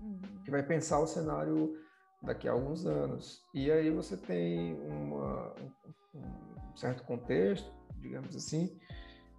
Uhum. 0.00 0.20
Que 0.44 0.50
vai 0.50 0.64
pensar 0.64 0.98
o 0.98 1.06
cenário 1.06 1.78
daqui 2.20 2.48
a 2.48 2.52
alguns 2.52 2.86
anos. 2.86 3.40
E 3.54 3.70
aí 3.70 3.88
você 3.88 4.16
tem 4.16 4.74
uma, 4.80 5.54
um 6.12 6.76
certo 6.76 7.04
contexto, 7.04 7.72
digamos 8.00 8.34
assim, 8.34 8.76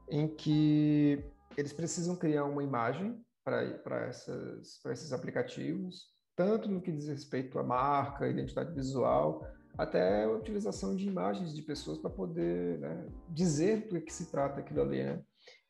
em 0.10 0.26
que 0.26 1.22
eles 1.58 1.74
precisam 1.74 2.16
criar 2.16 2.46
uma 2.46 2.64
imagem 2.64 3.22
para 3.44 4.08
esses 4.08 5.12
aplicativos, 5.12 6.06
tanto 6.34 6.70
no 6.70 6.80
que 6.80 6.94
diz 6.94 7.10
respeito 7.10 7.60
à 7.60 7.64
marca, 7.64 8.26
identidade 8.26 8.74
visual, 8.74 9.46
até 9.80 10.26
a 10.26 10.30
utilização 10.30 10.94
de 10.94 11.08
imagens 11.08 11.56
de 11.56 11.62
pessoas 11.62 11.98
para 11.98 12.10
poder 12.10 12.80
né, 12.80 13.08
dizer 13.30 13.88
do 13.88 14.02
que 14.02 14.14
se 14.14 14.30
trata 14.30 14.60
aquilo 14.60 14.82
ali, 14.82 15.06
né? 15.06 15.24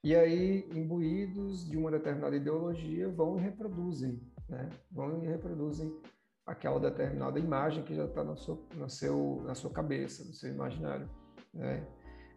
E 0.03 0.16
aí, 0.16 0.68
imbuídos 0.74 1.70
de 1.70 1.78
uma 1.78 1.91
determinada 1.91 2.36
ideologia, 2.36 3.07
vão 3.07 3.38
e 3.38 3.41
reproduzem, 3.41 4.20
né? 4.47 4.68
Vão 4.91 5.24
e 5.24 5.28
reproduzem 5.28 5.95
aquela 6.43 6.80
determinada 6.80 7.38
imagem 7.38 7.84
que 7.84 7.93
já 7.93 8.05
está 8.05 8.24
na 8.24 8.34
na, 8.76 8.89
seu, 8.89 9.43
na 9.45 9.53
sua 9.53 9.70
cabeça, 9.70 10.26
no 10.26 10.34
seu 10.34 10.49
imaginário, 10.49 11.07
né? 11.53 11.86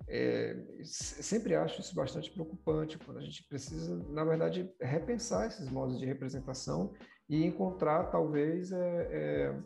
É, 0.07 0.55
sempre 0.83 1.55
acho 1.55 1.81
isso 1.81 1.95
bastante 1.95 2.31
preocupante, 2.31 2.99
quando 2.99 3.17
a 3.17 3.23
gente 3.23 3.49
precisa, 3.49 3.97
na 4.11 4.25
verdade, 4.25 4.71
repensar 4.79 5.47
esses 5.47 5.71
modos 5.71 5.99
de 5.99 6.05
representação 6.05 6.93
e 7.31 7.47
encontrar, 7.47 8.11
talvez, 8.11 8.73
é, 8.73 9.09
é, 9.11 9.63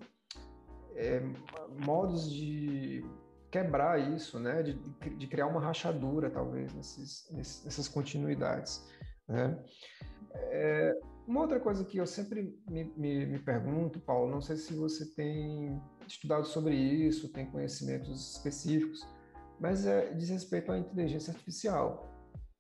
é 0.96 1.22
modos 1.84 2.30
de 2.30 3.04
quebrar 3.50 3.98
isso, 4.14 4.38
né? 4.38 4.62
de, 4.62 4.74
de 4.74 5.26
criar 5.26 5.46
uma 5.46 5.60
rachadura, 5.60 6.30
talvez, 6.30 6.74
nesses, 6.74 7.28
nessas 7.30 7.88
continuidades. 7.88 8.86
Né? 9.28 9.58
É, 10.34 10.98
uma 11.26 11.40
outra 11.40 11.58
coisa 11.58 11.84
que 11.84 11.98
eu 11.98 12.06
sempre 12.06 12.58
me, 12.68 12.84
me, 12.96 13.26
me, 13.26 13.38
pergunto, 13.38 13.98
Paulo, 14.00 14.30
não 14.30 14.40
sei 14.40 14.56
se 14.56 14.74
você 14.74 15.06
tem 15.06 15.80
estudado 16.06 16.46
sobre 16.46 16.74
isso, 16.74 17.32
tem 17.32 17.46
conhecimentos 17.46 18.36
específicos, 18.36 19.06
mas 19.58 19.86
é, 19.86 20.12
diz 20.12 20.28
respeito 20.28 20.70
à 20.70 20.78
inteligência 20.78 21.32
artificial. 21.32 22.12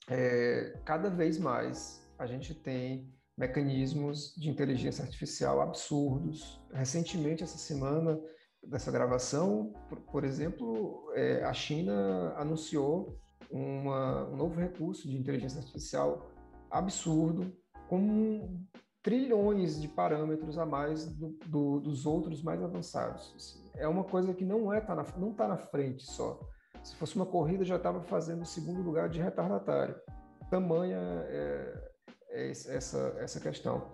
É, 0.08 0.78
cada 0.84 1.10
vez 1.10 1.38
mais 1.38 2.04
a 2.18 2.26
gente 2.26 2.54
tem 2.54 3.12
mecanismos 3.36 4.34
de 4.36 4.48
inteligência 4.48 5.04
artificial 5.04 5.60
absurdos. 5.60 6.60
Recentemente, 6.72 7.44
essa 7.44 7.58
semana 7.58 8.18
dessa 8.62 8.90
gravação, 8.90 9.72
por, 9.88 10.00
por 10.00 10.24
exemplo, 10.24 11.12
é, 11.14 11.44
a 11.44 11.52
China 11.52 12.34
anunciou 12.36 13.18
uma, 13.50 14.28
um 14.28 14.36
novo 14.36 14.58
recurso 14.58 15.08
de 15.08 15.16
inteligência 15.16 15.60
artificial 15.60 16.30
absurdo, 16.70 17.52
com 17.88 18.64
trilhões 19.02 19.80
de 19.80 19.86
parâmetros 19.86 20.58
a 20.58 20.66
mais 20.66 21.06
do, 21.06 21.38
do, 21.46 21.80
dos 21.80 22.06
outros 22.06 22.42
mais 22.42 22.60
avançados. 22.60 23.62
É 23.76 23.86
uma 23.86 24.02
coisa 24.02 24.34
que 24.34 24.44
não 24.44 24.72
é 24.72 24.80
tá 24.80 24.94
na, 24.96 25.04
não 25.16 25.30
está 25.30 25.46
na 25.46 25.56
frente 25.56 26.02
só. 26.02 26.40
Se 26.82 26.96
fosse 26.96 27.14
uma 27.14 27.26
corrida, 27.26 27.64
já 27.64 27.76
estava 27.76 28.00
fazendo 28.02 28.42
o 28.42 28.46
segundo 28.46 28.82
lugar 28.82 29.08
de 29.08 29.20
retardatário. 29.20 29.94
Tamanha 30.50 30.98
é 30.98 31.85
essa, 32.36 33.16
essa 33.18 33.40
questão, 33.40 33.90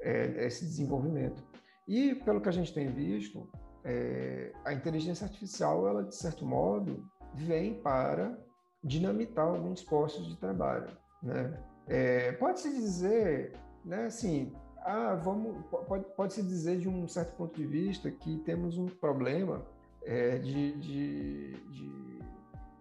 é, 0.00 0.46
esse 0.46 0.64
desenvolvimento. 0.64 1.42
E, 1.86 2.14
pelo 2.14 2.40
que 2.40 2.48
a 2.48 2.52
gente 2.52 2.72
tem 2.72 2.88
visto, 2.88 3.48
é, 3.84 4.52
a 4.64 4.72
inteligência 4.72 5.24
artificial, 5.24 5.88
ela, 5.88 6.04
de 6.04 6.14
certo 6.14 6.46
modo, 6.46 7.04
vem 7.34 7.80
para 7.80 8.38
dinamitar 8.82 9.46
alguns 9.46 9.82
postos 9.82 10.28
de 10.28 10.36
trabalho. 10.36 10.96
Né? 11.22 11.58
É, 11.88 12.32
Pode-se 12.32 12.70
dizer, 12.70 13.52
né, 13.84 14.06
assim, 14.06 14.52
ah, 14.84 15.14
vamos, 15.14 15.64
pode, 15.86 16.04
pode-se 16.16 16.42
dizer 16.42 16.78
de 16.78 16.88
um 16.88 17.06
certo 17.06 17.36
ponto 17.36 17.54
de 17.54 17.66
vista 17.66 18.10
que 18.10 18.38
temos 18.38 18.78
um 18.78 18.86
problema 18.86 19.64
é, 20.04 20.38
de, 20.38 20.72
de, 20.72 21.52
de, 21.52 22.20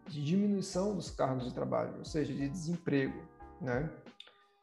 de, 0.08 0.24
diminuição 0.24 0.96
dos 0.96 1.12
cargos 1.12 1.46
de 1.46 1.54
trabalho, 1.54 2.00
ou 2.00 2.06
seja, 2.06 2.34
de 2.34 2.50
desemprego, 2.50 3.22
né? 3.60 3.90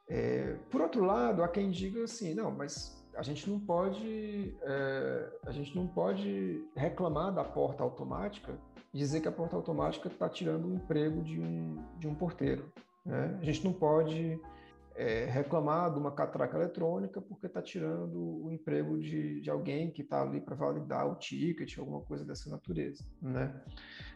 É, 0.09 0.57
por 0.71 0.81
outro 0.81 1.05
lado, 1.05 1.43
há 1.43 1.49
quem 1.49 1.71
diga 1.71 2.05
assim, 2.05 2.35
não, 2.35 2.51
mas 2.51 2.99
a 3.15 3.23
gente 3.23 3.51
não 3.51 3.59
pode, 3.59 4.57
é, 4.63 5.31
a 5.47 5.51
gente 5.51 5.75
não 5.77 5.87
pode 5.87 6.65
reclamar 6.75 7.35
da 7.35 7.45
porta 7.45 7.83
automática 7.83 8.59
e 8.95 8.99
dizer 8.99 9.21
que 9.21 9.29
a 9.29 9.33
porta 9.33 9.57
automática 9.57 10.09
está 10.09 10.29
tirando 10.29 10.69
o 10.69 10.75
emprego 10.75 11.23
de 11.23 11.39
um, 11.41 11.85
de 11.99 12.09
um 12.09 12.15
porteiro. 12.15 12.73
Né? 13.05 13.39
A 13.41 13.45
gente 13.45 13.65
não 13.65 13.73
pode 13.73 14.41
é, 14.95 15.27
reclamar 15.27 15.93
de 15.93 15.99
uma 15.99 16.13
catraca 16.13 16.57
eletrônica 16.57 17.21
porque 17.21 17.47
está 17.47 17.61
tirando 17.61 18.45
o 18.45 18.51
emprego 18.51 18.99
de, 18.99 19.41
de 19.41 19.51
alguém 19.51 19.91
que 19.91 20.03
está 20.03 20.23
ali 20.23 20.41
para 20.41 20.55
validar 20.55 21.11
o 21.11 21.17
ticket, 21.17 21.79
alguma 21.79 22.01
coisa 22.01 22.25
dessa 22.25 22.49
natureza. 22.49 23.05
Né? 23.21 23.53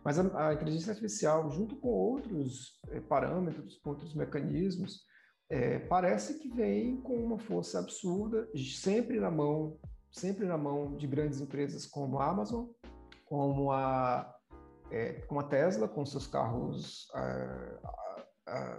Mas 0.04 0.18
a, 0.18 0.48
a 0.48 0.54
inteligência 0.54 0.90
artificial, 0.90 1.50
junto 1.50 1.76
com 1.76 1.88
outros 1.88 2.80
é, 2.88 3.00
parâmetros, 3.00 3.78
com 3.78 3.90
outros 3.90 4.14
mecanismos, 4.14 5.04
é, 5.52 5.78
parece 5.80 6.38
que 6.38 6.48
vem 6.48 6.96
com 7.02 7.14
uma 7.14 7.38
força 7.38 7.78
absurda, 7.78 8.48
sempre 8.56 9.20
na 9.20 9.30
mão, 9.30 9.76
sempre 10.10 10.46
na 10.46 10.56
mão 10.56 10.96
de 10.96 11.06
grandes 11.06 11.42
empresas 11.42 11.84
como 11.84 12.18
a 12.18 12.26
Amazon, 12.26 12.68
como 13.26 13.70
a, 13.70 14.34
é, 14.90 15.20
como 15.26 15.40
a 15.40 15.44
Tesla, 15.44 15.86
com 15.86 16.06
seus 16.06 16.26
carros 16.26 17.06
é, 17.14 17.68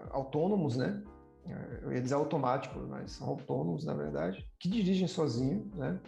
autônomos, 0.09 0.75
né? 0.75 1.03
eu 1.83 1.91
ia 1.91 2.01
dizer 2.01 2.15
automáticos, 2.15 2.87
mas 2.87 3.11
são 3.11 3.27
autônomos, 3.27 3.85
na 3.85 3.93
verdade, 3.93 4.49
que 4.57 4.67
dirigem 4.67 5.07
sozinho, 5.07 5.69
né? 5.75 6.01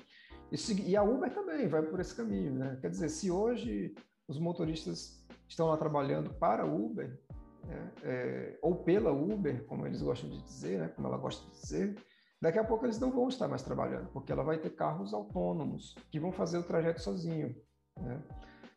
E 0.86 0.96
a 0.96 1.04
Uber 1.04 1.32
também 1.34 1.68
vai 1.68 1.84
por 1.84 2.00
esse 2.00 2.16
caminho, 2.16 2.54
né? 2.54 2.78
Quer 2.82 2.90
dizer, 2.90 3.10
se 3.10 3.30
hoje 3.30 3.94
os 4.28 4.40
motoristas 4.40 5.22
estão 5.48 5.68
lá 5.68 5.76
trabalhando 5.76 6.34
para 6.36 6.64
a 6.64 6.66
Uber, 6.66 7.20
né? 7.66 7.92
é, 8.04 8.60
ou 8.62 8.76
pela 8.76 9.12
Uber, 9.12 9.66
como 9.66 9.86
eles 9.86 10.02
gostam 10.02 10.30
de 10.30 10.42
dizer, 10.44 10.80
né? 10.80 10.88
como 10.90 11.08
ela 11.08 11.18
gosta 11.18 11.46
de 11.50 11.60
dizer, 11.60 11.96
daqui 12.42 12.60
a 12.60 12.64
pouco 12.64 12.86
eles 12.86 13.00
não 13.00 13.12
vão 13.12 13.28
estar 13.28 13.48
mais 13.48 13.64
trabalhando, 13.64 14.10
porque 14.12 14.32
ela 14.32 14.44
vai 14.44 14.58
ter 14.58 14.70
carros 14.72 15.14
autônomos 15.14 15.96
que 16.12 16.20
vão 16.20 16.32
fazer 16.32 16.58
o 16.58 16.64
trajeto 16.64 17.02
sozinho. 17.02 17.56
Né? 17.98 18.22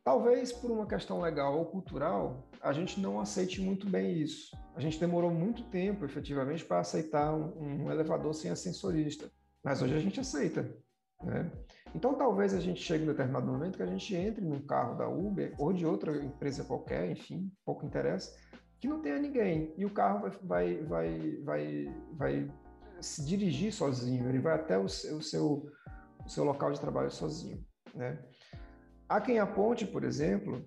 Talvez 0.09 0.53
por 0.53 0.71
uma 0.71 0.87
questão 0.87 1.21
legal 1.21 1.59
ou 1.59 1.67
cultural, 1.67 2.49
a 2.63 2.73
gente 2.73 2.99
não 2.99 3.21
aceite 3.21 3.61
muito 3.61 3.87
bem 3.87 4.15
isso. 4.15 4.57
A 4.75 4.81
gente 4.81 4.99
demorou 4.99 5.31
muito 5.31 5.65
tempo, 5.65 6.03
efetivamente, 6.03 6.65
para 6.65 6.81
aceitar 6.81 7.35
um, 7.35 7.85
um, 7.85 7.91
elevador 7.91 8.33
sem 8.33 8.51
ascensorista. 8.51 9.31
Mas 9.63 9.83
hoje 9.83 9.95
a 9.95 9.99
gente 9.99 10.19
aceita. 10.19 10.75
Né? 11.23 11.53
Então, 11.95 12.15
talvez 12.15 12.55
a 12.55 12.61
gente 12.61 12.81
chegue 12.81 13.05
em 13.05 13.09
determinado 13.09 13.47
momento 13.47 13.77
que 13.77 13.83
a 13.83 13.87
gente 13.87 14.17
entre 14.17 14.43
num 14.43 14.65
carro 14.67 14.97
da 14.97 15.07
Uber 15.07 15.55
ou 15.59 15.75
de 15.75 15.85
outra 15.85 16.17
empresa 16.17 16.65
qualquer, 16.65 17.11
enfim, 17.11 17.53
pouco 17.63 17.85
interessa, 17.85 18.35
que 18.81 18.89
não 18.89 19.01
tenha 19.01 19.19
ninguém. 19.19 19.75
E 19.77 19.85
o 19.85 19.91
carro 19.91 20.31
vai, 20.43 20.83
vai, 20.85 21.37
vai, 21.43 21.95
vai, 22.13 22.51
se 23.01 23.25
dirigir 23.25 23.73
sozinho, 23.73 24.29
ele 24.29 24.39
vai 24.39 24.55
até 24.55 24.79
o 24.79 24.89
seu, 24.89 25.19
o 25.19 25.23
seu, 25.23 25.67
o 26.25 26.29
seu 26.29 26.45
local 26.45 26.73
de 26.73 26.81
trabalho 26.81 27.11
sozinho. 27.11 27.65
Né? 27.95 28.19
Há 29.09 29.21
quem 29.21 29.39
aponte, 29.39 29.87
por 29.87 30.05
exemplo, 30.05 30.65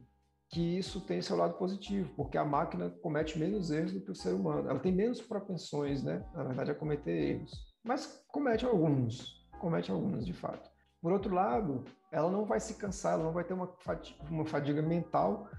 que 0.50 0.78
isso 0.78 1.00
tem 1.02 1.22
seu 1.22 1.38
lado 1.38 1.58
positivo, 1.58 2.14
porque 2.16 2.38
a 2.38 2.44
máquina 2.44 2.90
comete 3.02 3.40
menos 3.40 3.72
erros 3.72 3.94
do 3.94 4.02
que 4.02 4.12
o 4.12 4.16
ser 4.16 4.34
humano. 4.34 4.70
Ela 4.70 4.80
tem 4.80 4.92
menos 4.92 5.22
propensões, 5.22 6.04
né, 6.04 6.26
na 6.34 6.44
verdade, 6.44 6.72
a 6.72 6.76
cometer 6.76 7.36
erros. 7.36 7.52
Mas 7.84 8.22
comete 8.28 8.66
alguns, 8.66 9.48
comete 9.60 9.92
alguns, 9.92 10.26
de 10.26 10.34
fato. 10.34 10.70
Por 11.02 11.14
outro 11.14 11.34
lado, 11.34 11.86
ela 12.12 12.30
não 12.30 12.46
vai 12.46 12.60
se 12.60 12.76
cansar, 12.76 13.14
ela 13.14 13.24
não 13.24 13.32
vai 13.32 13.44
ter 13.44 13.54
uma 13.54 13.68
fadiga, 13.80 14.24
uma 14.30 14.46
fadiga 14.46 14.82
mental, 14.82 15.50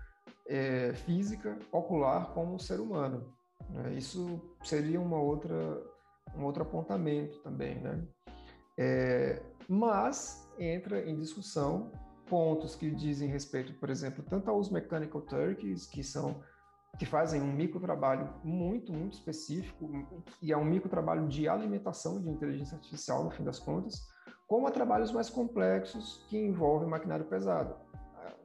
é, 0.49 0.93
física, 0.95 1.59
ocular, 1.71 2.33
como 2.33 2.57
o 2.57 2.61
ser 2.61 2.81
humano. 2.81 3.33
Né? 3.71 3.95
Isso 3.95 4.41
seria 4.63 5.01
uma 5.01 5.21
outra, 5.21 5.83
um 6.37 6.45
outro 6.45 6.63
apontamento 6.63 7.39
também, 7.41 7.81
né? 7.81 8.03
É, 8.79 9.43
mas 9.69 10.49
entra 10.59 11.09
em 11.09 11.19
discussão 11.19 11.93
pontos 12.27 12.75
que 12.75 12.91
dizem 12.91 13.29
respeito, 13.29 13.75
por 13.75 13.91
exemplo, 13.91 14.25
tanto 14.29 14.51
aos 14.51 14.71
mechanical 14.71 15.21
turkeys, 15.23 15.87
que 15.87 16.03
são 16.03 16.43
que 16.99 17.07
fazem 17.07 17.41
um 17.41 17.51
micro 17.51 17.81
trabalho 17.81 18.29
muito, 18.45 18.93
muito 18.93 19.15
específico, 19.15 19.91
e 20.43 20.53
é 20.53 20.57
um 20.57 20.65
micro 20.65 20.91
trabalho 20.91 21.27
de 21.27 21.49
alimentação 21.49 22.21
de 22.21 22.29
inteligência 22.29 22.77
artificial, 22.77 23.25
no 23.25 23.31
fim 23.31 23.43
das 23.43 23.59
contas, 23.59 24.07
como 24.47 24.67
a 24.67 24.71
trabalhos 24.71 25.11
mais 25.11 25.31
complexos 25.31 26.23
que 26.29 26.37
envolvem 26.37 26.89
maquinário 26.89 27.25
pesado, 27.25 27.75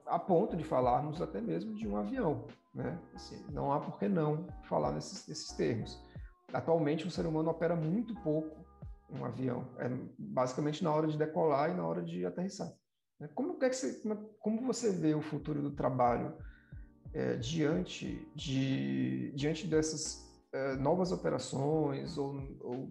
a 0.08 0.20
ponto 0.20 0.56
de 0.56 0.64
falarmos 0.64 1.22
até 1.22 1.40
mesmo 1.42 1.76
de 1.76 1.88
um 1.88 1.98
avião. 1.98 2.46
Né? 2.74 3.00
Assim, 3.14 3.44
não 3.52 3.72
há 3.72 3.80
por 3.80 3.98
que 4.00 4.08
não 4.08 4.48
falar 4.64 4.92
nesses, 4.92 5.28
nesses 5.28 5.56
termos. 5.56 6.02
Atualmente, 6.54 7.06
o 7.06 7.12
ser 7.12 7.26
humano 7.26 7.50
opera 7.50 7.76
muito 7.76 8.16
pouco 8.22 8.66
um 9.10 9.24
avião, 9.24 9.66
é 9.78 9.90
basicamente 10.18 10.84
na 10.84 10.94
hora 10.94 11.08
de 11.08 11.18
decolar 11.18 11.70
e 11.70 11.74
na 11.74 11.86
hora 11.86 12.04
de 12.04 12.26
aterrissar. 12.26 12.74
Né? 13.20 13.30
Como, 13.34 13.58
é 13.64 13.70
que 13.70 13.76
você, 13.76 14.02
como 14.40 14.66
você 14.66 14.92
vê 14.92 15.14
o 15.14 15.22
futuro 15.22 15.62
do 15.62 15.72
trabalho 15.72 16.36
é, 17.14 17.36
diante, 17.38 18.28
de, 18.36 19.32
diante 19.34 19.66
dessas 19.66 20.28
é, 20.54 20.76
novas 20.76 21.12
operações, 21.12 22.18
ou, 22.18 22.36
ou, 22.60 22.90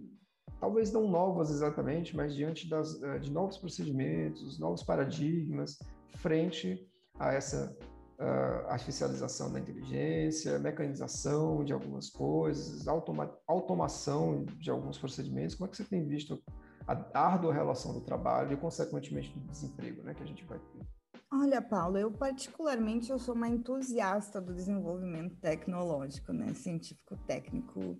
talvez 0.58 0.90
não 0.90 1.06
novas 1.06 1.50
exatamente, 1.50 2.16
mas 2.16 2.34
diante 2.34 2.68
das, 2.68 3.02
é, 3.02 3.18
de 3.18 3.30
novos 3.30 3.58
procedimentos, 3.58 4.58
novos 4.58 4.82
paradigmas, 4.82 5.78
frente 6.16 6.90
a 7.18 7.32
essa 7.32 7.76
uh, 8.18 8.68
artificialização 8.68 9.52
da 9.52 9.60
inteligência, 9.60 10.58
mecanização 10.58 11.64
de 11.64 11.72
algumas 11.72 12.10
coisas, 12.10 12.86
automa 12.86 13.34
automação 13.46 14.44
de 14.44 14.70
alguns 14.70 14.98
procedimentos. 14.98 15.54
Como 15.54 15.66
é 15.66 15.70
que 15.70 15.76
você 15.76 15.84
tem 15.84 16.06
visto 16.06 16.42
a 16.86 17.18
árdua 17.18 17.52
relação 17.52 17.92
do 17.92 18.00
trabalho 18.00 18.52
e, 18.52 18.56
consequentemente, 18.56 19.32
do 19.38 19.40
desemprego 19.48 20.02
né, 20.02 20.14
que 20.14 20.22
a 20.22 20.26
gente 20.26 20.44
vai 20.44 20.58
ter? 20.58 20.86
Olha, 21.32 21.60
Paulo, 21.60 21.98
eu 21.98 22.10
particularmente 22.12 23.10
eu 23.10 23.18
sou 23.18 23.34
uma 23.34 23.48
entusiasta 23.48 24.40
do 24.40 24.54
desenvolvimento 24.54 25.36
tecnológico, 25.40 26.32
né, 26.32 26.54
científico-técnico. 26.54 27.98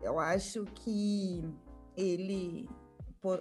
Eu 0.00 0.18
acho 0.20 0.64
que 0.64 1.42
ele 1.96 2.68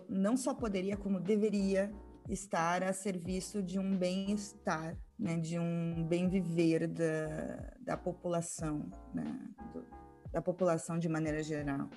não 0.10 0.36
só 0.36 0.56
poderia, 0.56 0.98
como 0.98 1.20
deveria 1.20 1.92
estar 2.28 2.84
a 2.84 2.92
serviço 2.92 3.62
de 3.62 3.78
um 3.78 3.96
bem-estar, 3.96 4.98
né, 5.18 5.38
de 5.38 5.58
um 5.58 6.04
bem-viver 6.04 6.88
da, 6.88 7.74
da 7.80 7.98
população, 7.98 8.90
né, 9.14 9.40
do, 9.74 9.84
da 10.32 10.42
população 10.42 11.00
de 11.00 11.10
maneira 11.10 11.42
geral. 11.42 11.90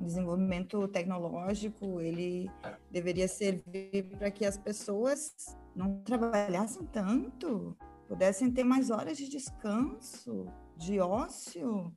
O 0.00 0.04
desenvolvimento 0.04 0.88
tecnológico 0.88 2.00
ele 2.00 2.50
deveria 2.90 3.28
servir 3.28 4.16
para 4.18 4.30
que 4.30 4.44
as 4.44 4.56
pessoas 4.56 5.32
não 5.76 6.00
trabalhassem 6.02 6.84
tanto, 6.86 7.76
pudessem 8.08 8.50
ter 8.50 8.64
mais 8.64 8.90
horas 8.90 9.16
de 9.16 9.28
descanso, 9.28 10.46
de 10.82 10.98
ócio, 10.98 11.96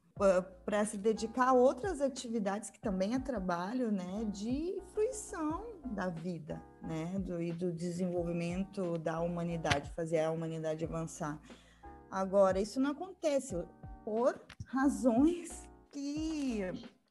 para 0.63 0.85
se 0.85 0.97
dedicar 0.97 1.49
a 1.49 1.53
outras 1.53 2.01
atividades 2.01 2.69
que 2.69 2.79
também 2.79 3.15
é 3.15 3.19
trabalho, 3.19 3.91
né, 3.91 4.25
de 4.31 4.79
fruição 4.93 5.65
da 5.85 6.09
vida, 6.09 6.61
né, 6.83 7.17
do, 7.19 7.41
e 7.41 7.51
do 7.51 7.73
desenvolvimento 7.73 8.97
da 8.99 9.19
humanidade, 9.19 9.91
fazer 9.95 10.19
a 10.19 10.31
humanidade 10.31 10.85
avançar. 10.85 11.39
Agora, 12.11 12.61
isso 12.61 12.79
não 12.79 12.91
acontece 12.91 13.55
por 14.03 14.39
razões 14.67 15.67
que 15.91 16.61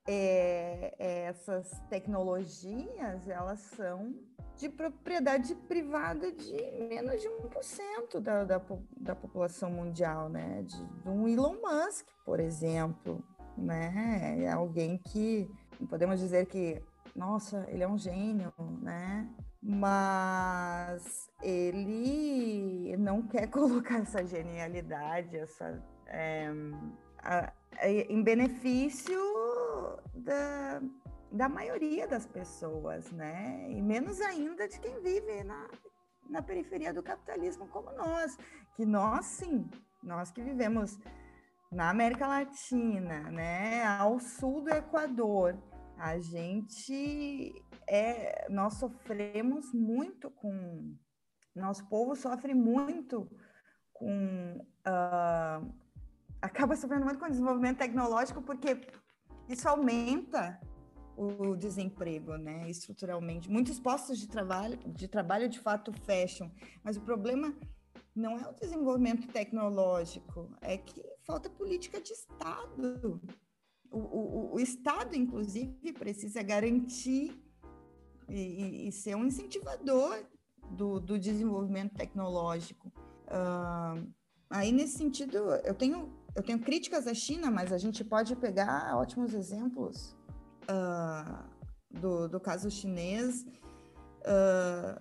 é, 0.06 0.94
essas 1.26 1.68
tecnologias, 1.90 3.28
elas 3.28 3.58
são 3.76 4.14
de 4.56 4.68
propriedade 4.68 5.54
privada 5.54 6.30
de 6.30 6.52
menos 6.88 7.20
de 7.20 7.28
1% 7.28 8.20
da, 8.20 8.44
da, 8.44 8.62
da 8.96 9.14
população 9.14 9.70
mundial, 9.70 10.28
né? 10.28 10.62
De, 10.62 10.84
de 10.84 11.08
um 11.08 11.28
Elon 11.28 11.56
Musk, 11.60 12.06
por 12.24 12.38
exemplo, 12.40 13.22
né? 13.56 14.36
É 14.40 14.50
alguém 14.50 14.98
que 14.98 15.50
podemos 15.88 16.20
dizer 16.20 16.46
que, 16.46 16.80
nossa, 17.14 17.64
ele 17.68 17.82
é 17.82 17.88
um 17.88 17.98
gênio, 17.98 18.52
né? 18.80 19.28
Mas 19.60 21.30
ele 21.42 22.96
não 22.98 23.22
quer 23.22 23.48
colocar 23.50 24.00
essa 24.00 24.24
genialidade, 24.24 25.36
essa 25.36 25.82
é, 26.06 26.48
a, 27.18 27.52
a, 27.78 27.88
em 27.88 28.22
benefício 28.22 29.20
da 30.14 30.80
da 31.34 31.48
maioria 31.48 32.06
das 32.06 32.26
pessoas, 32.26 33.10
né? 33.10 33.66
E 33.68 33.82
menos 33.82 34.20
ainda 34.20 34.68
de 34.68 34.78
quem 34.78 35.00
vive 35.00 35.42
na, 35.42 35.68
na 36.30 36.40
periferia 36.40 36.94
do 36.94 37.02
capitalismo 37.02 37.66
como 37.68 37.90
nós, 37.92 38.38
que 38.76 38.86
nós 38.86 39.26
sim, 39.26 39.68
nós 40.02 40.30
que 40.30 40.40
vivemos 40.40 40.96
na 41.72 41.90
América 41.90 42.28
Latina, 42.28 43.30
né, 43.32 43.84
ao 43.84 44.20
sul 44.20 44.62
do 44.62 44.70
Equador, 44.70 45.58
a 45.98 46.20
gente 46.20 47.52
é, 47.88 48.46
nós 48.48 48.74
sofremos 48.74 49.72
muito 49.74 50.30
com, 50.30 50.96
nosso 51.54 51.88
povo 51.88 52.14
sofre 52.14 52.54
muito 52.54 53.28
com, 53.92 54.64
uh, 54.86 55.74
acaba 56.40 56.76
sofrendo 56.76 57.04
muito 57.04 57.18
com 57.18 57.26
o 57.26 57.30
desenvolvimento 57.30 57.78
tecnológico 57.78 58.40
porque 58.42 58.80
isso 59.48 59.68
aumenta 59.68 60.60
o 61.16 61.56
desemprego, 61.56 62.36
né, 62.36 62.68
estruturalmente. 62.68 63.50
Muitos 63.50 63.78
postos 63.78 64.18
de 64.18 64.28
trabalho, 64.28 64.78
de 64.86 65.08
trabalho 65.08 65.48
de 65.48 65.58
fato 65.58 65.92
fecham, 65.92 66.50
mas 66.82 66.96
o 66.96 67.00
problema 67.00 67.54
não 68.14 68.38
é 68.38 68.48
o 68.48 68.52
desenvolvimento 68.52 69.26
tecnológico, 69.28 70.50
é 70.60 70.76
que 70.78 71.02
falta 71.24 71.50
política 71.50 72.00
de 72.00 72.12
Estado. 72.12 73.20
O, 73.90 73.98
o, 73.98 74.54
o 74.54 74.60
Estado, 74.60 75.16
inclusive, 75.16 75.92
precisa 75.92 76.42
garantir 76.42 77.40
e, 78.28 78.88
e 78.88 78.92
ser 78.92 79.16
um 79.16 79.24
incentivador 79.24 80.24
do, 80.70 81.00
do 81.00 81.18
desenvolvimento 81.18 81.94
tecnológico. 81.94 82.88
Uh, 83.26 84.08
aí, 84.50 84.72
nesse 84.72 84.98
sentido, 84.98 85.38
eu 85.64 85.74
tenho, 85.74 86.12
eu 86.34 86.42
tenho 86.42 86.58
críticas 86.60 87.06
à 87.06 87.14
China, 87.14 87.50
mas 87.50 87.72
a 87.72 87.78
gente 87.78 88.04
pode 88.04 88.34
pegar 88.36 88.96
ótimos 88.96 89.34
exemplos 89.34 90.16
uh, 90.70 91.44
do, 91.90 92.28
do 92.28 92.40
caso 92.40 92.70
chinês, 92.70 93.44
uh, 94.24 94.96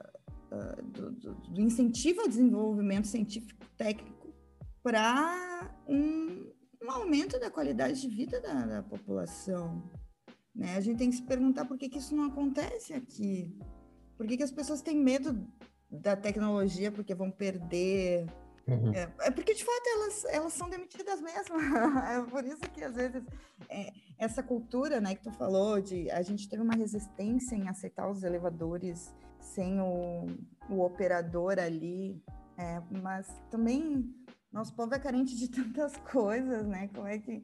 uh, 0.52 0.82
do, 0.84 1.12
do, 1.12 1.36
do, 1.36 1.62
incentivo 1.62 2.22
ao 2.22 2.28
desenvolvimento 2.28 3.08
científico-técnico 3.08 4.34
para 4.82 5.76
um, 5.88 6.52
um, 6.82 6.92
aumento 6.92 7.40
da 7.40 7.50
qualidade 7.50 8.02
de 8.02 8.08
vida 8.08 8.40
da, 8.42 8.66
da 8.66 8.84
população. 8.84 9.90
Né? 10.56 10.76
A 10.76 10.82
gente 10.82 10.98
tem 10.98 11.10
que 11.10 11.16
se 11.16 11.24
perguntar 11.24 11.66
por 11.66 11.78
que, 11.78 11.90
que 11.90 11.98
isso 11.98 12.16
não 12.16 12.26
acontece 12.26 12.94
aqui. 12.94 13.58
Por 14.18 14.28
que, 14.28 14.38
que 14.38 14.44
as 14.44 14.52
pessoas 14.52 14.82
têm 14.82 14.98
medo 14.98 15.48
da 15.90 16.16
tecnologia 16.16 16.92
porque 16.92 17.16
vão 17.16 17.32
perder 17.32 18.28
Uhum. 18.68 18.94
É, 18.94 19.12
é, 19.22 19.32
porque, 19.32 19.54
de 19.54 19.64
fato, 19.64 19.84
elas, 19.96 20.26
elas 20.26 20.54
são 20.54 20.70
demitidas 20.70 21.20
mesmo. 21.20 21.56
é 22.08 22.22
por 22.30 22.46
isso 22.46 22.62
que, 22.72 22.84
às 22.84 22.96
vezes, 22.96 23.24
é, 23.70 23.92
essa 24.18 24.42
cultura 24.42 25.02
né, 25.02 25.16
que 25.16 25.24
tu 25.24 25.32
falou, 25.32 25.82
de 25.82 26.10
a 26.12 26.22
gente 26.22 26.48
teve 26.48 26.62
uma 26.62 26.76
resistência 26.76 27.56
em 27.56 27.68
aceitar 27.68 28.10
os 28.10 28.24
elevadores 28.24 29.14
sem 29.40 29.82
o, 29.82 30.28
o 30.70 30.82
operador 30.82 31.60
ali, 31.60 32.24
é, 32.58 32.82
mas 33.02 33.28
também 33.52 34.10
nosso 34.52 34.74
povo 34.76 34.94
é 34.94 35.00
carente 35.00 35.36
de 35.36 35.50
tantas 35.52 35.98
coisas, 35.98 36.66
né? 36.66 36.90
Como 36.94 37.08
é 37.08 37.20
que. 37.20 37.44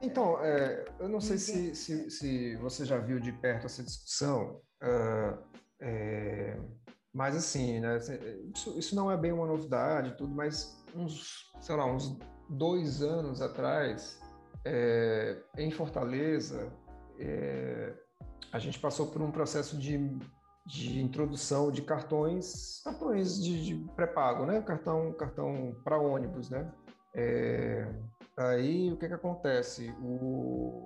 Então, 0.00 0.42
é, 0.42 0.84
eu 0.98 1.08
não 1.08 1.20
sei 1.20 1.38
se, 1.38 1.74
se, 1.74 2.10
se, 2.10 2.56
você 2.56 2.84
já 2.84 2.98
viu 2.98 3.18
de 3.18 3.32
perto 3.32 3.66
essa 3.66 3.82
discussão. 3.82 4.60
Uh, 4.82 5.56
mas 7.16 7.34
assim, 7.34 7.80
né, 7.80 7.98
isso, 8.54 8.78
isso 8.78 8.94
não 8.94 9.10
é 9.10 9.16
bem 9.16 9.32
uma 9.32 9.46
novidade, 9.46 10.14
tudo, 10.18 10.34
mas 10.34 10.84
uns, 10.94 11.50
sei 11.62 11.74
lá, 11.74 11.86
uns 11.86 12.18
dois 12.46 13.00
anos 13.00 13.40
atrás, 13.40 14.20
é, 14.66 15.38
em 15.56 15.70
Fortaleza, 15.70 16.70
é, 17.18 17.94
a 18.52 18.58
gente 18.58 18.78
passou 18.78 19.06
por 19.06 19.22
um 19.22 19.30
processo 19.30 19.78
de, 19.78 19.98
de 20.66 21.00
introdução 21.00 21.72
de 21.72 21.80
cartões, 21.80 22.82
cartões 22.84 23.42
de, 23.42 23.64
de 23.64 23.74
pré-pago, 23.94 24.44
né? 24.44 24.60
Cartão, 24.60 25.10
cartão 25.14 25.74
para 25.82 25.98
ônibus, 25.98 26.50
né? 26.50 26.70
É, 27.14 27.94
aí 28.36 28.92
o 28.92 28.98
que 28.98 29.08
que 29.08 29.14
acontece? 29.14 29.88
O, 30.02 30.84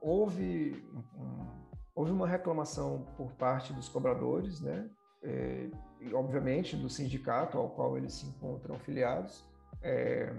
houve, 0.00 0.82
um, 1.14 1.46
houve 1.94 2.10
uma 2.10 2.26
reclamação 2.26 3.06
por 3.18 3.32
parte 3.32 3.74
dos 3.74 3.86
cobradores, 3.86 4.62
né? 4.62 4.88
É, 5.22 5.70
e 6.00 6.14
obviamente 6.14 6.76
do 6.76 6.88
sindicato 6.88 7.58
ao 7.58 7.70
qual 7.70 7.96
eles 7.96 8.14
se 8.14 8.26
encontram 8.26 8.76
afiliados, 8.76 9.44
é, 9.82 10.32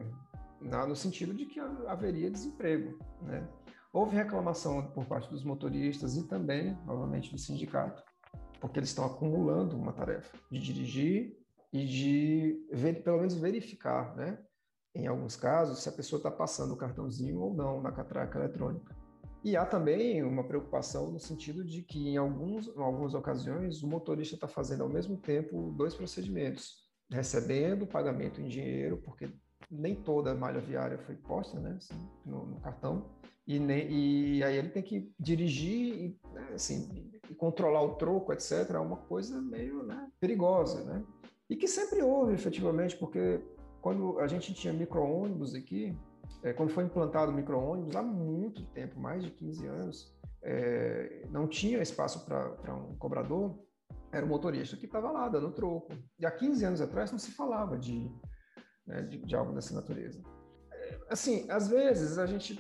na, 0.61 0.86
no 0.86 0.95
sentido 0.95 1.34
de 1.34 1.45
que 1.45 1.59
haveria 1.59 2.30
desemprego. 2.30 2.97
Né? 3.21 3.47
Houve 3.91 4.15
reclamação 4.15 4.86
por 4.91 5.05
parte 5.05 5.30
dos 5.30 5.43
motoristas 5.43 6.15
e 6.15 6.27
também, 6.27 6.77
novamente, 6.86 7.32
do 7.32 7.38
sindicato, 7.38 8.03
porque 8.59 8.80
eles 8.80 8.89
estão 8.89 9.05
acumulando 9.05 9.75
uma 9.75 9.93
tarefa 9.93 10.38
de 10.51 10.59
dirigir 10.59 11.38
e 11.73 11.86
de 11.86 12.67
ver, 12.71 13.03
pelo 13.03 13.17
menos 13.17 13.36
verificar, 13.36 14.15
né? 14.15 14.39
Em 14.93 15.07
alguns 15.07 15.36
casos, 15.36 15.80
se 15.80 15.89
a 15.89 15.91
pessoa 15.91 16.17
está 16.17 16.32
passando 16.32 16.73
o 16.73 16.77
cartãozinho 16.77 17.39
ou 17.39 17.53
não 17.53 17.82
na 17.82 17.91
catraca 17.91 18.39
eletrônica. 18.39 18.95
E 19.44 19.56
há 19.56 19.66
também 19.66 20.22
uma 20.22 20.44
preocupação 20.44 21.12
no 21.12 21.20
sentido 21.20 21.64
de 21.64 21.82
que, 21.82 22.10
em, 22.10 22.18
alguns, 22.18 22.68
em 22.68 22.82
algumas 22.82 23.14
ocasiões, 23.14 23.82
o 23.82 23.88
motorista 23.88 24.36
está 24.36 24.48
fazendo 24.48 24.84
ao 24.84 24.90
mesmo 24.90 25.16
tempo 25.16 25.72
dois 25.78 25.94
procedimentos, 25.96 26.90
recebendo 27.10 27.84
o 27.84 27.88
pagamento 27.88 28.42
em 28.42 28.48
dinheiro, 28.48 28.98
porque 28.98 29.30
nem 29.72 29.96
toda 29.96 30.32
a 30.32 30.36
malha 30.36 30.60
viária 30.60 30.98
foi 30.98 31.16
posta 31.16 31.60
né, 31.60 31.76
assim, 31.78 31.96
no, 32.26 32.46
no, 32.46 32.60
cartão, 32.60 33.10
e, 33.48 33.60
nem, 33.60 33.90
e, 33.90 34.44
aí 34.44 34.58
ele 34.58 34.70
tem 34.70 34.84
que 34.84 35.12
dirigir 35.20 35.96
e, 35.96 36.20
né, 36.34 36.50
assim, 36.54 37.10
e 37.30 37.34
controlar 37.34 37.82
o 37.82 37.96
troco, 37.96 38.34
etc., 38.34 38.70
é 38.72 38.80
uma 38.80 38.98
coisa 38.98 39.42
meio 39.42 39.84
né, 39.84 40.10
perigosa, 40.20 40.84
né? 40.84 41.04
E 41.50 41.56
que 41.56 41.68
sempre 41.68 42.02
houve, 42.02 42.34
efetivamente, 42.34 42.96
porque 42.98 43.42
quando 43.82 44.20
a 44.20 44.28
gente 44.28 44.54
tinha 44.54 44.74
micro-ônibus 44.74 45.56
aqui, 45.56 45.98
é, 46.44 46.54
quando 46.54 46.72
foi 46.72 46.86
implantado 46.86 47.32
o 47.32 47.36
micro-ônibus, 47.36 47.96
há 47.96 48.02
muito 48.02 48.64
tempo, 48.68 49.00
mais 49.00 49.24
de 49.24 49.32
15 49.32 49.68
anos, 49.68 50.20
é, 50.42 51.28
não 51.30 51.48
tinha 51.48 51.82
espaço 51.82 52.26
para 52.26 52.74
um 52.74 52.96
cobrador, 52.96 53.60
era 54.12 54.26
o 54.26 54.30
motorista 54.30 54.78
que 54.78 54.86
estava 54.86 55.12
lá 55.12 55.28
dando 55.28 55.52
troco. 55.52 55.94
E 56.18 56.26
há 56.26 56.32
15 56.32 56.66
anos 56.66 56.82
atrás 56.82 57.12
não 57.12 57.20
se 57.20 57.32
falava 57.32 57.78
de, 57.78 58.10
né, 58.88 59.02
de, 59.04 59.18
de, 59.18 59.36
algo 59.36 59.54
dessa 59.54 59.74
natureza. 59.74 60.22
É, 60.72 61.00
assim, 61.10 61.50
às 61.50 61.68
vezes 61.68 62.18
a 62.18 62.26
gente, 62.26 62.60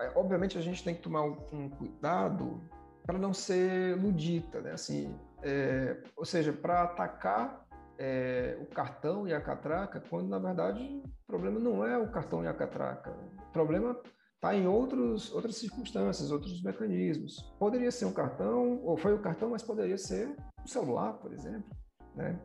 é, 0.00 0.12
obviamente 0.16 0.56
a 0.56 0.62
gente 0.62 0.82
tem 0.82 0.94
que 0.94 1.02
tomar 1.02 1.22
um, 1.24 1.36
um 1.52 1.68
cuidado 1.68 2.60
para 3.06 3.18
não 3.18 3.32
ser 3.32 3.96
ludita, 3.96 4.60
né? 4.60 4.72
Assim, 4.72 5.14
é, 5.42 6.02
ou 6.16 6.24
seja, 6.24 6.52
para 6.52 6.82
atacar 6.82 7.66
é, 8.00 8.56
o 8.58 8.64
cartão 8.64 9.28
e 9.28 9.34
a 9.34 9.40
catraca, 9.40 10.02
quando 10.08 10.28
na 10.28 10.38
verdade 10.38 11.02
o 11.04 11.26
problema 11.26 11.60
não 11.60 11.84
é 11.84 11.98
o 11.98 12.10
cartão 12.10 12.42
e 12.42 12.48
a 12.48 12.54
catraca. 12.54 13.14
O 13.48 13.52
problema 13.52 13.94
está 14.36 14.54
em 14.54 14.66
outros, 14.66 15.30
outras 15.34 15.56
circunstâncias, 15.56 16.30
outros 16.30 16.62
mecanismos. 16.62 17.42
Poderia 17.58 17.90
ser 17.90 18.06
um 18.06 18.12
cartão, 18.12 18.80
ou 18.82 18.96
foi 18.96 19.12
o 19.12 19.20
cartão, 19.20 19.50
mas 19.50 19.62
poderia 19.62 19.98
ser 19.98 20.34
o 20.64 20.68
celular, 20.68 21.12
por 21.18 21.30
exemplo. 21.34 21.70
Né? 22.16 22.40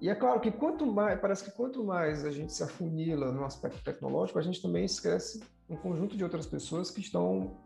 E 0.00 0.08
é 0.08 0.14
claro 0.14 0.40
que 0.40 0.52
quanto 0.52 0.86
mais, 0.86 1.20
parece 1.20 1.44
que 1.44 1.50
quanto 1.50 1.82
mais 1.82 2.24
a 2.24 2.30
gente 2.30 2.52
se 2.52 2.62
afunila 2.62 3.32
no 3.32 3.44
aspecto 3.44 3.82
tecnológico, 3.82 4.38
a 4.38 4.42
gente 4.42 4.62
também 4.62 4.84
esquece 4.84 5.42
um 5.68 5.76
conjunto 5.76 6.16
de 6.16 6.22
outras 6.22 6.46
pessoas 6.46 6.92
que 6.92 7.00
estão 7.00 7.58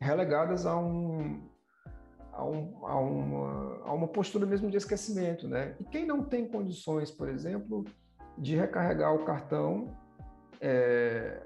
relegadas 0.00 0.64
a 0.64 0.78
um, 0.78 1.46
a, 2.38 2.44
um, 2.44 2.86
a, 2.86 3.00
uma, 3.00 3.82
a 3.84 3.92
uma 3.92 4.06
postura 4.06 4.46
mesmo 4.46 4.70
de 4.70 4.76
esquecimento, 4.76 5.48
né? 5.48 5.74
E 5.80 5.84
quem 5.84 6.06
não 6.06 6.22
tem 6.22 6.46
condições, 6.46 7.10
por 7.10 7.28
exemplo, 7.28 7.84
de 8.36 8.54
recarregar 8.54 9.12
o 9.12 9.24
cartão, 9.24 9.92
é, 10.60 11.42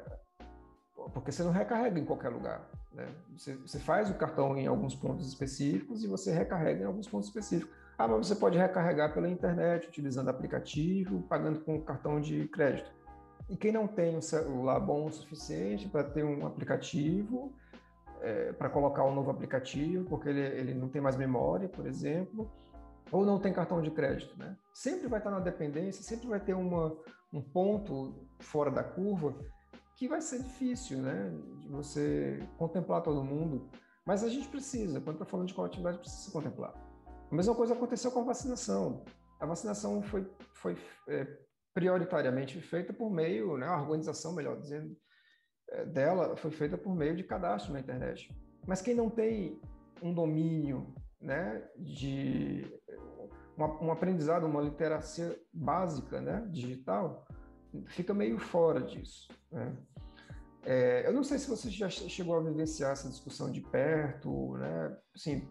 porque 1.14 1.32
você 1.32 1.43
não 1.43 1.51
recarrega 1.51 1.99
em 1.99 2.05
qualquer 2.05 2.28
lugar, 2.28 2.68
né? 2.93 3.09
Você, 3.36 3.55
você 3.55 3.78
faz 3.78 4.11
o 4.11 4.14
cartão 4.14 4.57
em 4.57 4.66
alguns 4.66 4.95
pontos 4.95 5.26
específicos 5.26 6.05
e 6.05 6.07
você 6.07 6.30
recarrega 6.30 6.82
em 6.82 6.86
alguns 6.86 7.09
pontos 7.09 7.28
específicos. 7.28 7.74
Ah, 7.97 8.07
mas 8.07 8.26
você 8.26 8.34
pode 8.34 8.59
recarregar 8.59 9.14
pela 9.14 9.28
internet, 9.28 9.88
utilizando 9.88 10.28
aplicativo, 10.28 11.22
pagando 11.22 11.61
com 11.61 11.80
cartão 11.80 12.20
de 12.20 12.47
crédito. 12.49 12.90
E 13.49 13.57
quem 13.57 13.72
não 13.72 13.86
tem 13.86 14.16
um 14.16 14.22
celular 14.22 14.78
bom 14.78 15.07
o 15.07 15.12
suficiente 15.12 15.88
para 15.88 16.05
ter 16.05 16.22
um 16.22 16.47
aplicativo, 16.47 17.55
é, 18.23 18.53
para 18.53 18.70
colocar 18.70 19.05
um 19.05 19.14
novo 19.14 19.31
aplicativo, 19.31 20.05
porque 20.09 20.29
ele, 20.29 20.41
ele 20.41 20.75
não 20.75 20.89
tem 20.89 21.03
mais 21.03 21.16
memória, 21.16 21.68
por 21.68 21.87
exemplo, 21.87 22.51
ou 23.11 23.27
não 23.27 23.39
tem 23.39 23.53
cartão 23.53 23.83
de 23.83 23.91
crédito. 23.91 24.39
Né? 24.39 24.57
Sempre 24.73 25.09
vai 25.09 25.18
estar 25.18 25.31
na 25.31 25.41
dependência, 25.41 26.03
sempre 26.03 26.29
vai 26.29 26.41
ter 26.41 26.55
uma, 26.55 26.97
um 27.33 27.43
ponto 27.43 28.27
fora 28.41 28.70
da 28.70 28.83
curva 28.83 29.35
que 29.97 30.09
vai 30.09 30.20
ser 30.20 30.43
difícil 30.43 30.99
né? 30.99 31.33
de 31.61 31.68
você 31.68 32.39
contemplar 32.57 33.03
todo 33.03 33.23
mundo. 33.23 33.68
Mas 34.05 34.25
a 34.25 34.29
gente 34.29 34.49
precisa, 34.49 35.01
quando 35.01 35.16
está 35.16 35.27
falando 35.27 35.49
de 35.49 35.55
coletividade, 35.55 35.99
precisa 35.99 36.23
se 36.23 36.33
contemplar. 36.33 36.75
A 37.31 37.35
mesma 37.35 37.55
coisa 37.55 37.75
aconteceu 37.75 38.11
com 38.11 38.20
a 38.20 38.25
vacinação. 38.25 39.05
A 39.41 39.47
vacinação 39.47 40.03
foi, 40.03 40.29
foi 40.55 40.77
é, 41.09 41.27
prioritariamente 41.75 42.61
feita 42.61 42.93
por 42.93 43.11
meio, 43.11 43.57
né, 43.57 43.66
a 43.66 43.81
organização, 43.81 44.33
melhor 44.33 44.61
dizendo, 44.61 44.97
dela 45.87 46.37
foi 46.37 46.51
feita 46.51 46.77
por 46.77 46.95
meio 46.95 47.16
de 47.16 47.25
cadastro 47.25 47.73
na 47.73 47.81
internet. 47.81 48.35
Mas 48.66 48.81
quem 48.81 48.95
não 48.95 49.11
tem 49.11 49.61
um 50.03 50.12
domínio 50.12 50.95
né, 51.20 51.62
de 51.77 52.66
um 53.59 53.91
aprendizado, 53.93 54.47
uma 54.47 54.61
literacia 54.61 55.39
básica 55.53 56.20
né, 56.20 56.47
digital, 56.51 57.27
fica 57.87 58.12
meio 58.12 58.39
fora 58.39 58.81
disso. 58.81 59.29
Né? 59.51 59.77
É, 60.64 61.07
eu 61.07 61.12
não 61.12 61.25
sei 61.25 61.39
se 61.39 61.49
você 61.49 61.70
já 61.70 61.89
chegou 61.89 62.37
a 62.37 62.41
vivenciar 62.41 62.93
essa 62.93 63.09
discussão 63.09 63.51
de 63.51 63.61
perto, 63.61 64.57
né? 64.59 64.97
Assim, 65.14 65.49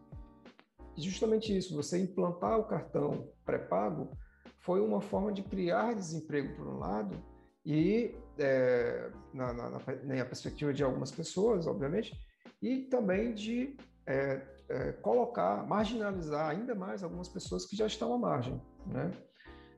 justamente 0.97 1.55
isso, 1.55 1.75
você 1.75 1.99
implantar 1.99 2.57
o 2.59 2.63
cartão 2.63 3.29
pré-pago 3.43 4.17
foi 4.59 4.79
uma 4.79 5.01
forma 5.01 5.33
de 5.33 5.43
criar 5.43 5.93
desemprego 5.93 6.55
por 6.55 6.67
um 6.67 6.77
lado 6.77 7.30
e 7.65 8.15
é, 8.39 9.11
na, 9.33 9.53
na, 9.53 9.69
na, 9.69 10.25
perspectiva 10.25 10.73
de 10.73 10.83
algumas 10.83 11.11
pessoas, 11.11 11.67
obviamente, 11.67 12.13
e 12.61 12.83
também 12.83 13.33
de 13.33 13.75
é, 14.07 14.41
é, 14.69 14.91
colocar, 14.93 15.65
marginalizar 15.67 16.49
ainda 16.49 16.73
mais 16.73 17.03
algumas 17.03 17.27
pessoas 17.27 17.65
que 17.65 17.75
já 17.75 17.85
estão 17.85 18.13
à 18.13 18.17
margem, 18.17 18.59
né? 18.87 19.11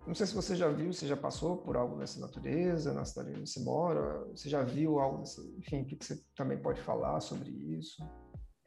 Não 0.05 0.13
sei 0.13 0.27
se 0.27 0.35
você 0.35 0.53
já 0.53 0.67
viu, 0.67 0.91
se 0.91 1.07
já 1.07 1.15
passou 1.15 1.57
por 1.57 1.77
algo 1.77 1.97
dessa 1.97 2.19
natureza, 2.19 2.93
na 2.93 3.05
cidade 3.05 3.31
onde 3.31 3.49
você 3.49 3.61
mora, 3.61 4.25
você 4.35 4.49
já 4.49 4.61
viu 4.61 4.99
algo, 4.99 5.23
enfim, 5.57 5.81
o 5.81 5.85
que 5.85 5.97
você 5.99 6.21
também 6.35 6.57
pode 6.57 6.81
falar 6.81 7.21
sobre 7.21 7.49
isso? 7.49 8.03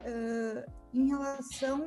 Uh, 0.00 0.64
em 0.94 1.08
relação 1.08 1.86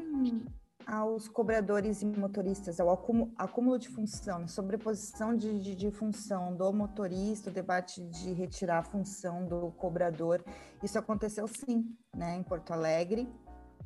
aos 0.86 1.28
cobradores 1.28 2.02
e 2.02 2.06
motoristas, 2.06 2.80
ao 2.80 2.90
acúmulo, 2.90 3.32
acúmulo 3.38 3.78
de 3.78 3.90
função, 3.90 4.48
sobreposição 4.48 5.36
de, 5.36 5.60
de, 5.60 5.76
de, 5.76 5.92
função 5.92 6.56
do 6.56 6.72
motorista, 6.74 7.50
o 7.50 7.54
debate 7.54 8.04
de 8.10 8.34
retirar 8.34 8.80
a 8.80 8.84
função 8.84 9.46
do 9.46 9.72
cobrador. 9.74 10.44
Isso 10.82 10.98
aconteceu 10.98 11.48
sim, 11.48 11.96
né, 12.16 12.36
em 12.36 12.44
Porto 12.44 12.72
Alegre. 12.72 13.32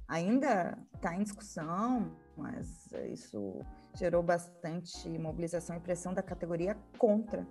Ainda 0.08 0.78
está 0.96 1.16
em 1.16 1.24
discussão, 1.24 2.16
mas 2.38 2.92
isso 3.12 3.62
gerou 3.96 4.24
bastante 4.24 5.10
mobilização 5.20 5.76
e 5.76 5.80
pressão 5.80 6.14
da 6.14 6.22
categoria 6.22 6.78
contra 6.98 7.46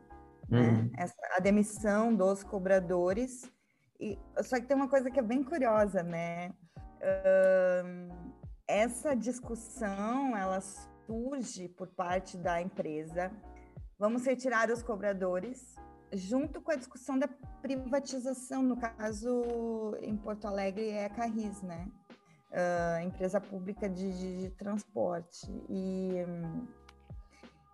né, 0.49 0.61
uhum. 0.61 0.91
Essa, 0.97 1.15
a 1.37 1.41
demissão 1.41 2.15
dos 2.15 2.43
cobradores. 2.43 3.51
E, 4.01 4.19
só 4.43 4.57
que 4.57 4.67
tem 4.67 4.77
uma 4.77 4.89
coisa 4.89 5.11
que 5.11 5.19
é 5.19 5.23
bem 5.23 5.43
curiosa, 5.43 6.03
né? 6.03 6.53
Essa 8.67 9.15
discussão 9.15 10.37
ela 10.37 10.61
surge 11.07 11.69
por 11.69 11.89
parte 11.89 12.37
da 12.37 12.61
empresa. 12.61 13.31
Vamos 13.99 14.25
retirar 14.25 14.71
os 14.71 14.83
cobradores, 14.83 15.75
junto 16.13 16.61
com 16.61 16.71
a 16.71 16.77
discussão 16.77 17.19
da 17.19 17.29
privatização. 17.61 18.63
No 18.63 18.77
caso, 18.77 19.97
em 20.01 20.17
Porto 20.17 20.47
Alegre 20.47 20.89
é 20.89 21.07
a 21.07 21.11
Carris, 21.11 21.63
né? 21.63 21.89
Uh, 22.51 23.07
empresa 23.07 23.41
pública 23.41 23.89
de, 23.89 24.13
de, 24.13 24.39
de 24.43 24.51
transporte. 24.51 25.47
E 25.69 26.25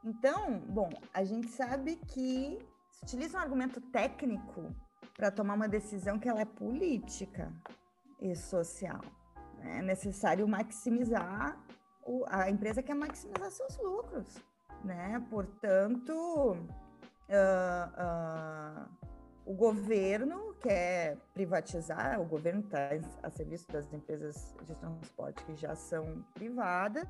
então, 0.04 0.60
bom, 0.60 0.88
a 1.12 1.24
gente 1.24 1.48
sabe 1.48 1.96
que 1.96 2.58
se 2.90 3.04
utiliza 3.04 3.36
um 3.36 3.40
argumento 3.40 3.80
técnico 3.80 4.74
para 5.14 5.30
tomar 5.30 5.54
uma 5.54 5.68
decisão 5.68 6.18
que 6.18 6.28
ela 6.28 6.40
é 6.40 6.44
política 6.44 7.52
e 8.20 8.34
social. 8.34 9.00
É 9.62 9.82
necessário 9.82 10.46
maximizar, 10.48 11.58
o, 12.04 12.24
a 12.28 12.50
empresa 12.50 12.82
quer 12.82 12.94
maximizar 12.94 13.50
seus 13.50 13.76
lucros, 13.78 14.42
né? 14.84 15.24
Portanto, 15.30 16.56
uh, 17.28 17.86
uh, 17.94 18.97
o 19.48 19.54
governo 19.54 20.54
quer 20.60 21.16
privatizar, 21.32 22.20
o 22.20 22.24
governo 22.26 22.60
está 22.60 22.90
a 23.22 23.30
serviço 23.30 23.66
das 23.72 23.90
empresas 23.94 24.54
de 24.66 24.74
transporte 24.74 25.42
que 25.44 25.56
já 25.56 25.74
são 25.74 26.22
privadas, 26.34 27.08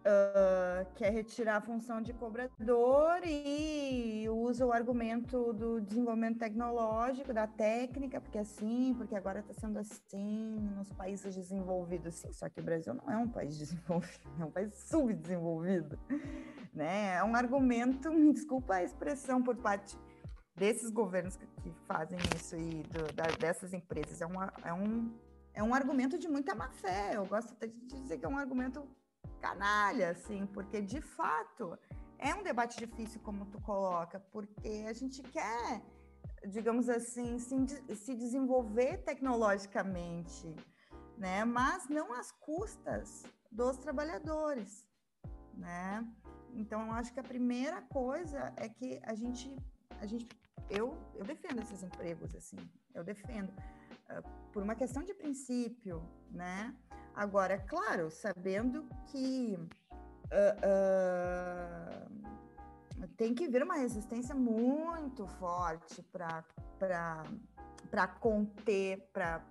uh, 0.00 0.86
quer 0.94 1.12
retirar 1.12 1.56
a 1.56 1.60
função 1.60 2.00
de 2.00 2.14
cobrador 2.14 3.20
e 3.26 4.26
usa 4.30 4.64
o 4.64 4.72
argumento 4.72 5.52
do 5.52 5.78
desenvolvimento 5.78 6.38
tecnológico, 6.38 7.34
da 7.34 7.46
técnica, 7.46 8.18
porque 8.18 8.38
é 8.38 8.40
assim, 8.40 8.94
porque 8.96 9.14
agora 9.14 9.40
está 9.40 9.52
sendo 9.52 9.78
assim 9.78 10.56
nos 10.74 10.90
países 10.90 11.34
desenvolvidos. 11.34 12.14
Sim, 12.14 12.32
só 12.32 12.48
que 12.48 12.60
o 12.60 12.62
Brasil 12.62 12.94
não 12.94 13.12
é 13.12 13.18
um 13.18 13.28
país 13.28 13.58
desenvolvido, 13.58 14.30
é 14.40 14.44
um 14.46 14.50
país 14.50 14.74
subdesenvolvido. 14.74 15.98
Né? 16.72 17.16
É 17.16 17.22
um 17.22 17.36
argumento, 17.36 18.10
me 18.10 18.32
desculpa 18.34 18.76
a 18.76 18.82
expressão 18.82 19.42
por 19.42 19.54
parte 19.56 19.98
desses 20.56 20.90
governos 20.90 21.36
que, 21.36 21.46
que 21.46 21.72
fazem 21.86 22.18
isso 22.36 22.56
e 22.56 22.82
do, 22.84 23.12
da, 23.12 23.24
dessas 23.38 23.72
empresas. 23.72 24.20
É, 24.20 24.26
uma, 24.26 24.52
é, 24.64 24.72
um, 24.72 25.12
é 25.52 25.62
um 25.62 25.74
argumento 25.74 26.18
de 26.18 26.28
muita 26.28 26.54
má 26.54 26.70
fé. 26.70 27.16
Eu 27.16 27.26
gosto 27.26 27.52
até 27.52 27.66
de 27.66 27.78
dizer 27.86 28.18
que 28.18 28.24
é 28.24 28.28
um 28.28 28.38
argumento 28.38 28.86
canalha, 29.40 30.10
assim, 30.10 30.46
porque 30.46 30.80
de 30.80 31.00
fato 31.00 31.78
é 32.18 32.34
um 32.34 32.42
debate 32.42 32.78
difícil, 32.78 33.20
como 33.20 33.44
tu 33.46 33.60
coloca, 33.60 34.18
porque 34.32 34.86
a 34.88 34.92
gente 34.92 35.22
quer, 35.22 35.82
digamos 36.48 36.88
assim, 36.88 37.38
se, 37.38 37.56
se 37.96 38.14
desenvolver 38.14 38.98
tecnologicamente, 39.04 40.56
né? 41.18 41.44
Mas 41.44 41.88
não 41.88 42.14
às 42.14 42.32
custas 42.32 43.24
dos 43.50 43.76
trabalhadores, 43.76 44.86
né? 45.52 46.06
Então, 46.54 46.86
eu 46.86 46.92
acho 46.92 47.12
que 47.12 47.20
a 47.20 47.24
primeira 47.24 47.82
coisa 47.82 48.52
é 48.56 48.68
que 48.68 49.00
a 49.04 49.14
gente, 49.14 49.54
a 50.00 50.06
gente, 50.06 50.26
eu, 50.70 50.96
eu 51.14 51.24
defendo 51.24 51.60
esses 51.62 51.82
empregos, 51.82 52.34
assim, 52.34 52.56
eu 52.94 53.04
defendo 53.04 53.50
uh, 53.50 54.22
por 54.52 54.62
uma 54.62 54.74
questão 54.74 55.02
de 55.02 55.14
princípio, 55.14 56.02
né? 56.30 56.74
Agora, 57.14 57.58
claro, 57.58 58.10
sabendo 58.10 58.88
que 59.06 59.56
uh, 60.24 60.54
uh, 63.00 63.06
tem 63.16 63.34
que 63.34 63.46
vir 63.48 63.62
uma 63.62 63.76
resistência 63.76 64.34
muito 64.34 65.26
forte 65.26 66.02
para 66.02 66.44
conter, 68.20 69.08
para 69.12 69.42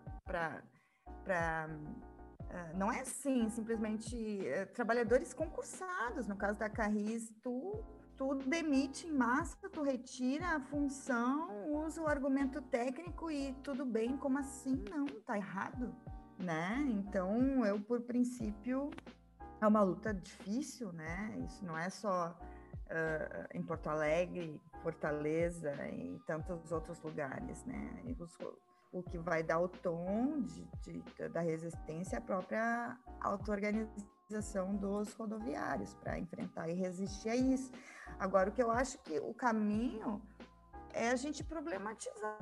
não 2.76 2.92
é 2.92 3.00
assim, 3.02 3.50
simplesmente 3.50 4.16
uh, 4.16 4.72
trabalhadores 4.74 5.34
concursados, 5.34 6.28
no 6.28 6.36
caso 6.36 6.60
da 6.60 6.70
Carris, 6.70 7.34
tu, 7.42 7.84
tu 8.18 8.36
demite 8.36 9.08
em 9.08 9.12
massa, 9.12 9.70
tu 9.70 9.82
retira 9.82 10.56
a 10.56 10.60
função, 10.60 11.50
usa 11.86 12.02
o 12.02 12.08
argumento 12.08 12.62
técnico 12.62 13.32
e 13.32 13.54
tudo 13.64 13.86
bem, 13.86 14.18
como 14.18 14.38
assim? 14.38 14.84
Não, 14.90 15.06
tá 15.06 15.38
errado, 15.38 15.94
né? 16.38 16.86
Então, 16.90 17.66
eu, 17.66 17.80
por 17.80 18.02
princípio, 18.02 18.92
é 19.62 19.68
uma 19.68 19.82
luta 19.82 20.14
difícil, 20.14 20.92
né? 20.92 21.36
Isso 21.46 21.66
não 21.66 21.78
é 21.78 21.90
só 21.90 22.38
uh, 22.94 23.48
em 23.58 23.64
Porto 23.64 23.88
Alegre, 23.88 24.62
Fortaleza 24.82 25.74
e 25.90 26.20
tantos 26.28 26.72
outros 26.72 27.02
lugares, 27.02 27.64
né? 27.66 28.04
Os, 28.20 28.38
o 28.92 29.02
que 29.02 29.18
vai 29.18 29.42
dar 29.42 29.60
o 29.60 29.68
tom 29.68 30.42
de, 30.42 30.64
de, 30.82 31.30
da 31.30 31.42
resistência 31.42 32.18
é 32.18 32.20
a 32.20 32.22
própria 32.22 32.98
auto-organização 33.22 34.76
dos 34.76 35.14
rodoviários 35.14 35.96
para 35.96 36.20
enfrentar 36.20 36.70
e 36.70 36.74
resistir 36.74 37.30
a 37.30 37.36
isso. 37.36 37.72
Agora, 38.20 38.50
o 38.50 38.54
que 38.54 38.62
eu 38.62 38.72
acho 38.72 38.98
que 39.00 39.20
o 39.20 39.34
caminho 39.34 40.22
é 40.94 41.10
a 41.10 41.16
gente 41.16 41.44
problematizar. 41.44 42.38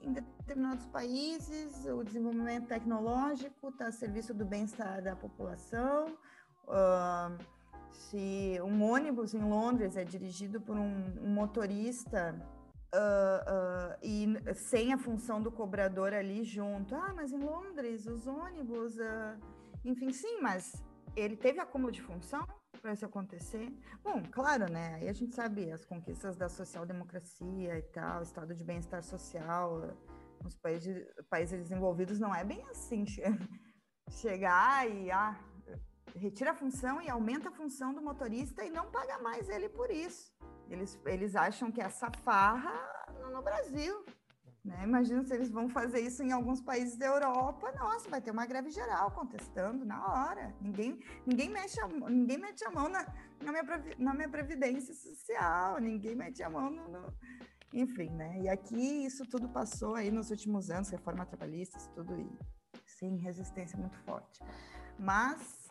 Em 0.00 0.12
determinados 0.12 0.86
países, 0.86 1.84
o 1.86 2.04
desenvolvimento 2.04 2.68
tecnológico 2.68 3.68
está 3.68 3.88
a 3.88 3.92
serviço 3.92 4.32
do 4.34 4.44
bem-estar 4.44 5.02
da 5.02 5.16
população. 5.16 6.16
Uh, 6.64 7.36
se 7.90 8.60
um 8.62 8.82
ônibus 8.82 9.34
em 9.34 9.42
Londres 9.42 9.96
é 9.96 10.04
dirigido 10.04 10.60
por 10.60 10.76
um, 10.76 10.94
um 11.22 11.30
motorista 11.32 12.34
Uh, 12.94 13.42
uh, 13.50 13.98
e 14.00 14.54
sem 14.54 14.92
a 14.92 14.96
função 14.96 15.42
do 15.42 15.50
cobrador 15.50 16.14
ali 16.14 16.44
junto. 16.44 16.94
Ah, 16.94 17.12
mas 17.14 17.30
em 17.30 17.38
Londres, 17.38 18.06
os 18.06 18.26
ônibus. 18.26 18.96
Uh, 18.96 19.36
enfim, 19.84 20.10
sim, 20.12 20.40
mas 20.40 20.82
ele 21.14 21.36
teve 21.36 21.60
acúmulo 21.60 21.92
de 21.92 22.00
função 22.00 22.46
para 22.78 22.92
isso 22.92 23.04
acontecer? 23.04 23.72
Bom, 24.02 24.22
claro, 24.30 24.70
né? 24.70 24.94
Aí 24.96 25.08
a 25.08 25.12
gente 25.12 25.34
sabe 25.34 25.70
as 25.70 25.84
conquistas 25.84 26.36
da 26.36 26.48
social-democracia 26.48 27.78
e 27.78 27.82
tal, 27.82 28.22
estado 28.22 28.54
de 28.54 28.64
bem-estar 28.64 29.02
social. 29.02 29.96
Nos 30.42 30.56
países, 30.56 31.06
países 31.28 31.58
desenvolvidos 31.58 32.18
não 32.18 32.34
é 32.34 32.44
bem 32.44 32.62
assim. 32.70 33.04
Chegar 34.10 34.88
e. 34.88 35.10
Ah, 35.10 35.38
retira 36.14 36.52
a 36.52 36.54
função 36.54 37.00
e 37.02 37.08
aumenta 37.08 37.48
a 37.48 37.52
função 37.52 37.92
do 37.92 38.02
motorista 38.02 38.64
e 38.64 38.70
não 38.70 38.90
paga 38.90 39.18
mais 39.18 39.48
ele 39.48 39.68
por 39.68 39.90
isso. 39.90 40.32
Eles, 40.68 41.00
eles 41.04 41.36
acham 41.36 41.70
que 41.70 41.80
essa 41.80 42.10
farra 42.24 42.74
no, 43.30 43.42
Brasil. 43.42 44.04
Né? 44.66 44.82
Imagina 44.82 45.22
se 45.22 45.32
eles 45.32 45.48
vão 45.48 45.68
fazer 45.68 46.00
isso 46.00 46.24
em 46.24 46.32
alguns 46.32 46.60
países 46.60 46.96
da 46.96 47.06
Europa, 47.06 47.72
nossa, 47.78 48.10
vai 48.10 48.20
ter 48.20 48.32
uma 48.32 48.44
greve 48.44 48.68
geral 48.70 49.12
contestando 49.12 49.84
na 49.84 50.04
hora. 50.04 50.52
Ninguém, 50.60 50.98
ninguém, 51.24 51.48
mexe 51.48 51.80
a, 51.80 51.86
ninguém 51.86 52.36
mete 52.36 52.64
a 52.64 52.70
mão 52.72 52.88
na, 52.88 53.06
na, 53.44 53.52
minha, 53.52 53.64
na 53.96 54.12
minha 54.12 54.28
previdência 54.28 54.92
social, 54.92 55.80
ninguém 55.80 56.16
mete 56.16 56.42
a 56.42 56.50
mão 56.50 56.68
no, 56.68 56.88
no, 56.88 57.14
Enfim, 57.72 58.10
né? 58.10 58.40
E 58.40 58.48
aqui 58.48 59.06
isso 59.06 59.24
tudo 59.26 59.48
passou 59.48 59.94
aí 59.94 60.10
nos 60.10 60.30
últimos 60.30 60.68
anos, 60.68 60.88
reforma 60.88 61.24
trabalhista, 61.24 61.78
isso 61.78 61.90
tudo, 61.94 62.18
e 62.18 62.28
sim, 62.84 63.18
resistência 63.18 63.78
muito 63.78 63.96
forte. 64.00 64.40
Mas 64.98 65.65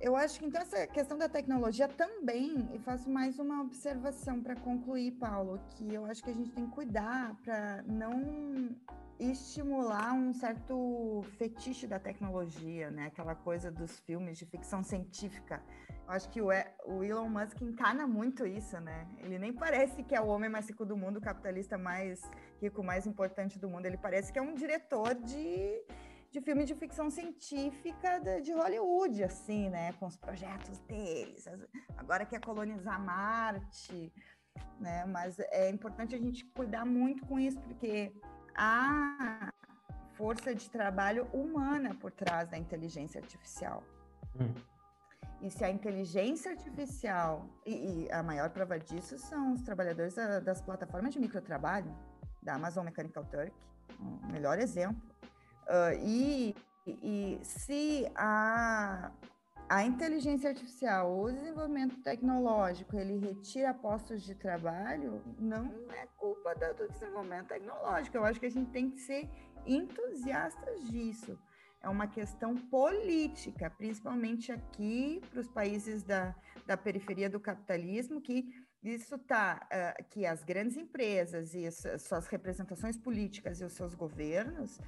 eu 0.00 0.14
acho 0.14 0.38
que 0.38 0.46
então 0.46 0.62
essa 0.62 0.86
questão 0.86 1.18
da 1.18 1.28
tecnologia 1.28 1.88
também, 1.88 2.68
e 2.72 2.78
faço 2.78 3.10
mais 3.10 3.38
uma 3.38 3.60
observação 3.62 4.40
para 4.40 4.54
concluir, 4.56 5.12
Paulo, 5.12 5.60
que 5.70 5.92
eu 5.92 6.04
acho 6.06 6.22
que 6.22 6.30
a 6.30 6.34
gente 6.34 6.50
tem 6.52 6.66
que 6.66 6.72
cuidar 6.72 7.34
para 7.42 7.82
não 7.86 8.76
estimular 9.18 10.12
um 10.12 10.32
certo 10.32 11.22
fetiche 11.36 11.86
da 11.86 11.98
tecnologia, 11.98 12.90
né? 12.90 13.06
Aquela 13.06 13.34
coisa 13.34 13.70
dos 13.70 13.98
filmes 14.00 14.38
de 14.38 14.46
ficção 14.46 14.84
científica. 14.84 15.60
Eu 16.06 16.12
acho 16.12 16.30
que 16.30 16.40
o, 16.40 16.52
Elon 17.02 17.28
Musk 17.28 17.60
encarna 17.60 18.06
muito 18.06 18.46
isso, 18.46 18.80
né? 18.80 19.08
Ele 19.18 19.38
nem 19.38 19.52
parece 19.52 20.04
que 20.04 20.14
é 20.14 20.20
o 20.20 20.28
homem 20.28 20.48
mais 20.48 20.68
rico 20.68 20.86
do 20.86 20.96
mundo, 20.96 21.16
o 21.16 21.20
capitalista 21.20 21.76
mais 21.76 22.22
rico, 22.62 22.82
mais 22.82 23.06
importante 23.06 23.58
do 23.58 23.68
mundo. 23.68 23.86
Ele 23.86 23.98
parece 23.98 24.32
que 24.32 24.38
é 24.38 24.42
um 24.42 24.54
diretor 24.54 25.14
de 25.16 25.82
de 26.30 26.40
filme 26.40 26.64
de 26.64 26.74
ficção 26.74 27.10
científica 27.10 28.20
de, 28.40 28.52
Hollywood, 28.52 29.24
assim, 29.24 29.68
né? 29.70 29.92
Com 29.94 30.06
os 30.06 30.16
projetos 30.16 30.78
deles. 30.80 31.46
Agora 31.96 32.26
quer 32.26 32.40
colonizar 32.40 33.00
Marte, 33.00 34.12
né? 34.78 35.04
Mas 35.06 35.38
é 35.38 35.70
importante 35.70 36.14
a 36.14 36.18
gente 36.18 36.44
cuidar 36.46 36.84
muito 36.84 37.24
com 37.26 37.38
isso, 37.38 37.60
porque 37.60 38.12
há 38.54 39.52
força 40.14 40.54
de 40.54 40.68
trabalho 40.68 41.26
humana 41.32 41.94
por 41.94 42.12
trás 42.12 42.48
da 42.48 42.58
inteligência 42.58 43.20
artificial. 43.20 43.82
Hum. 44.38 44.52
E 45.40 45.50
se 45.50 45.64
a 45.64 45.70
inteligência 45.70 46.50
artificial, 46.50 47.48
e, 47.64 48.06
e, 48.06 48.12
a 48.12 48.22
maior 48.24 48.50
prova 48.50 48.76
disso 48.78 49.16
são 49.18 49.52
os 49.52 49.62
trabalhadores 49.62 50.16
das 50.42 50.60
plataformas 50.60 51.14
de 51.14 51.20
microtrabalho, 51.20 51.96
da 52.42 52.54
Amazon 52.54 52.84
Mechanical 52.84 53.24
Turk, 53.24 53.52
o 54.00 54.32
melhor 54.32 54.58
exemplo. 54.58 55.00
Uh, 55.68 55.94
e, 56.02 56.56
e 56.86 57.38
se 57.42 58.10
a, 58.14 59.12
a 59.68 59.84
inteligência 59.84 60.48
artificial, 60.48 61.20
o 61.20 61.30
desenvolvimento 61.30 61.96
tecnológico, 62.02 62.98
ele 62.98 63.18
retira 63.18 63.74
postos 63.74 64.22
de 64.22 64.34
trabalho, 64.34 65.22
não 65.38 65.66
é 65.92 66.06
culpa 66.16 66.54
do 66.54 66.88
desenvolvimento 66.88 67.48
tecnológico. 67.48 68.16
Eu 68.16 68.24
acho 68.24 68.40
que 68.40 68.46
a 68.46 68.50
gente 68.50 68.70
tem 68.70 68.90
que 68.90 68.98
ser 68.98 69.28
entusiastas 69.66 70.88
disso. 70.88 71.38
É 71.82 71.88
uma 71.88 72.08
questão 72.08 72.56
política, 72.56 73.70
principalmente 73.70 74.50
aqui 74.50 75.20
para 75.30 75.40
os 75.40 75.48
países 75.48 76.02
da, 76.02 76.34
da 76.66 76.76
periferia 76.76 77.28
do 77.28 77.38
capitalismo, 77.38 78.22
que 78.22 78.48
isso 78.82 79.16
está, 79.16 79.68
uh, 79.72 80.04
que 80.08 80.24
as 80.24 80.42
grandes 80.42 80.76
empresas 80.76 81.54
e 81.54 81.66
as, 81.66 81.84
suas 82.02 82.26
representações 82.28 82.96
políticas 82.96 83.60
e 83.60 83.64
os 83.64 83.74
seus 83.74 83.94
governos 83.94 84.80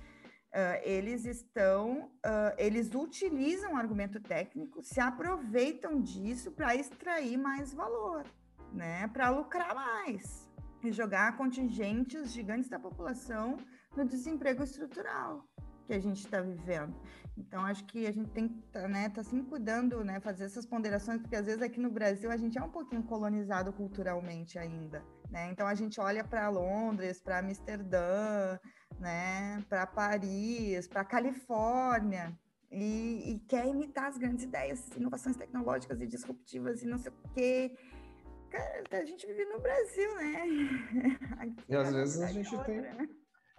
Uh, 0.52 0.82
eles 0.82 1.24
estão, 1.26 2.10
uh, 2.26 2.54
eles 2.58 2.92
utilizam 2.92 3.76
argumento 3.76 4.18
técnico, 4.20 4.82
se 4.82 4.98
aproveitam 4.98 6.00
disso 6.02 6.50
para 6.50 6.74
extrair 6.74 7.36
mais 7.36 7.72
valor, 7.72 8.24
né? 8.72 9.06
Para 9.08 9.30
lucrar 9.30 9.72
mais 9.74 10.50
e 10.82 10.90
jogar 10.90 11.36
contingentes 11.36 12.32
gigantes 12.32 12.68
da 12.68 12.80
população 12.80 13.56
no 13.96 14.04
desemprego 14.04 14.64
estrutural 14.64 15.46
que 15.86 15.94
a 15.94 15.98
gente 16.00 16.24
está 16.24 16.40
vivendo. 16.40 16.94
Então, 17.36 17.64
acho 17.64 17.84
que 17.84 18.06
a 18.06 18.12
gente 18.12 18.30
tem 18.30 18.48
que 18.48 18.62
tá, 18.70 18.86
né, 18.86 19.08
tá 19.08 19.24
sempre 19.24 19.48
cuidando, 19.48 20.04
né, 20.04 20.20
fazer 20.20 20.44
essas 20.44 20.64
ponderações, 20.64 21.20
porque 21.20 21.34
às 21.34 21.46
vezes 21.46 21.62
aqui 21.62 21.80
no 21.80 21.90
Brasil 21.90 22.30
a 22.30 22.36
gente 22.36 22.56
é 22.58 22.62
um 22.62 22.70
pouquinho 22.70 23.02
colonizado 23.02 23.72
culturalmente 23.72 24.58
ainda. 24.58 25.02
Né? 25.30 25.50
Então, 25.50 25.66
a 25.66 25.74
gente 25.74 26.00
olha 26.00 26.22
para 26.22 26.48
Londres, 26.48 27.20
para 27.20 27.38
Amsterdã, 27.38 28.58
né, 29.00 29.64
para 29.68 29.86
Paris, 29.86 30.86
para 30.86 31.04
Califórnia, 31.04 32.38
e, 32.70 33.32
e, 33.32 33.38
quer 33.48 33.66
imitar 33.66 34.06
as 34.06 34.16
grandes 34.16 34.44
ideias, 34.44 34.86
inovações 34.96 35.36
tecnológicas 35.36 36.00
e 36.00 36.06
disruptivas 36.06 36.82
e 36.82 36.86
não 36.86 36.98
sei 36.98 37.10
o 37.10 37.28
quê. 37.34 37.76
Cara, 38.48 38.84
a 38.92 39.04
gente 39.04 39.26
vive 39.26 39.44
no 39.46 39.60
Brasil, 39.60 40.14
né? 40.16 40.42
Aqui 41.38 41.64
e 41.68 41.76
às 41.76 41.92
vezes 41.92 42.20
a 42.22 42.28
gente 42.28 42.54
outra, 42.54 42.72
tem. 42.72 42.80
Né? 42.80 43.08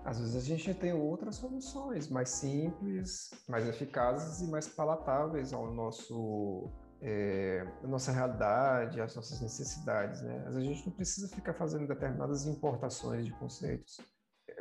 Às 0.05 0.19
vezes 0.19 0.35
a 0.35 0.39
gente 0.39 0.73
tem 0.75 0.93
outras 0.93 1.35
soluções 1.35 2.09
mais 2.09 2.29
simples, 2.29 3.31
mais 3.49 3.67
eficazes 3.67 4.41
e 4.41 4.49
mais 4.49 4.67
palatáveis 4.67 5.51
ao 5.51 5.73
nosso 5.73 6.71
é, 7.01 7.67
a 7.83 7.87
nossa 7.87 8.11
realidade, 8.11 9.01
as 9.01 9.15
nossas 9.15 9.41
necessidades, 9.41 10.21
né? 10.21 10.43
Às 10.47 10.55
vezes 10.55 10.69
a 10.69 10.73
gente 10.73 10.85
não 10.87 10.95
precisa 10.95 11.27
ficar 11.27 11.53
fazendo 11.53 11.87
determinadas 11.87 12.45
importações 12.45 13.25
de 13.25 13.31
conceitos. 13.33 13.99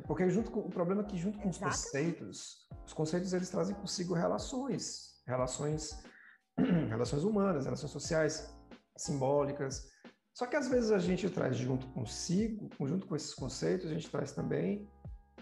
Porque 0.06 0.28
junto 0.30 0.50
com, 0.50 0.60
o 0.60 0.70
problema 0.70 1.02
é 1.02 1.04
que 1.04 1.16
junto 1.16 1.38
com 1.38 1.48
os 1.48 1.58
conceitos, 1.58 2.68
os 2.86 2.92
conceitos 2.92 3.32
eles 3.32 3.50
trazem 3.50 3.74
consigo 3.74 4.14
relações, 4.14 5.22
relações, 5.26 6.02
relações 6.88 7.24
humanas, 7.24 7.64
relações 7.64 7.90
sociais. 7.90 8.54
simbólicas. 8.96 9.88
Só 10.34 10.46
que 10.46 10.56
às 10.56 10.68
vezes 10.68 10.90
a 10.90 10.98
gente 10.98 11.28
traz 11.30 11.56
junto 11.56 11.86
consigo, 11.88 12.68
junto 12.86 13.06
com 13.06 13.16
esses 13.16 13.34
conceitos, 13.34 13.90
a 13.90 13.94
gente 13.94 14.10
traz 14.10 14.32
também 14.32 14.88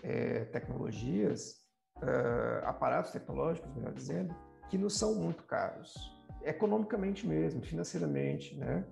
é, 0.02 0.44
tecnologias, 0.46 1.68
uh, 2.02 2.64
aparatos 2.64 3.10
tecnológicos, 3.10 3.72
melhor 3.74 3.92
dizendo, 3.92 4.34
que 4.68 4.78
não 4.78 4.88
são 4.88 5.14
muito 5.14 5.42
caros, 5.44 5.94
economicamente 6.42 7.26
mesmo, 7.26 7.62
financeiramente, 7.62 8.56
né? 8.56 8.86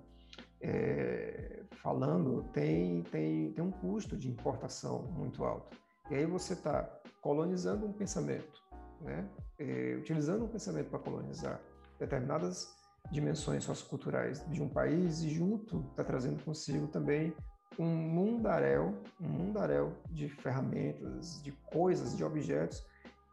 É, 0.61 1.56
falando, 1.81 2.43
tem, 2.53 3.03
tem, 3.03 3.51
tem 3.51 3.63
um 3.63 3.71
custo 3.71 4.17
de 4.17 4.29
importação 4.29 5.03
muito 5.11 5.43
alto. 5.43 5.77
E 6.09 6.15
aí 6.15 6.25
você 6.25 6.53
está 6.53 6.89
colonizando 7.21 7.85
um 7.85 7.93
pensamento, 7.93 8.61
né? 9.01 9.27
É, 9.59 9.95
utilizando 9.97 10.45
um 10.45 10.47
pensamento 10.47 10.89
para 10.89 10.99
colonizar 10.99 11.59
determinadas 11.99 12.75
dimensões 13.11 13.63
socioculturais 13.63 14.45
de 14.49 14.61
um 14.61 14.69
país 14.69 15.21
e 15.21 15.29
junto 15.29 15.85
está 15.91 16.03
trazendo 16.03 16.43
consigo 16.43 16.87
também 16.87 17.33
um 17.79 17.85
mundaréu, 17.85 18.95
um 19.19 19.27
mundaréu 19.27 19.93
de 20.09 20.29
ferramentas, 20.29 21.41
de 21.43 21.51
coisas, 21.51 22.15
de 22.15 22.23
objetos 22.23 22.85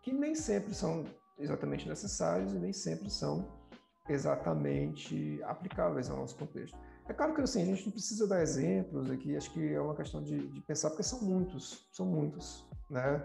que 0.03 0.13
nem 0.13 0.35
sempre 0.35 0.75
são 0.75 1.05
exatamente 1.39 1.89
necessários 1.89 2.53
e 2.53 2.59
nem 2.59 2.73
sempre 2.73 3.11
são 3.11 3.49
exatamente 4.09 5.43
aplicáveis 5.45 6.11
ao 6.11 6.19
nosso 6.19 6.37
contexto. 6.37 6.79
É 7.07 7.13
claro 7.13 7.35
que 7.35 7.43
assim, 7.43 7.63
a 7.63 7.67
gente 7.67 7.85
não 7.85 7.93
precisa 7.93 8.27
dar 8.27 8.43
exemplos 8.43 9.11
aqui, 9.11 9.37
acho 9.37 9.53
que 9.53 9.75
é 9.75 9.81
uma 9.81 9.95
questão 9.95 10.23
de, 10.23 10.49
de 10.49 10.61
pensar, 10.63 10.89
porque 10.91 11.03
são 11.03 11.21
muitos, 11.21 11.87
são 11.93 12.07
muitos, 12.07 12.67
né? 12.89 13.23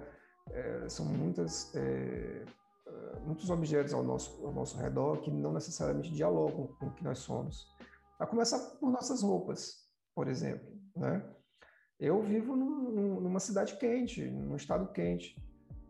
É, 0.51 0.89
são 0.89 1.05
muitas, 1.05 1.73
é, 1.75 2.43
é 2.87 3.19
muitos 3.21 3.49
objetos 3.49 3.93
ao 3.93 4.03
nosso, 4.03 4.45
ao 4.45 4.51
nosso 4.51 4.77
redor 4.77 5.21
que 5.21 5.31
não 5.31 5.53
necessariamente 5.53 6.11
dialogam 6.11 6.67
com 6.79 6.87
o 6.87 6.93
que 6.93 7.03
nós 7.03 7.19
somos. 7.19 7.67
A 8.19 8.25
começar 8.25 8.59
por 8.77 8.91
nossas 8.91 9.21
roupas, 9.21 9.87
por 10.13 10.27
exemplo, 10.27 10.69
né? 10.95 11.23
Eu 11.97 12.21
vivo 12.21 12.55
num, 12.55 13.19
numa 13.19 13.39
cidade 13.39 13.77
quente, 13.77 14.25
num 14.25 14.55
estado 14.55 14.91
quente. 14.91 15.35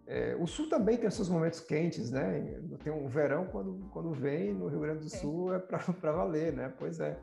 É, 0.07 0.35
o 0.35 0.47
Sul 0.47 0.67
também 0.67 0.97
tem 0.97 1.09
seus 1.11 1.29
momentos 1.29 1.59
quentes, 1.59 2.09
né? 2.09 2.59
Tem 2.83 2.91
um 2.91 3.07
verão 3.07 3.45
quando, 3.47 3.89
quando 3.91 4.11
vem 4.11 4.53
no 4.53 4.67
Rio 4.67 4.79
Grande 4.79 5.03
do 5.03 5.09
Sul 5.09 5.53
é 5.53 5.59
para 5.59 5.77
valer, 6.11 6.51
né? 6.51 6.73
Pois 6.79 6.99
é. 6.99 7.19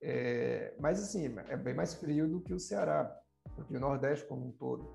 É. 0.00 0.74
Mas 0.78 1.02
assim, 1.02 1.34
é 1.48 1.56
bem 1.56 1.74
mais 1.74 1.94
frio 1.94 2.28
do 2.28 2.40
que 2.40 2.54
o 2.54 2.60
Ceará, 2.60 3.14
do 3.56 3.64
que 3.64 3.76
o 3.76 3.80
Nordeste 3.80 4.26
como 4.26 4.48
um 4.48 4.52
todo. 4.52 4.92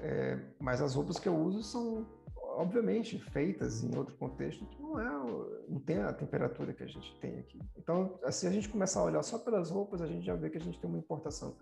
É, 0.00 0.38
mas 0.60 0.82
as 0.82 0.94
roupas 0.94 1.18
que 1.18 1.28
eu 1.28 1.36
uso 1.36 1.62
são, 1.62 2.06
obviamente, 2.36 3.18
feitas 3.18 3.82
em 3.82 3.96
outro 3.96 4.14
contexto 4.16 4.66
que 4.66 4.80
não 4.80 5.00
é, 5.00 5.68
não 5.68 5.80
tem 5.80 5.98
a 5.98 6.12
temperatura 6.12 6.74
que 6.74 6.82
a 6.82 6.86
gente 6.86 7.18
tem 7.20 7.38
aqui. 7.38 7.58
Então, 7.76 8.18
se 8.22 8.26
assim, 8.26 8.46
a 8.48 8.50
gente 8.50 8.68
começar 8.68 9.00
a 9.00 9.04
olhar 9.04 9.22
só 9.22 9.38
pelas 9.38 9.70
roupas, 9.70 10.02
a 10.02 10.06
gente 10.06 10.24
já 10.24 10.34
vê 10.34 10.50
que 10.50 10.58
a 10.58 10.60
gente 10.60 10.78
tem 10.78 10.88
uma 10.88 10.98
importação 10.98 11.56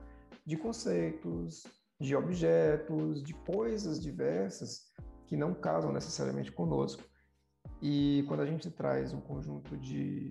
de 0.45 0.57
conceitos, 0.57 1.65
de 2.01 2.15
objetos, 2.17 3.23
de 3.23 3.35
coisas 3.35 4.03
diversas 4.03 4.93
que 5.27 5.37
não 5.37 5.55
casam 5.55 5.93
necessariamente 5.93 6.53
conosco. 6.53 7.03
E 7.81 8.25
quando 8.29 8.41
a 8.41 8.47
gente 8.47 8.71
traz 8.71 9.13
um 9.13 9.21
conjunto 9.21 9.77
de, 9.77 10.31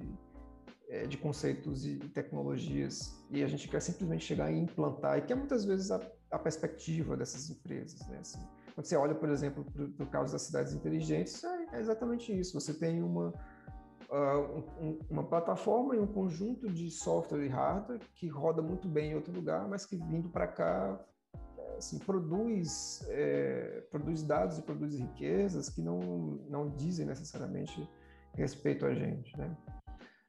é, 0.94 1.08
de 1.08 1.18
conceitos 1.18 1.88
e 1.88 1.98
tecnologias 1.98 3.20
e 3.32 3.44
a 3.44 3.48
gente 3.48 3.68
quer 3.68 3.82
simplesmente 3.82 4.24
chegar 4.24 4.52
e 4.52 4.60
implantar, 4.60 5.18
e 5.18 5.22
que 5.24 5.34
é 5.34 5.36
muitas 5.36 5.66
vezes 5.66 5.90
a, 5.90 6.00
a 6.30 6.38
perspectiva 6.38 7.18
dessas 7.18 7.50
empresas, 7.50 8.08
né? 8.08 8.20
Assim, 8.20 8.40
quando 8.76 8.86
você 8.86 8.96
olha, 8.96 9.16
por 9.16 9.30
exemplo, 9.30 9.66
para 9.98 10.06
o 10.06 10.10
caso 10.10 10.34
das 10.34 10.44
cidades 10.44 10.72
inteligentes, 10.72 11.44
é, 11.44 11.66
é 11.74 11.80
exatamente 11.80 12.32
isso. 12.32 12.60
Você 12.60 12.76
tem 12.76 13.02
uma, 13.02 13.30
uh, 14.10 14.64
um, 14.80 15.00
uma 15.10 15.24
plataforma 15.24 15.96
e 15.96 16.00
um 16.00 16.06
conjunto 16.06 16.70
de 16.70 16.92
software 16.92 17.44
e 17.44 17.50
hardware 17.50 18.00
que 18.14 18.28
roda 18.28 18.62
muito 18.62 18.88
bem 18.88 19.12
em 19.12 19.16
outro 19.16 19.34
lugar, 19.34 19.68
mas 19.68 19.88
que 19.88 19.96
vindo 19.96 20.30
para 20.30 20.48
cá 20.48 21.04
assim, 21.76 21.98
produz, 21.98 23.04
é, 23.10 23.84
produz 23.90 24.22
dados 24.22 24.60
e 24.60 24.62
produz 24.62 25.00
riquezas 25.00 25.70
que 25.70 25.82
não, 25.82 26.00
não 26.48 26.70
dizem 26.70 27.08
necessariamente 27.08 27.90
respeito 28.36 28.86
a 28.86 28.94
gente, 28.94 29.36
né? 29.38 29.58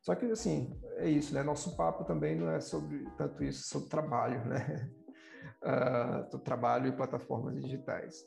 Só 0.05 0.15
que, 0.15 0.27
assim, 0.27 0.79
é 0.99 1.09
isso, 1.09 1.33
né? 1.33 1.43
Nosso 1.43 1.75
papo 1.77 2.05
também 2.05 2.37
não 2.37 2.51
é 2.51 2.61
sobre 2.61 3.09
tanto 3.17 3.43
isso, 3.43 3.67
sobre 3.67 3.89
trabalho, 3.89 4.45
né? 4.47 4.91
Uh, 5.65 6.39
trabalho 6.41 6.89
e 6.89 6.93
plataformas 6.93 7.55
digitais. 7.55 8.23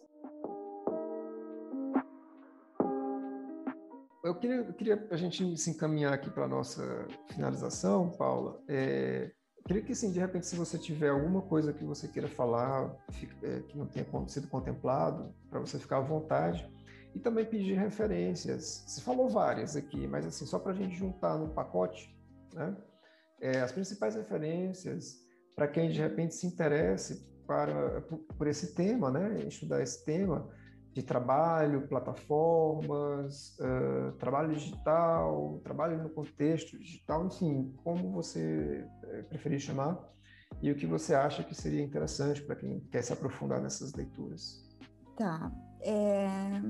Eu 4.24 4.34
queria, 4.34 4.56
eu 4.56 4.74
queria 4.74 5.08
a 5.12 5.16
gente 5.16 5.56
se 5.56 5.70
encaminhar 5.70 6.14
aqui 6.14 6.32
para 6.32 6.46
a 6.46 6.48
nossa 6.48 7.08
finalização, 7.30 8.10
Paula. 8.10 8.60
É, 8.68 9.32
queria 9.68 9.84
que, 9.84 9.92
assim, 9.92 10.12
de 10.12 10.20
repente, 10.20 10.48
se 10.48 10.56
você 10.56 10.80
tiver 10.80 11.10
alguma 11.10 11.44
coisa 11.44 11.72
que 11.72 11.84
você 11.84 12.08
queira 12.08 12.28
falar, 12.28 12.92
é, 13.44 13.60
que 13.62 13.78
não 13.78 13.86
tenha 13.86 14.06
sido 14.28 14.48
contemplado, 14.48 15.32
para 15.48 15.60
você 15.60 15.78
ficar 15.78 15.98
à 15.98 16.02
vontade. 16.02 16.68
E 17.18 17.20
também 17.20 17.44
pedir 17.46 17.74
referências. 17.74 18.84
Você 18.86 19.02
falou 19.02 19.28
várias 19.28 19.76
aqui, 19.76 20.06
mas, 20.06 20.24
assim, 20.24 20.46
só 20.46 20.60
para 20.60 20.72
a 20.72 20.76
gente 20.76 20.96
juntar 20.96 21.36
no 21.36 21.50
pacote, 21.50 22.16
né? 22.54 22.78
É, 23.42 23.60
as 23.60 23.72
principais 23.72 24.14
referências 24.14 25.16
para 25.56 25.68
quem, 25.68 25.90
de 25.90 26.00
repente, 26.00 26.36
se 26.36 26.46
interesse 26.46 27.28
para, 27.48 28.02
por, 28.02 28.20
por 28.20 28.46
esse 28.46 28.76
tema, 28.76 29.10
né? 29.10 29.48
Estudar 29.48 29.82
esse 29.82 30.06
tema, 30.06 30.48
de 30.94 31.02
trabalho, 31.02 31.88
plataformas, 31.88 33.58
uh, 33.62 34.12
trabalho 34.20 34.54
digital, 34.54 35.60
trabalho 35.64 36.04
no 36.04 36.12
contexto 36.12 36.78
digital, 36.78 37.26
enfim, 37.26 37.74
como 37.84 38.12
você 38.12 38.88
eh, 39.06 39.24
preferir 39.24 39.60
chamar, 39.60 40.08
e 40.62 40.72
o 40.72 40.76
que 40.76 40.86
você 40.86 41.16
acha 41.16 41.44
que 41.44 41.56
seria 41.56 41.82
interessante 41.82 42.44
para 42.44 42.56
quem 42.56 42.80
quer 42.92 43.02
se 43.02 43.12
aprofundar 43.12 43.60
nessas 43.60 43.92
leituras. 43.94 44.64
Tá. 45.16 45.52
É, 45.82 46.62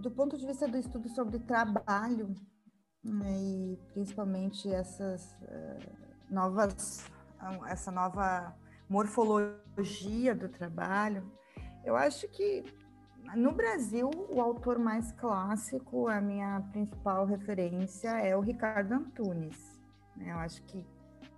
do 0.00 0.10
ponto 0.10 0.36
de 0.36 0.46
vista 0.46 0.66
do 0.66 0.76
estudo 0.76 1.08
sobre 1.08 1.38
trabalho, 1.38 2.34
né, 3.02 3.38
e 3.38 3.78
principalmente 3.92 4.70
essas 4.72 5.32
uh, 5.42 6.08
novas, 6.30 7.04
essa 7.68 7.90
nova 7.90 8.54
morfologia 8.88 10.34
do 10.34 10.48
trabalho, 10.48 11.30
eu 11.84 11.96
acho 11.96 12.28
que 12.28 12.64
no 13.36 13.52
Brasil, 13.52 14.10
o 14.30 14.40
autor 14.40 14.78
mais 14.78 15.12
clássico, 15.12 16.08
a 16.08 16.20
minha 16.20 16.62
principal 16.72 17.26
referência 17.26 18.08
é 18.08 18.34
o 18.36 18.40
Ricardo 18.40 18.92
Antunes. 18.92 19.78
Né? 20.16 20.32
Eu 20.32 20.38
acho 20.38 20.62
que, 20.62 20.86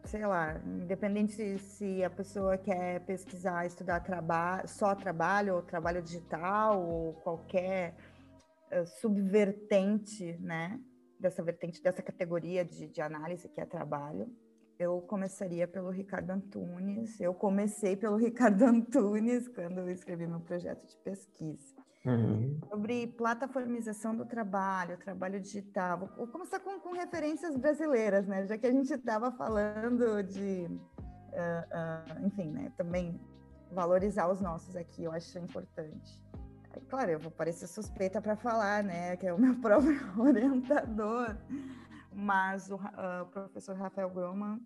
sei 0.04 0.24
lá, 0.24 0.61
independente 0.64 1.32
se, 1.32 1.58
se 1.58 2.04
a 2.04 2.11
pessoa 2.11 2.56
quer 2.56 3.00
pesquisar, 3.00 3.66
estudar 3.66 4.00
traba 4.00 4.64
só 4.66 4.94
trabalho, 4.94 5.56
ou 5.56 5.62
trabalho 5.62 6.00
digital, 6.00 6.80
ou 6.80 7.14
qualquer 7.14 7.94
uh, 8.72 8.86
subvertente, 9.00 10.36
né? 10.40 10.80
Dessa 11.18 11.42
vertente, 11.42 11.82
dessa 11.82 12.02
categoria 12.02 12.64
de, 12.64 12.88
de 12.88 13.00
análise 13.02 13.48
que 13.48 13.60
é 13.60 13.66
trabalho, 13.66 14.34
eu 14.78 15.02
começaria 15.02 15.68
pelo 15.68 15.90
Ricardo 15.90 16.30
Antunes. 16.30 17.20
Eu 17.20 17.34
comecei 17.34 17.95
pelo 17.95 18.16
Ricardo 18.18 18.62
Antunes 18.62 19.46
quando 19.49 19.78
eu 19.78 19.90
escrevi 19.90 20.26
meu 20.26 20.40
projeto 20.40 20.86
de 20.86 20.96
pesquisa. 20.99 21.76
Uhum. 22.07 22.58
Sobre 22.70 23.08
plataformização 23.08 24.16
do 24.16 24.24
trabalho, 24.24 24.96
trabalho 24.96 25.38
digital. 25.38 26.11
Vou 26.16 26.26
começar 26.28 26.58
com, 26.61 26.80
com 26.80 26.92
referências 26.92 27.54
brasileiras, 27.58 28.26
né? 28.26 28.46
Já 28.46 28.57
que 28.57 28.66
a 28.66 28.72
gente 28.72 28.90
estava 28.90 29.30
falando 29.32 30.22
de, 30.22 30.66
uh, 30.66 32.22
uh, 32.22 32.26
enfim, 32.26 32.50
né? 32.50 32.72
Também 32.78 33.20
valorizar 33.70 34.30
os 34.32 34.40
nossos 34.40 34.74
aqui, 34.76 35.04
eu 35.04 35.12
acho 35.12 35.38
importante. 35.38 36.24
Aí, 36.72 36.83
claro, 36.83 37.11
eu 37.11 37.18
vou 37.18 37.30
parecer 37.30 37.67
suspeita 37.67 38.21
para 38.21 38.37
falar, 38.37 38.83
né? 38.83 39.17
Que 39.17 39.26
é 39.26 39.33
o 39.33 39.38
meu 39.38 39.55
próprio 39.61 39.99
orientador, 40.18 41.37
mas 42.13 42.71
o 42.71 42.76
uh, 42.76 43.26
professor 43.30 43.76
Rafael 43.76 44.11
Groman, 44.11 44.61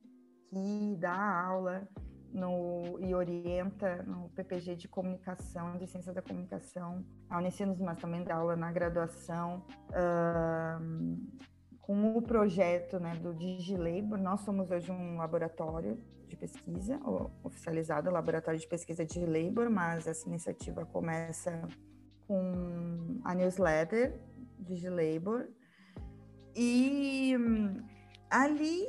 que 0.50 0.96
dá 0.98 1.46
aula 1.46 1.88
no, 2.32 2.98
e 3.00 3.14
orienta 3.14 4.02
no 4.02 4.28
PPG 4.30 4.76
de 4.76 4.88
comunicação, 4.88 5.76
de 5.78 5.86
ciência 5.86 6.12
da 6.12 6.20
comunicação, 6.20 7.04
a 7.30 7.38
Unicinos, 7.38 7.80
mas 7.80 7.98
também 7.98 8.24
dá 8.24 8.34
aula 8.34 8.56
na 8.56 8.72
graduação, 8.72 9.64
uh, 9.90 11.44
com 11.80 12.16
o 12.16 12.22
projeto 12.22 12.98
né, 12.98 13.14
do 13.16 13.32
DigiLabor. 13.34 14.18
Nós 14.18 14.40
somos 14.40 14.70
hoje 14.70 14.90
um 14.90 15.16
laboratório 15.18 15.98
de 16.26 16.36
pesquisa, 16.36 16.98
oficializado, 17.42 18.10
Laboratório 18.10 18.58
de 18.58 18.66
Pesquisa 18.66 19.04
DigiLabor, 19.04 19.70
mas 19.70 20.06
essa 20.06 20.26
iniciativa 20.28 20.84
começa 20.86 21.62
com 22.26 23.20
a 23.24 23.34
newsletter 23.34 24.20
DigiLabor. 24.58 25.48
E 26.56 27.36
hum, 27.36 27.82
ali 28.30 28.86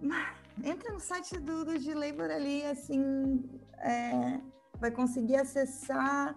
entra 0.64 0.92
no 0.92 1.00
site 1.00 1.38
do, 1.38 1.64
do 1.64 1.78
de 1.78 1.94
Labor 1.94 2.30
ali, 2.30 2.64
assim, 2.64 3.44
é, 3.78 4.40
vai 4.78 4.90
conseguir 4.90 5.36
acessar, 5.36 6.34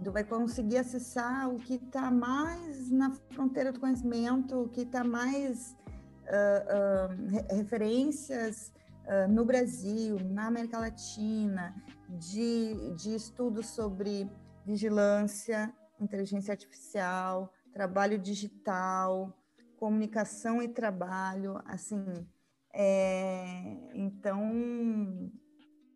vai 0.00 0.24
conseguir 0.24 0.78
acessar 0.78 1.48
o 1.48 1.56
que 1.56 1.74
está 1.74 2.10
mais 2.10 2.90
na 2.90 3.12
fronteira 3.30 3.72
do 3.72 3.78
conhecimento, 3.78 4.62
o 4.62 4.68
que 4.68 4.82
está 4.82 5.04
mais 5.04 5.76
uh, 6.26 7.52
uh, 7.52 7.54
referências 7.56 8.72
no 9.28 9.44
Brasil, 9.44 10.18
na 10.30 10.46
América 10.46 10.78
Latina, 10.78 11.74
de, 12.08 12.94
de 12.94 13.16
estudos 13.16 13.66
sobre 13.66 14.30
vigilância, 14.64 15.74
inteligência 16.00 16.52
artificial, 16.52 17.52
trabalho 17.72 18.18
digital, 18.18 19.36
comunicação 19.76 20.62
e 20.62 20.68
trabalho, 20.68 21.60
assim, 21.64 22.04
é, 22.72 23.90
então 23.94 25.30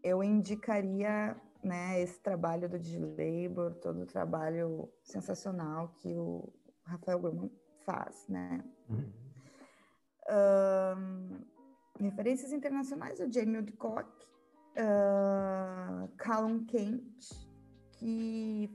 eu 0.03 0.23
indicaria 0.23 1.37
né, 1.63 2.01
esse 2.01 2.21
trabalho 2.21 2.69
do 2.69 2.79
Digilabor, 2.79 3.75
todo 3.77 4.03
o 4.03 4.07
trabalho 4.07 4.93
sensacional 5.03 5.89
que 6.01 6.15
o 6.15 6.53
Rafael 6.83 7.19
Grumman 7.19 7.51
faz, 7.85 8.27
né? 8.29 8.63
Uhum. 8.89 9.13
Um, 10.27 11.45
referências 12.01 12.53
internacionais, 12.53 13.21
o 13.21 13.31
Jamie 13.31 13.59
Woodcock, 13.59 14.11
uh, 14.77 16.09
Callum 16.17 16.65
Kent, 16.67 17.47
que 17.99 18.71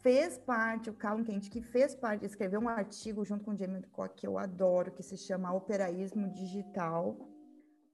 fez 0.00 0.38
parte, 0.38 0.90
o 0.90 0.94
Callum 0.94 1.24
Kent, 1.24 1.48
que 1.48 1.62
fez 1.62 1.94
parte, 1.94 2.24
escreveu 2.24 2.60
um 2.60 2.68
artigo 2.68 3.24
junto 3.24 3.44
com 3.44 3.52
o 3.52 3.56
Jamie 3.56 3.76
Woodcock, 3.76 4.14
que 4.16 4.26
eu 4.26 4.38
adoro, 4.38 4.90
que 4.92 5.02
se 5.02 5.16
chama 5.16 5.52
Operaísmo 5.52 6.28
Digital, 6.32 7.16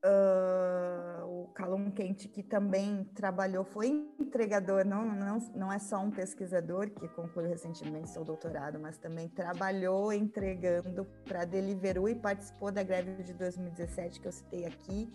Uh, 0.05 1.26
o 1.42 1.48
Calum 1.48 1.90
Quente, 1.90 2.28
que 2.28 2.40
também 2.40 3.02
trabalhou, 3.16 3.64
foi 3.64 3.88
entregador, 4.16 4.86
não, 4.86 5.05
não, 5.05 5.38
não 5.56 5.72
é 5.72 5.80
só 5.80 5.98
um 5.98 6.09
pesquisador 6.09 6.88
que 6.88 7.09
concluiu 7.09 7.48
recentemente 7.48 8.09
seu 8.09 8.24
doutorado, 8.24 8.78
mas 8.78 8.96
também 8.96 9.28
trabalhou 9.28 10.12
entregando 10.12 11.05
para 11.24 11.44
Deliveroo 11.44 12.09
e 12.09 12.14
participou 12.14 12.70
da 12.70 12.84
greve 12.84 13.24
de 13.24 13.34
2017 13.34 14.20
que 14.20 14.28
eu 14.28 14.32
citei 14.32 14.66
aqui, 14.66 15.12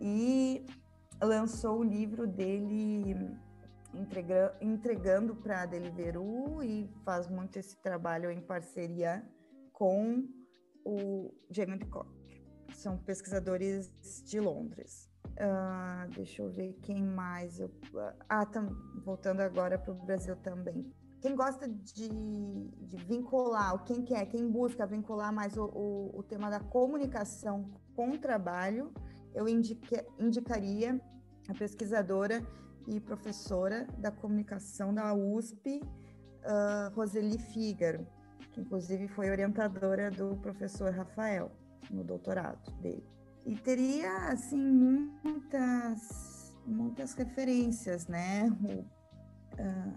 e 0.00 0.66
lançou 1.22 1.78
o 1.78 1.84
livro 1.84 2.26
dele 2.26 3.30
entrega, 3.96 4.56
entregando 4.60 5.34
para 5.34 5.62
a 5.62 5.66
Deliveroo 5.66 6.62
e 6.62 6.88
faz 7.04 7.28
muito 7.28 7.58
esse 7.58 7.76
trabalho 7.82 8.30
em 8.30 8.40
parceria 8.40 9.24
com 9.72 10.28
o 10.84 11.32
Jamie 11.50 11.78
Cox 11.86 12.16
são 12.74 12.98
pesquisadores 12.98 13.90
de 14.24 14.40
Londres. 14.40 15.08
Uh, 15.26 16.08
deixa 16.14 16.42
eu 16.42 16.50
ver 16.50 16.74
quem 16.82 17.02
mais. 17.02 17.58
Eu, 17.58 17.70
ah, 18.28 18.46
tam, 18.46 18.68
voltando 19.04 19.40
agora 19.40 19.78
para 19.78 19.92
o 19.92 20.06
Brasil 20.06 20.36
também. 20.36 20.90
Quem 21.20 21.34
gosta 21.34 21.68
de, 21.68 22.08
de, 22.08 22.96
vincular, 23.04 23.82
quem 23.84 24.04
quer, 24.04 24.26
quem 24.26 24.48
busca 24.48 24.86
vincular 24.86 25.32
mais 25.32 25.56
o, 25.56 25.64
o, 25.64 26.18
o 26.18 26.22
tema 26.22 26.50
da 26.50 26.60
comunicação 26.60 27.70
com 27.94 28.10
o 28.10 28.18
trabalho, 28.18 28.92
eu 29.34 29.48
indique, 29.48 29.96
indicaria 30.18 31.00
a 31.48 31.54
pesquisadora 31.54 32.46
e 32.86 33.00
professora 33.00 33.86
da 33.98 34.10
comunicação 34.10 34.94
da 34.94 35.12
USP, 35.14 35.80
uh, 35.82 36.94
Roseli 36.94 37.38
Fígaro, 37.38 38.06
que 38.52 38.60
inclusive 38.60 39.08
foi 39.08 39.30
orientadora 39.30 40.10
do 40.10 40.36
professor 40.36 40.92
Rafael 40.92 41.50
no 41.90 42.04
doutorado 42.04 42.70
dele. 42.80 43.04
E 43.44 43.54
teria, 43.56 44.28
assim, 44.28 44.56
muitas, 45.22 46.54
muitas 46.66 47.14
referências, 47.14 48.06
né? 48.08 48.48
O, 48.64 48.84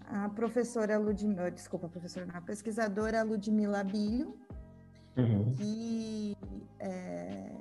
a 0.06 0.28
professora 0.30 0.98
Ludmila, 0.98 1.50
desculpa, 1.50 1.86
a 1.86 1.90
professora, 1.90 2.26
não, 2.26 2.36
a 2.36 2.40
pesquisadora 2.40 3.22
Ludmila 3.22 3.84
Bilho, 3.84 4.38
uhum. 5.16 5.52
que 5.52 6.36
é, 6.78 7.52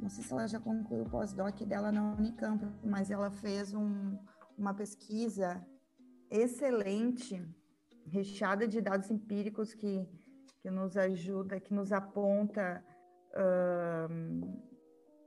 não 0.00 0.08
sei 0.08 0.24
se 0.24 0.32
ela 0.32 0.46
já 0.46 0.58
concluiu 0.58 1.02
o 1.02 1.10
pós-doc 1.10 1.60
dela 1.62 1.92
na 1.92 2.14
Unicamp, 2.14 2.64
mas 2.82 3.10
ela 3.10 3.30
fez 3.30 3.74
um, 3.74 4.18
uma 4.56 4.72
pesquisa 4.74 5.64
excelente, 6.30 7.42
recheada 8.06 8.66
de 8.66 8.80
dados 8.80 9.10
empíricos 9.10 9.74
que, 9.74 10.08
que 10.62 10.70
nos 10.70 10.96
ajuda, 10.96 11.60
que 11.60 11.74
nos 11.74 11.92
aponta 11.92 12.84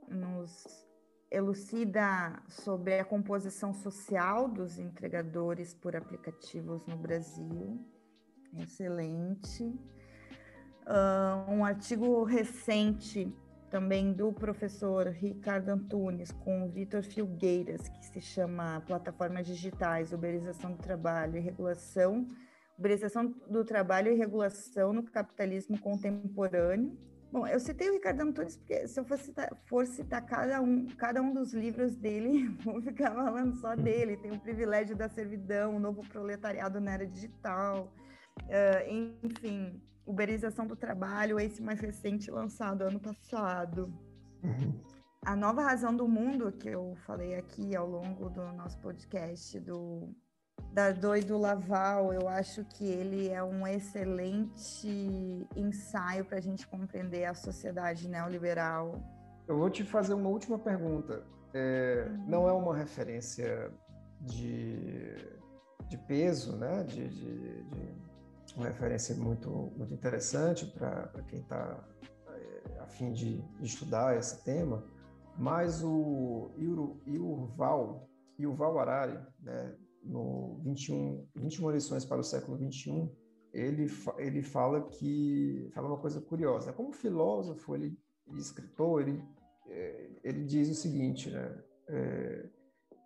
nos 0.09 0.85
elucida 1.31 2.43
sobre 2.47 2.99
a 2.99 3.05
composição 3.05 3.73
social 3.73 4.47
dos 4.47 4.77
entregadores 4.77 5.73
por 5.73 5.95
aplicativos 5.95 6.85
no 6.85 6.97
Brasil. 6.97 7.79
Excelente. 8.59 9.63
Uh, 10.85 11.49
um 11.49 11.65
artigo 11.65 12.23
recente 12.23 13.33
também 13.73 14.13
do 14.13 14.31
professor 14.31 15.07
Ricardo 15.07 15.69
Antunes 15.69 16.31
com 16.31 16.63
o 16.63 16.69
Vitor 16.69 17.01
Filgueiras, 17.01 17.89
que 17.89 18.05
se 18.05 18.21
chama 18.21 18.83
Plataformas 18.85 19.47
Digitais, 19.47 20.13
Uberização 20.13 20.73
do 20.73 20.77
Trabalho 20.77 21.37
e 21.37 21.39
Regulação, 21.39 22.27
Uberização 22.77 23.33
do 23.49 23.65
Trabalho 23.65 24.11
e 24.11 24.15
Regulação 24.15 24.93
no 24.93 25.01
Capitalismo 25.01 25.79
Contemporâneo, 25.79 26.95
Bom, 27.31 27.47
eu 27.47 27.59
citei 27.59 27.89
o 27.89 27.93
Ricardo 27.93 28.21
Antunes 28.21 28.57
porque 28.57 28.87
se 28.87 28.99
eu 28.99 29.05
for 29.05 29.17
citar, 29.17 29.49
for 29.65 29.87
citar 29.87 30.23
cada, 30.23 30.61
um, 30.61 30.85
cada 30.95 31.19
um 31.19 31.33
dos 31.33 31.51
livros 31.51 31.95
dele, 31.95 32.49
vou 32.63 32.79
ficar 32.79 33.09
falando 33.09 33.55
só 33.55 33.75
dele. 33.75 34.17
Tem 34.17 34.31
o 34.33 34.39
Privilégio 34.39 34.95
da 34.95 35.09
Servidão, 35.09 35.75
o 35.75 35.79
Novo 35.79 36.07
Proletariado 36.07 36.79
na 36.79 36.93
Era 36.93 37.07
Digital, 37.07 37.91
uh, 38.37 39.23
enfim, 39.25 39.81
Uberização 40.05 40.67
do 40.67 40.75
Trabalho, 40.75 41.39
esse 41.39 41.61
mais 41.61 41.79
recente 41.79 42.29
lançado 42.29 42.81
ano 42.81 42.99
passado. 42.99 43.93
Uhum. 44.43 44.79
A 45.25 45.35
Nova 45.35 45.61
Razão 45.63 45.95
do 45.95 46.07
Mundo, 46.07 46.51
que 46.51 46.67
eu 46.67 46.95
falei 47.05 47.35
aqui 47.35 47.75
ao 47.75 47.87
longo 47.87 48.29
do 48.29 48.43
nosso 48.53 48.77
podcast, 48.79 49.57
do 49.59 50.13
da 50.73 50.91
Doido 50.91 51.37
Laval, 51.37 52.13
eu 52.13 52.27
acho 52.27 52.65
que 52.65 52.83
ele 52.83 53.29
é 53.29 53.43
um 53.43 53.65
excelente 53.67 55.47
ensaio 55.55 56.25
para 56.25 56.39
a 56.39 56.41
gente 56.41 56.67
compreender 56.67 57.25
a 57.25 57.33
sociedade 57.33 58.09
neoliberal. 58.09 58.99
Eu 59.47 59.57
vou 59.57 59.69
te 59.69 59.83
fazer 59.83 60.13
uma 60.13 60.29
última 60.29 60.57
pergunta. 60.57 61.23
É, 61.53 62.07
uhum. 62.09 62.25
Não 62.27 62.49
é 62.49 62.51
uma 62.51 62.75
referência 62.75 63.71
de, 64.19 65.15
de 65.87 65.97
peso, 66.07 66.55
né? 66.57 66.83
De, 66.83 67.07
de, 67.07 67.63
de 67.63 67.95
uma 68.55 68.67
referência 68.67 69.15
muito, 69.15 69.49
muito 69.75 69.93
interessante 69.93 70.65
para 70.67 71.07
quem 71.27 71.39
está 71.39 71.83
é, 72.27 72.79
a 72.79 72.87
fim 72.87 73.11
de, 73.11 73.43
estudar 73.61 74.17
esse 74.17 74.43
tema, 74.43 74.83
mas 75.37 75.83
o 75.83 76.51
Yuval, 77.07 78.07
Yuval 78.39 78.79
Harari, 78.79 79.19
né? 79.39 79.75
no 80.03 80.59
21, 80.63 81.27
21 81.35 81.71
lições 81.71 82.05
para 82.05 82.19
o 82.19 82.23
século 82.23 82.57
21, 82.57 83.09
ele, 83.53 83.87
ele 84.17 84.43
fala 84.43 84.81
que 84.89 85.69
fala 85.73 85.87
uma 85.87 85.99
coisa 85.99 86.19
curiosa. 86.19 86.73
Como 86.73 86.91
filósofo, 86.91 87.75
ele 87.75 87.97
escritor, 88.35 89.01
ele, 89.01 89.23
é, 89.67 90.09
ele 90.23 90.43
diz 90.43 90.69
o 90.69 90.75
seguinte, 90.75 91.29
né? 91.29 91.63
É, 91.87 92.49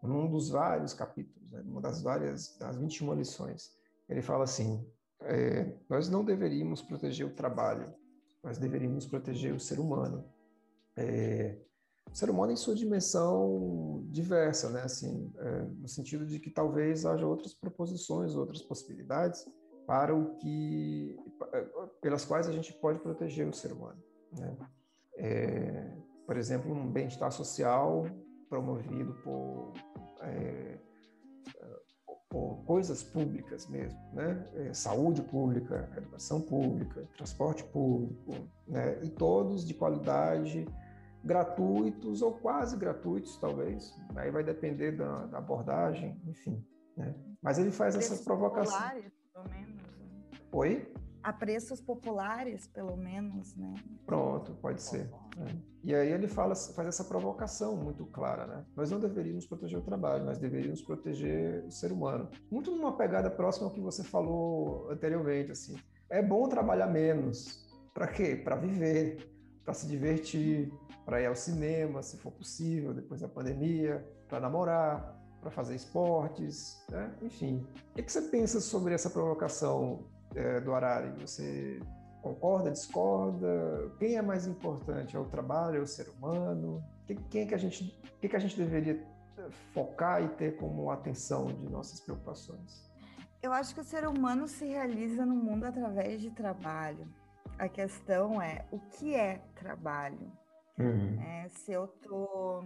num 0.03 0.29
dos 0.29 0.49
vários 0.49 0.93
capítulos, 0.93 1.51
né, 1.51 1.61
numa 1.63 1.81
das 1.81 2.01
várias 2.01 2.55
das 2.57 2.77
21 2.77 3.13
lições, 3.15 3.71
ele 4.07 4.21
fala 4.21 4.43
assim: 4.43 4.85
é, 5.21 5.73
nós 5.89 6.09
não 6.09 6.23
deveríamos 6.23 6.81
proteger 6.81 7.25
o 7.25 7.33
trabalho, 7.33 7.93
nós 8.43 8.57
deveríamos 8.57 9.05
proteger 9.05 9.53
o 9.53 9.59
ser 9.59 9.79
humano. 9.79 10.25
É, 10.95 11.57
o 12.11 12.15
ser 12.15 12.29
humano 12.29 12.51
em 12.51 12.55
sua 12.55 12.73
dimensão 12.73 14.05
diversa, 14.09 14.69
né? 14.69 14.81
Assim, 14.81 15.31
é, 15.37 15.61
no 15.63 15.87
sentido 15.87 16.25
de 16.25 16.39
que 16.39 16.49
talvez 16.49 17.05
haja 17.05 17.27
outras 17.27 17.53
proposições, 17.53 18.35
outras 18.35 18.61
possibilidades 18.61 19.45
para 19.85 20.15
o 20.15 20.35
que, 20.35 21.17
é, 21.53 21.61
pelas 22.01 22.25
quais 22.25 22.47
a 22.47 22.51
gente 22.51 22.73
pode 22.73 22.99
proteger 22.99 23.47
o 23.47 23.53
ser 23.53 23.71
humano. 23.71 24.01
Né? 24.31 24.57
É, 25.17 25.97
por 26.25 26.37
exemplo, 26.37 26.71
um 26.73 26.91
bem-estar 26.91 27.31
social 27.31 28.05
promovido 28.49 29.13
por, 29.23 29.73
é, 30.21 30.77
por 32.29 32.63
coisas 32.65 33.03
públicas 33.03 33.67
mesmo, 33.67 33.97
né? 34.13 34.45
É, 34.55 34.73
saúde 34.73 35.21
pública, 35.21 35.89
educação 35.95 36.41
pública, 36.41 37.07
transporte 37.15 37.63
público, 37.63 38.33
né? 38.67 38.99
e 39.03 39.09
todos 39.09 39.65
de 39.65 39.73
qualidade 39.73 40.67
gratuitos 41.23 42.21
ou 42.21 42.33
quase 42.33 42.77
gratuitos, 42.77 43.37
talvez. 43.37 43.93
Aí 44.15 44.29
vai 44.31 44.43
depender 44.43 44.91
da, 44.91 45.25
da 45.25 45.37
abordagem, 45.37 46.19
enfim. 46.25 46.63
Né? 46.95 47.13
Mas 47.41 47.59
ele 47.59 47.71
faz 47.71 47.95
preços 47.95 48.13
essa 48.13 48.23
provocação. 48.23 48.77
Populares, 48.77 49.11
pelo 49.33 49.49
menos. 49.49 49.75
Né? 49.75 50.39
Oi? 50.51 50.93
A 51.23 51.33
preços 51.33 51.81
populares, 51.81 52.67
pelo 52.67 52.95
menos, 52.95 53.55
né? 53.55 53.73
Pronto, 54.05 54.53
pode 54.61 54.81
ser. 54.81 55.09
Né? 55.35 55.61
E 55.83 55.93
aí 55.93 56.11
ele 56.11 56.27
fala, 56.27 56.55
faz 56.55 56.87
essa 56.87 57.03
provocação 57.03 57.75
muito 57.75 58.05
clara, 58.05 58.45
né? 58.47 58.65
Nós 58.75 58.91
não 58.91 58.99
deveríamos 58.99 59.45
proteger 59.45 59.79
o 59.79 59.83
trabalho, 59.83 60.25
nós 60.25 60.37
deveríamos 60.37 60.81
proteger 60.81 61.65
o 61.65 61.71
ser 61.71 61.91
humano. 61.91 62.29
Muito 62.51 62.71
numa 62.71 62.95
pegada 62.95 63.29
próxima 63.29 63.67
ao 63.67 63.73
que 63.73 63.81
você 63.81 64.03
falou 64.03 64.89
anteriormente, 64.91 65.51
assim. 65.51 65.75
É 66.09 66.21
bom 66.21 66.47
trabalhar 66.47 66.87
menos. 66.87 67.65
Para 67.93 68.07
quê? 68.07 68.35
Para 68.35 68.55
viver 68.55 69.37
para 69.67 69.73
se 69.73 69.85
divertir, 69.85 70.71
para 71.03 71.21
ir 71.21 71.25
ao 71.25 71.35
cinema, 71.35 72.01
se 72.01 72.15
for 72.15 72.31
possível, 72.31 72.93
depois 72.93 73.19
da 73.19 73.27
pandemia, 73.27 74.01
para 74.29 74.39
namorar, 74.39 75.13
para 75.41 75.51
fazer 75.51 75.75
esportes, 75.75 76.81
né? 76.89 77.13
enfim. 77.21 77.67
O 77.91 78.01
que, 78.01 78.09
você 78.09 78.21
pensa 78.21 78.61
sobre 78.61 78.93
essa 78.93 79.09
provocação 79.09 80.05
é, 80.35 80.59
do 80.61 80.73
Arari? 80.73 81.11
Você 81.21 81.79
concorda, 82.21 82.71
discorda? 82.71 83.91
Quem 83.99 84.15
é 84.15 84.21
mais 84.21 84.47
importante? 84.47 85.15
É 85.15 85.19
o 85.19 85.25
trabalho, 85.25 85.77
é 85.77 85.81
o 85.81 85.87
ser 85.87 86.09
humano? 86.09 86.83
Quem 87.29 87.43
é 87.43 87.45
que 87.45 87.55
a 87.55 87.57
gente, 87.57 87.99
que, 88.19 88.27
que 88.27 88.35
a 88.35 88.39
gente 88.39 88.57
deveria 88.57 89.01
focar 89.73 90.23
e 90.23 90.29
ter 90.29 90.57
como 90.57 90.89
atenção 90.91 91.47
de 91.47 91.69
nossas 91.69 91.99
preocupações? 91.99 92.87
Eu 93.41 93.53
acho 93.53 93.73
que 93.73 93.81
o 93.81 93.83
ser 93.83 94.07
humano 94.07 94.47
se 94.47 94.65
realiza 94.65 95.25
no 95.25 95.35
mundo 95.35 95.65
através 95.65 96.21
de 96.21 96.31
trabalho. 96.31 97.07
A 97.57 97.69
questão 97.69 98.41
é 98.41 98.65
o 98.71 98.79
que 98.79 99.15
é 99.15 99.41
trabalho. 99.55 100.31
Uhum. 100.77 101.19
É, 101.21 101.47
se 101.49 101.71
eu 101.71 101.85
estou 101.85 102.65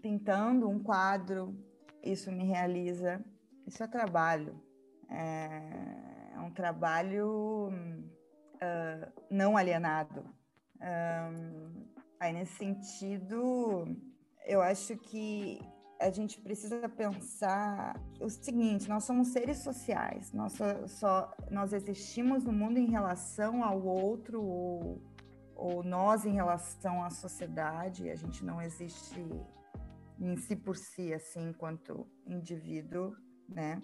pintando 0.00 0.68
um 0.68 0.82
quadro, 0.82 1.54
isso 2.02 2.30
me 2.32 2.44
realiza. 2.44 3.22
Isso 3.66 3.82
é 3.82 3.86
trabalho. 3.86 4.60
É, 5.08 5.14
é 5.16 6.11
um 6.42 6.50
trabalho 6.50 7.70
uh, 7.70 9.12
não 9.30 9.56
alienado. 9.56 10.24
Um, 10.80 11.86
aí, 12.18 12.32
nesse 12.32 12.56
sentido, 12.56 13.86
eu 14.46 14.60
acho 14.60 14.96
que 14.96 15.60
a 16.00 16.10
gente 16.10 16.40
precisa 16.40 16.88
pensar 16.88 18.00
o 18.20 18.28
seguinte: 18.28 18.88
nós 18.88 19.04
somos 19.04 19.28
seres 19.28 19.58
sociais, 19.58 20.32
nós 20.32 20.52
só, 20.52 20.86
só 20.86 21.34
nós 21.50 21.72
existimos 21.72 22.44
no 22.44 22.52
mundo 22.52 22.78
em 22.78 22.90
relação 22.90 23.62
ao 23.62 23.80
outro 23.82 24.42
ou, 24.42 25.02
ou 25.54 25.82
nós 25.82 26.24
em 26.24 26.34
relação 26.34 27.04
à 27.04 27.10
sociedade. 27.10 28.10
A 28.10 28.16
gente 28.16 28.44
não 28.44 28.60
existe 28.60 29.24
em 30.20 30.36
si 30.36 30.56
por 30.56 30.76
si, 30.76 31.14
assim, 31.14 31.50
enquanto 31.50 32.06
indivíduo, 32.26 33.16
né? 33.48 33.80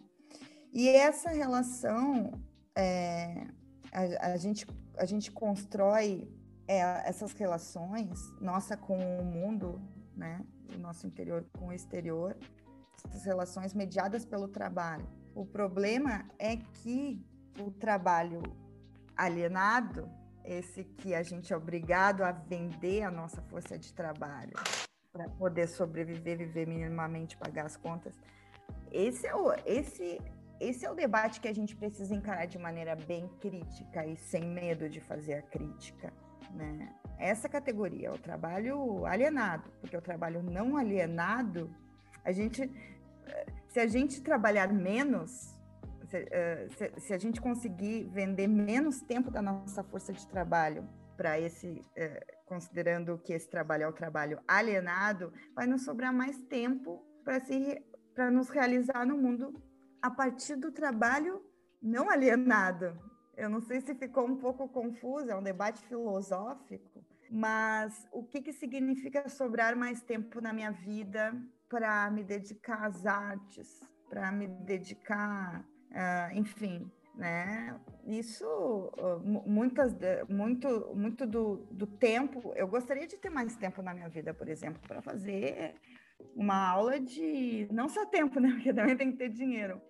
E 0.73 0.89
essa 0.89 1.31
relação, 1.31 2.33
é, 2.79 3.49
a, 3.93 4.33
a, 4.33 4.37
gente, 4.37 4.65
a 4.97 5.05
gente 5.05 5.33
constrói 5.33 6.33
é, 6.69 6.79
essas 7.09 7.33
relações, 7.33 8.33
nossa 8.41 8.77
com 8.77 8.97
o 8.97 9.25
mundo, 9.25 9.83
né? 10.17 10.41
o 10.73 10.79
nosso 10.79 11.07
interior 11.07 11.45
com 11.59 11.69
o 11.69 11.73
exterior, 11.73 12.37
essas 13.05 13.25
relações 13.25 13.75
mediadas 13.75 14.25
pelo 14.25 14.47
trabalho. 14.47 15.07
O 15.35 15.45
problema 15.45 16.25
é 16.39 16.57
que 16.57 17.21
o 17.59 17.71
trabalho 17.71 18.43
alienado, 19.17 20.09
esse 20.45 20.85
que 20.85 21.15
a 21.15 21.23
gente 21.23 21.53
é 21.53 21.57
obrigado 21.57 22.23
a 22.23 22.31
vender 22.31 23.03
a 23.03 23.11
nossa 23.11 23.43
força 23.43 23.77
de 23.77 23.93
trabalho 23.93 24.53
para 25.13 25.29
poder 25.31 25.67
sobreviver, 25.67 26.39
viver 26.39 26.67
minimamente, 26.69 27.37
pagar 27.37 27.67
as 27.67 27.77
contas. 27.77 28.15
Esse 28.93 29.27
é 29.27 29.35
o 29.35 29.53
esse 29.67 30.21
esse 30.61 30.85
é 30.85 30.91
o 30.91 30.95
debate 30.95 31.41
que 31.41 31.49
a 31.49 31.55
gente 31.55 31.77
precisa 31.77 32.15
encarar 32.15 32.47
de 32.47 32.59
maneira 32.59 32.97
bem 32.97 33.29
crítica 33.41 34.07
e 34.07 34.17
sem 34.17 34.45
medo 34.45 34.89
de 34.89 35.01
fazer 35.01 35.35
a 35.35 35.43
crítica, 35.43 36.13
né? 36.53 36.95
essa 37.19 37.49
categoria, 37.49 38.13
o 38.13 38.19
trabalho 38.19 39.05
alienado, 39.05 39.71
porque 39.81 39.97
o 39.97 40.01
trabalho 40.01 40.43
não 40.43 40.77
alienado, 40.77 41.75
a 42.25 42.33
gente, 42.33 42.71
se 43.69 43.81
a 43.81 43.87
gente 43.87 44.23
trabalhar 44.23 44.73
menos, 44.73 45.57
se, 46.07 46.27
eh, 46.31 46.69
se, 46.77 47.01
se 47.01 47.13
a 47.13 47.19
gente 47.19 47.41
conseguir 47.41 48.05
vender 48.13 48.47
menos 48.47 49.01
tempo 49.01 49.31
da 49.31 49.43
nossa 49.43 49.83
força 49.83 50.13
de 50.13 50.27
trabalho 50.27 50.89
para 51.17 51.39
esse, 51.39 51.85
eh, 51.97 52.25
considerando 52.47 53.19
que 53.19 53.33
esse 53.33 53.49
trabalho 53.49 53.83
é 53.83 53.89
o 53.89 53.93
trabalho 53.93 54.41
alienado, 54.47 55.33
vai 55.55 55.67
nos 55.67 55.85
sobrar 55.85 56.13
mais 56.13 56.39
tempo 56.43 57.05
para 57.25 57.41
se 57.41 57.83
para 58.15 58.33
nos 58.33 58.49
realizar 58.49 59.07
no 59.07 59.17
mundo 59.17 59.63
a 60.01 60.11
partir 60.11 60.57
do 60.57 60.71
trabalho 60.71 61.43
não 61.81 62.11
alienado. 62.11 62.99
Eu 63.37 63.49
não 63.49 63.61
sei 63.61 63.81
se 63.81 63.95
ficou 63.95 64.27
um 64.27 64.37
pouco 64.37 64.69
confuso, 64.69 65.31
é 65.31 65.37
um 65.37 65.43
debate 65.43 65.81
filosófico, 65.87 67.05
mas 67.31 68.09
o 68.13 68.23
que, 68.23 68.41
que 68.41 68.53
significa 68.53 69.29
sobrar 69.29 69.77
mais 69.77 70.03
tempo 70.03 70.41
na 70.41 70.53
minha 70.53 70.73
vida 70.73 71.35
para 71.69 72.11
me 72.11 72.25
dedicar 72.25 72.85
às 72.85 73.07
artes, 73.07 73.81
para 74.09 74.33
me 74.33 74.49
dedicar, 74.49 75.61
uh, 75.61 76.35
enfim, 76.35 76.91
né? 77.15 77.79
Isso, 78.07 78.45
uh, 78.47 79.21
muitas, 79.47 79.95
muito, 80.29 80.93
muito 80.95 81.27
do, 81.27 81.57
do 81.71 81.87
tempo, 81.87 82.53
eu 82.57 82.67
gostaria 82.67 83.07
de 83.07 83.19
ter 83.19 83.29
mais 83.31 83.55
tempo 83.57 83.83
na 83.83 83.93
minha 83.93 84.09
vida, 84.09 84.33
por 84.33 84.49
exemplo, 84.49 84.81
para 84.89 85.03
fazer 85.03 85.75
uma 86.35 86.69
aula 86.69 87.01
de, 87.01 87.69
não 87.73 87.89
só 87.89 88.07
tempo, 88.07 88.39
né? 88.41 88.51
Porque 88.55 88.73
também 88.73 88.97
tem 88.97 89.11
que 89.11 89.19
ter 89.19 89.29
dinheiro, 89.29 89.81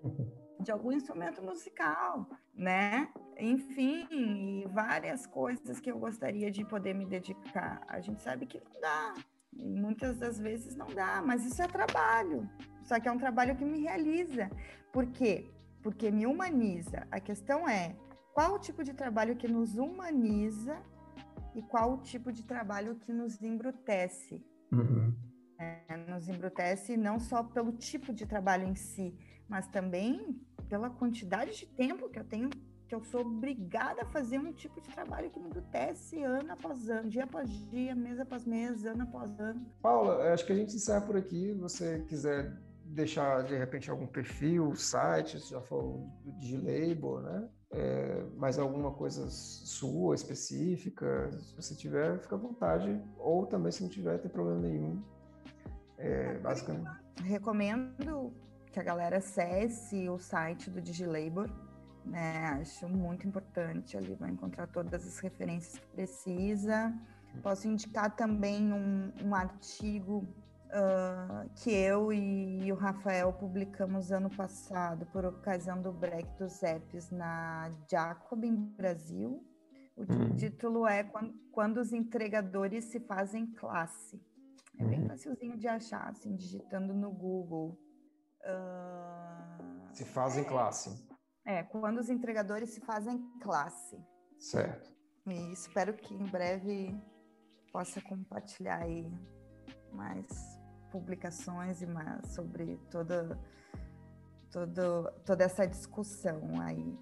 de 0.61 0.71
algum 0.71 0.93
instrumento 0.93 1.43
musical, 1.43 2.29
né? 2.55 3.09
Enfim, 3.39 4.65
várias 4.69 5.27
coisas 5.27 5.79
que 5.79 5.91
eu 5.91 5.99
gostaria 5.99 6.51
de 6.51 6.65
poder 6.65 6.95
me 6.95 7.07
dedicar. 7.07 7.83
A 7.87 8.01
gente 8.01 8.21
sabe 8.21 8.47
que 8.47 8.59
não 8.59 8.81
dá, 8.81 9.15
e 9.53 9.69
muitas 9.69 10.19
das 10.19 10.39
vezes 10.39 10.75
não 10.77 10.87
dá, 10.87 11.23
mas 11.25 11.45
isso 11.45 11.61
é 11.63 11.69
trabalho. 11.69 12.49
Só 12.83 12.99
que 12.99 13.09
é 13.09 13.13
um 13.13 13.19
trabalho 13.19 13.57
que 13.57 13.65
me 13.65 13.81
realiza. 13.81 14.51
Por 14.93 15.07
quê? 15.07 15.51
Porque 15.83 16.11
me 16.11 16.27
humaniza. 16.27 17.07
A 17.11 17.21
questão 17.21 17.69
é 17.69 17.95
qual 18.33 18.55
o 18.55 18.59
tipo 18.59 18.83
de 18.83 18.95
trabalho 18.95 19.37
que 19.37 19.49
nos 19.49 19.77
humaniza 19.77 20.81
e 21.55 21.63
qual 21.63 21.95
o 21.95 21.99
tipo 21.99 22.33
de 22.33 22.45
trabalho 22.45 22.97
que 22.97 23.13
nos 23.13 23.43
embrutece. 23.43 24.45
Uhum. 24.73 25.15
É, 25.59 25.97
nos 26.09 26.29
embrutece 26.29 26.97
não 26.97 27.19
só 27.19 27.43
pelo 27.43 27.73
tipo 27.73 28.13
de 28.13 28.25
trabalho 28.25 28.67
em 28.67 28.77
si, 28.77 29.15
mas 29.49 29.67
também 29.67 30.41
pela 30.69 30.89
quantidade 30.89 31.57
de 31.57 31.67
tempo 31.67 32.09
que 32.09 32.19
eu 32.19 32.25
tenho, 32.25 32.49
que 32.87 32.95
eu 32.95 33.03
sou 33.03 33.23
obrigada 33.23 34.03
a 34.03 34.07
fazer 34.07 34.39
um 34.39 34.53
tipo 34.53 34.81
de 34.81 34.89
trabalho 34.89 35.31
que 35.31 35.39
me 35.41 35.47
embrutece 35.47 36.23
ano 36.23 36.53
após 36.53 36.89
ano, 36.89 37.09
dia 37.09 37.25
após 37.25 37.51
dia, 37.71 37.95
mês 37.95 38.21
após 38.21 38.45
mês, 38.45 38.85
ano 38.85 39.03
após 39.03 39.39
ano. 39.41 39.67
Paula, 39.83 40.33
acho 40.33 40.47
que 40.47 40.53
a 40.53 40.57
gente 40.57 40.77
encerra 40.77 41.01
por 41.01 41.17
aqui. 41.17 41.53
Se 41.53 41.61
você 41.61 42.05
quiser 42.09 42.57
deixar, 42.85 43.43
de 43.45 43.57
repente, 43.57 43.91
algum 43.91 44.07
perfil, 44.07 44.75
site, 44.75 45.39
você 45.39 45.55
já 45.55 45.61
falou 45.61 46.09
de 46.39 46.57
label, 46.57 47.21
né? 47.21 47.49
É, 47.71 48.25
mais 48.37 48.59
alguma 48.59 48.93
coisa 48.93 49.29
sua, 49.29 50.15
específica, 50.15 51.31
se 51.33 51.55
você 51.55 51.75
tiver, 51.75 52.19
fica 52.21 52.35
à 52.37 52.39
vontade. 52.39 53.03
Ou 53.19 53.47
também, 53.47 53.71
se 53.71 53.83
não 53.83 53.91
tiver, 53.91 54.19
tem 54.19 54.31
problema 54.31 54.61
nenhum. 54.61 55.03
É, 55.99 56.39
basicamente. 56.39 56.89
Recomendo 57.23 58.33
que 58.73 58.79
a 58.79 58.83
galera 58.83 59.19
acesse 59.19 60.09
o 60.09 60.19
site 60.19 60.71
do 60.71 60.81
DigiLabor, 60.81 61.51
né? 62.05 62.59
Acho 62.61 62.89
muito 62.89 63.27
importante, 63.27 63.97
ali 63.97 64.15
vai 64.15 64.31
encontrar 64.31 64.67
todas 64.69 65.07
as 65.07 65.19
referências 65.19 65.79
que 65.79 65.87
precisa. 65.89 66.95
Posso 67.43 67.69
indicar 67.69 68.15
também 68.15 68.73
um, 68.73 69.13
um 69.23 69.35
artigo 69.35 70.27
uh, 70.69 71.49
que 71.57 71.71
eu 71.71 72.13
e 72.13 72.71
o 72.73 72.75
Rafael 72.75 73.33
publicamos 73.33 74.11
ano 74.11 74.31
passado, 74.31 75.07
por 75.07 75.25
ocasião 75.25 75.81
do 75.81 75.93
break 75.93 76.27
dos 76.39 76.63
apps 76.63 77.11
na 77.11 77.71
Jacobin 77.91 78.55
Brasil. 78.77 79.45
O 79.97 80.03
uhum. 80.03 80.37
título 80.37 80.87
é 80.87 81.03
quando, 81.03 81.35
quando, 81.51 81.79
os 81.79 81.93
entregadores 81.93 82.85
se 82.85 83.01
fazem 83.01 83.47
classe. 83.47 84.21
É 84.79 84.85
bem 84.85 85.01
uhum. 85.01 85.09
facilzinho 85.09 85.57
de 85.57 85.67
achar, 85.67 86.09
assim, 86.09 86.37
digitando 86.37 86.95
no 86.95 87.11
Google. 87.11 87.79
Uh, 88.43 89.95
se 89.95 90.05
fazem 90.05 90.45
é, 90.45 90.47
classe. 90.47 91.09
É, 91.45 91.63
quando 91.65 91.99
os 91.99 92.09
entregadores 92.09 92.71
se 92.71 92.81
fazem 92.81 93.21
classe. 93.41 93.99
Certo. 94.39 94.93
E 95.27 95.53
espero 95.53 95.95
que 95.95 96.15
em 96.15 96.27
breve 96.27 96.97
possa 97.73 98.01
compartilhar 98.01 98.83
aí 98.83 99.13
mais 99.93 100.27
publicações 100.91 101.83
e 101.83 101.87
mais 101.87 102.33
sobre 102.33 102.77
toda, 102.91 103.39
toda, 104.51 105.13
toda 105.25 105.45
essa 105.45 105.67
discussão 105.67 106.61
aí. 106.61 106.99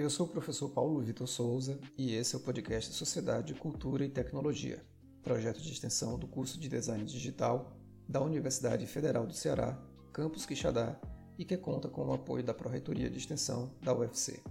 Eu 0.00 0.08
sou 0.08 0.24
o 0.24 0.30
professor 0.30 0.70
Paulo 0.70 0.98
Vitor 1.02 1.28
Souza 1.28 1.78
e 1.98 2.14
esse 2.14 2.34
é 2.34 2.38
o 2.38 2.40
podcast 2.40 2.94
Sociedade, 2.94 3.52
Cultura 3.52 4.02
e 4.02 4.08
Tecnologia 4.08 4.82
projeto 5.22 5.60
de 5.60 5.70
extensão 5.70 6.18
do 6.18 6.26
curso 6.26 6.58
de 6.58 6.70
Design 6.70 7.04
Digital 7.04 7.76
da 8.08 8.22
Universidade 8.22 8.86
Federal 8.86 9.26
do 9.26 9.34
Ceará, 9.34 9.78
Campus 10.10 10.46
Quixadá, 10.46 10.98
e 11.38 11.44
que 11.44 11.54
conta 11.54 11.86
com 11.86 12.06
o 12.06 12.14
apoio 12.14 12.42
da 12.42 12.54
Pró-Reitoria 12.54 13.10
de 13.10 13.18
Extensão 13.18 13.74
da 13.82 13.94
UFC. 13.94 14.42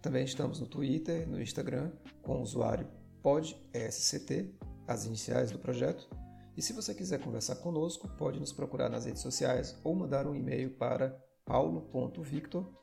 Também 0.00 0.24
estamos 0.24 0.60
no 0.60 0.66
Twitter, 0.66 1.28
no 1.28 1.42
Instagram, 1.42 1.92
com 2.22 2.38
o 2.38 2.42
usuário 2.42 2.88
PodESCT, 3.22 4.50
as 4.88 5.04
iniciais 5.04 5.50
do 5.50 5.58
projeto, 5.58 6.08
e 6.56 6.62
se 6.62 6.72
você 6.72 6.94
quiser 6.94 7.20
conversar 7.20 7.56
conosco, 7.56 8.08
pode 8.16 8.40
nos 8.40 8.50
procurar 8.50 8.88
nas 8.88 9.04
redes 9.04 9.20
sociais 9.20 9.78
ou 9.84 9.94
mandar 9.94 10.26
um 10.26 10.34
e-mail 10.34 10.70
para 10.70 11.22
paulo.victor.com 11.44 12.79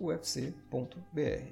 ufc.br. 0.00 1.42